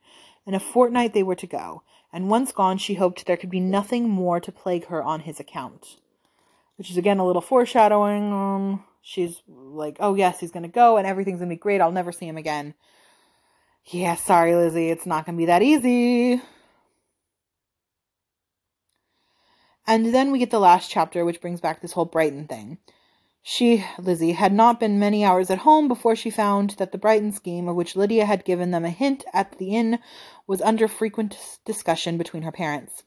In 0.46 0.54
a 0.54 0.58
fortnight 0.58 1.12
they 1.12 1.22
were 1.22 1.36
to 1.36 1.46
go, 1.46 1.82
and 2.14 2.30
once 2.30 2.50
gone 2.50 2.78
she 2.78 2.94
hoped 2.94 3.26
there 3.26 3.36
could 3.36 3.50
be 3.50 3.60
nothing 3.60 4.08
more 4.08 4.40
to 4.40 4.50
plague 4.50 4.86
her 4.86 5.02
on 5.02 5.20
his 5.20 5.38
account. 5.38 5.98
Which 6.76 6.90
is 6.90 6.96
again 6.96 7.18
a 7.18 7.26
little 7.26 7.42
foreshadowing. 7.42 8.32
Um, 8.32 8.84
she's 9.02 9.42
like, 9.48 9.96
oh 10.00 10.14
yes, 10.14 10.40
he's 10.40 10.50
gonna 10.52 10.68
go 10.68 10.96
and 10.96 11.06
everything's 11.06 11.40
gonna 11.40 11.50
be 11.50 11.56
great. 11.56 11.80
I'll 11.80 11.92
never 11.92 12.12
see 12.12 12.26
him 12.26 12.36
again. 12.36 12.74
Yeah, 13.86 14.14
sorry, 14.16 14.54
Lizzy, 14.54 14.90
it's 14.90 15.06
not 15.06 15.26
gonna 15.26 15.38
be 15.38 15.46
that 15.46 15.62
easy. 15.62 16.40
And 19.86 20.14
then 20.14 20.30
we 20.30 20.38
get 20.38 20.50
the 20.50 20.60
last 20.60 20.90
chapter, 20.90 21.24
which 21.24 21.40
brings 21.40 21.60
back 21.60 21.80
this 21.80 21.92
whole 21.92 22.04
Brighton 22.04 22.46
thing. 22.46 22.78
She, 23.42 23.84
Lizzy, 23.98 24.32
had 24.32 24.52
not 24.52 24.78
been 24.78 24.98
many 24.98 25.24
hours 25.24 25.50
at 25.50 25.58
home 25.58 25.88
before 25.88 26.14
she 26.14 26.30
found 26.30 26.70
that 26.72 26.92
the 26.92 26.98
Brighton 26.98 27.32
scheme, 27.32 27.68
of 27.68 27.74
which 27.74 27.96
Lydia 27.96 28.26
had 28.26 28.44
given 28.44 28.70
them 28.70 28.84
a 28.84 28.90
hint 28.90 29.24
at 29.32 29.58
the 29.58 29.74
inn, 29.74 29.98
was 30.46 30.60
under 30.60 30.86
frequent 30.86 31.58
discussion 31.64 32.18
between 32.18 32.42
her 32.42 32.52
parents. 32.52 33.02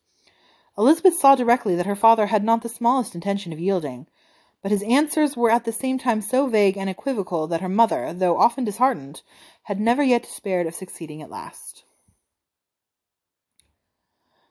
Elizabeth 0.76 1.20
saw 1.20 1.36
directly 1.36 1.76
that 1.76 1.86
her 1.86 1.96
father 1.96 2.26
had 2.26 2.44
not 2.44 2.64
the 2.64 2.70
smallest 2.70 3.14
intention 3.14 3.54
of 3.54 3.60
yielding, 3.60 4.08
but 4.64 4.72
his 4.72 4.82
answers 4.84 5.36
were 5.36 5.52
at 5.52 5.66
the 5.66 5.74
same 5.74 6.00
time 6.00 6.22
so 6.22 6.48
vague 6.48 6.78
and 6.78 6.90
equivocal 6.90 7.48
that 7.48 7.62
her 7.62 7.70
mother, 7.70 8.14
though 8.14 8.38
often 8.38 8.64
disheartened, 8.64 9.22
had 9.64 9.80
never 9.80 10.02
yet 10.02 10.24
despaired 10.24 10.66
of 10.66 10.74
succeeding 10.74 11.22
at 11.22 11.30
last. 11.30 11.84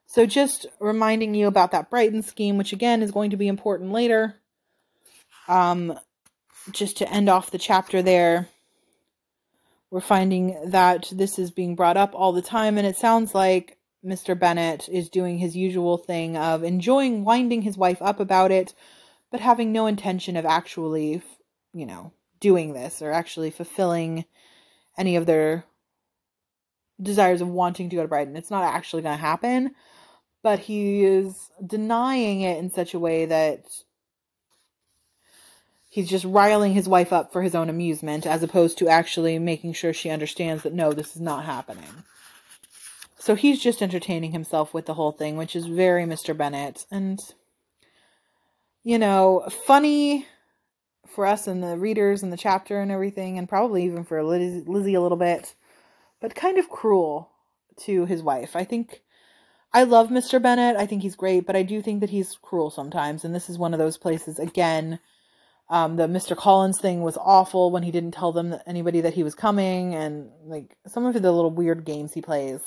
So 0.07 0.27
just 0.27 0.67
reminding 0.79 1.35
you 1.35 1.47
about 1.47 1.71
that 1.71 1.89
Brighton 1.89 2.23
scheme, 2.23 2.59
which 2.59 2.75
again 2.75 3.03
is 3.03 3.11
going 3.11 3.31
to 3.31 3.39
be 3.39 3.49
important 3.49 3.93
later. 3.93 4.37
Um, 5.49 5.99
just 6.71 6.99
to 6.99 7.11
end 7.11 7.31
off 7.31 7.51
the 7.51 7.57
chapter 7.57 8.03
there, 8.03 8.49
we're 9.91 10.03
finding 10.03 10.71
that 10.71 11.11
this 11.11 11.39
is 11.39 11.51
being 11.51 11.75
brought 11.75 11.97
up 11.97 12.13
all 12.15 12.33
the 12.33 12.43
time, 12.43 12.77
and 12.77 12.87
it 12.87 12.97
sounds 12.97 13.35
like 13.35 13.79
Mr. 14.05 14.39
Bennet 14.39 14.91
is 14.91 15.09
doing 15.09 15.39
his 15.39 15.57
usual 15.57 15.97
thing 15.97 16.37
of 16.37 16.63
enjoying 16.63 17.25
winding 17.25 17.63
his 17.63 17.79
wife 17.79 18.03
up 18.03 18.21
about 18.21 18.51
it, 18.51 18.75
but 19.33 19.41
having 19.41 19.73
no 19.73 19.87
intention 19.87 20.37
of 20.37 20.47
actually, 20.47 21.23
you 21.75 21.87
know, 21.87 22.13
doing 22.39 22.73
this 22.73 23.03
or 23.03 23.11
actually 23.11 23.51
fulfilling 23.51 24.25
any 24.97 25.17
of 25.17 25.27
their 25.27 25.65
desires 27.01 27.41
of 27.41 27.49
wanting 27.49 27.89
to 27.89 27.97
go 27.97 28.03
to 28.03 28.09
Brighton. 28.09 28.37
It's 28.37 28.51
not 28.51 28.63
actually 28.63 29.03
going 29.03 29.17
to 29.17 29.21
happen 29.21 29.75
but 30.43 30.59
he 30.59 31.05
is 31.05 31.51
denying 31.65 32.43
it 32.43 32.59
in 32.59 32.71
such 32.71 32.95
a 32.95 32.99
way 32.99 33.27
that 33.27 33.65
he's 35.89 36.09
just 36.09 36.25
riling 36.25 36.73
his 36.73 36.89
wife 36.89 37.13
up 37.13 37.33
for 37.33 37.43
his 37.43 37.55
own 37.55 37.69
amusement 37.69 38.27
as 38.27 38.43
opposed 38.43 38.79
to 38.79 38.89
actually 38.89 39.39
making 39.39 39.73
sure 39.73 39.93
she 39.93 40.11
understands 40.11 40.65
that 40.65 40.73
no, 40.73 40.93
this 40.93 41.15
is 41.15 41.23
not 41.23 41.45
happening. 41.45 42.05
So 43.19 43.37
he's 43.37 43.63
just 43.63 43.83
entertaining 43.83 44.33
himself 44.33 44.75
with 44.75 44.87
the 44.87 44.95
whole 44.95 45.13
thing, 45.13 45.37
which 45.37 45.55
is 45.55 45.67
very 45.67 46.05
Mr. 46.05 46.37
Bennet 46.37 46.87
And, 46.91 47.21
you 48.85 48.99
know, 48.99 49.49
funny 49.67 50.27
for 51.09 51.27
us 51.27 51.47
and 51.47 51.63
the 51.63 51.77
readers 51.77 52.23
and 52.23 52.33
the 52.33 52.37
chapter 52.37 52.81
and 52.81 52.91
everything, 52.91 53.39
and 53.39 53.49
probably 53.49 53.85
even 53.85 54.05
for 54.05 54.23
Liz- 54.23 54.67
Lizzy 54.67 54.95
a 54.95 55.01
little 55.01 55.19
bit, 55.19 55.55
but 56.21 56.35
kind 56.35 56.59
of 56.59 56.69
cruel 56.69 57.31
to 57.85 58.07
his 58.07 58.23
wife. 58.23 58.57
I 58.57 58.65
think 58.65 59.03
I 59.73 59.85
love 59.85 60.09
Mr. 60.09 60.41
Bennet. 60.41 60.77
I 60.77 60.87
think 60.87 61.03
he's 61.03 61.17
great, 61.17 61.47
but 61.47 61.57
I 61.57 61.63
do 61.63 61.81
think 61.81 62.01
that 62.01 62.11
he's 62.11 62.37
cruel 62.43 62.71
sometimes. 62.71 63.25
And 63.25 63.35
this 63.35 63.49
is 63.49 63.59
one 63.59 63.73
of 63.73 63.79
those 63.79 63.97
places 63.97 64.39
again. 64.39 64.99
Um, 65.71 65.97
the 65.97 66.07
Mr. 66.07 66.37
Collins 66.37 66.79
thing 66.79 67.01
was 67.01 67.17
awful 67.17 67.71
when 67.71 67.83
he 67.83 67.91
didn't 67.91 68.11
tell 68.13 68.33
them 68.33 68.51
that 68.51 68.63
anybody 68.67 69.01
that 69.03 69.15
he 69.15 69.23
was 69.23 69.35
coming, 69.35 69.95
and 69.95 70.31
like 70.45 70.77
some 70.87 71.07
of 71.07 71.15
the 71.15 71.33
little 71.33 71.51
weird 71.51 71.85
games 71.87 72.13
he 72.13 72.21
plays 72.21 72.61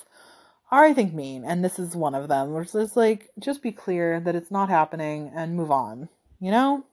are, 0.71 0.83
I 0.85 0.93
think, 0.93 1.13
mean. 1.13 1.43
And 1.45 1.63
this 1.63 1.79
is 1.79 1.95
one 1.95 2.15
of 2.15 2.27
them, 2.27 2.53
which 2.53 2.73
is 2.75 2.95
like 2.95 3.29
just 3.39 3.61
be 3.61 3.71
clear 3.71 4.19
that 4.19 4.35
it's 4.35 4.51
not 4.51 4.69
happening 4.69 5.31
and 5.33 5.55
move 5.55 5.71
on. 5.71 6.09
You 6.39 6.51
know. 6.51 6.85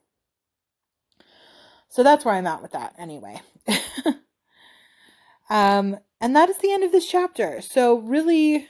So 1.89 2.03
that's 2.03 2.25
where 2.25 2.35
I'm 2.35 2.47
at 2.47 2.63
with 2.63 2.73
that. 2.73 2.95
Anyway. 2.99 3.41
um, 5.51 5.99
and 6.21 6.37
that 6.37 6.49
is 6.49 6.59
the 6.59 6.73
end 6.73 6.85
of 6.85 6.93
this 6.93 7.07
chapter. 7.07 7.61
So 7.61 7.99
really 7.99 8.69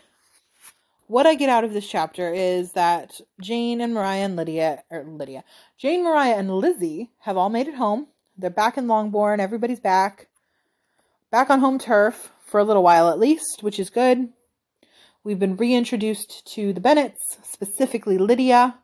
what 1.12 1.26
I 1.26 1.34
get 1.34 1.50
out 1.50 1.62
of 1.62 1.74
this 1.74 1.86
chapter 1.86 2.32
is 2.32 2.72
that 2.72 3.20
Jane 3.38 3.82
and 3.82 3.92
Mariah 3.92 4.24
and 4.24 4.34
Lydia, 4.34 4.82
or 4.90 5.05
Lydia, 5.05 5.44
Jane, 5.76 6.03
Mariah, 6.03 6.36
and 6.36 6.50
Lizzy 6.50 7.11
have 7.20 7.36
all 7.36 7.50
made 7.50 7.68
it 7.68 7.74
home. 7.74 8.07
They're 8.38 8.48
back 8.48 8.78
in 8.78 8.88
Longbourn. 8.88 9.38
Everybody's 9.38 9.78
back. 9.78 10.28
Back 11.30 11.50
on 11.50 11.61
home 11.61 11.78
turf 11.78 12.32
for 12.46 12.61
a 12.61 12.64
little 12.64 12.82
while 12.82 13.11
at 13.11 13.18
least, 13.18 13.62
which 13.62 13.78
is 13.78 13.90
good. 13.90 14.30
We've 15.24 15.38
been 15.38 15.56
reintroduced 15.56 16.44
to 16.54 16.72
the 16.72 16.80
Bennets, 16.80 17.38
specifically 17.44 18.18
Lydia. 18.18 18.76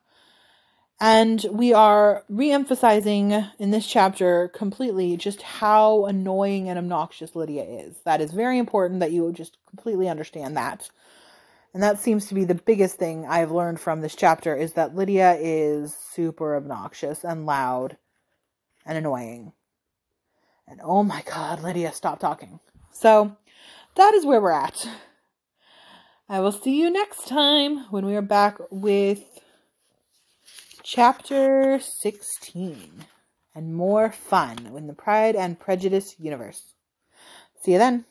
And 1.01 1.45
we 1.51 1.72
are 1.72 2.24
re 2.28 2.53
emphasizing 2.53 3.32
in 3.59 3.72
this 3.72 3.86
chapter 3.86 4.47
completely 4.49 5.16
just 5.16 5.43
how 5.43 6.07
annoying 6.07 6.68
and 6.68 6.78
obnoxious 6.78 7.34
Lydia 7.34 7.64
is. 7.64 7.97
That 8.05 8.20
is 8.20 8.30
very 8.30 8.59
important 8.59 9.01
that 9.01 9.11
you 9.11 9.32
just 9.32 9.59
completely 9.68 10.09
understand 10.09 10.57
that. 10.57 10.89
And 11.74 11.82
that 11.82 11.99
seems 11.99 12.26
to 12.26 12.34
be 12.34 12.45
the 12.45 12.55
biggest 12.55 12.97
thing 12.97 13.26
I've 13.26 13.51
learned 13.51 13.80
from 13.80 14.01
this 14.01 14.14
chapter 14.14 14.55
is 14.55 14.74
that 14.74 14.95
Lydia 14.95 15.36
is 15.41 15.93
super 15.93 16.55
obnoxious 16.55 17.24
and 17.24 17.47
loud 17.47 17.97
and 18.86 18.97
annoying. 18.97 19.53
And 20.68 20.80
oh 20.84 21.03
my 21.03 21.22
god, 21.22 21.64
Lydia, 21.64 21.93
stop 21.93 22.20
talking. 22.20 22.61
So 22.93 23.36
that 23.97 24.14
is 24.14 24.24
where 24.24 24.41
we're 24.41 24.53
at. 24.53 24.89
I 26.31 26.41
will 26.41 26.53
see 26.53 26.79
you 26.79 26.91
next 26.91 27.26
time 27.26 27.87
when 27.91 28.05
we 28.05 28.14
are 28.14 28.20
back 28.20 28.59
with 28.70 29.41
chapter 30.83 31.81
16 31.81 33.07
and 33.55 33.74
more 33.74 34.12
fun 34.12 34.66
in 34.76 34.87
the 34.89 34.93
Pride 34.93 35.37
and 35.37 35.59
Prejudice 35.59 36.16
universe. 36.18 36.74
See 37.62 37.72
you 37.72 37.79
then. 37.79 38.05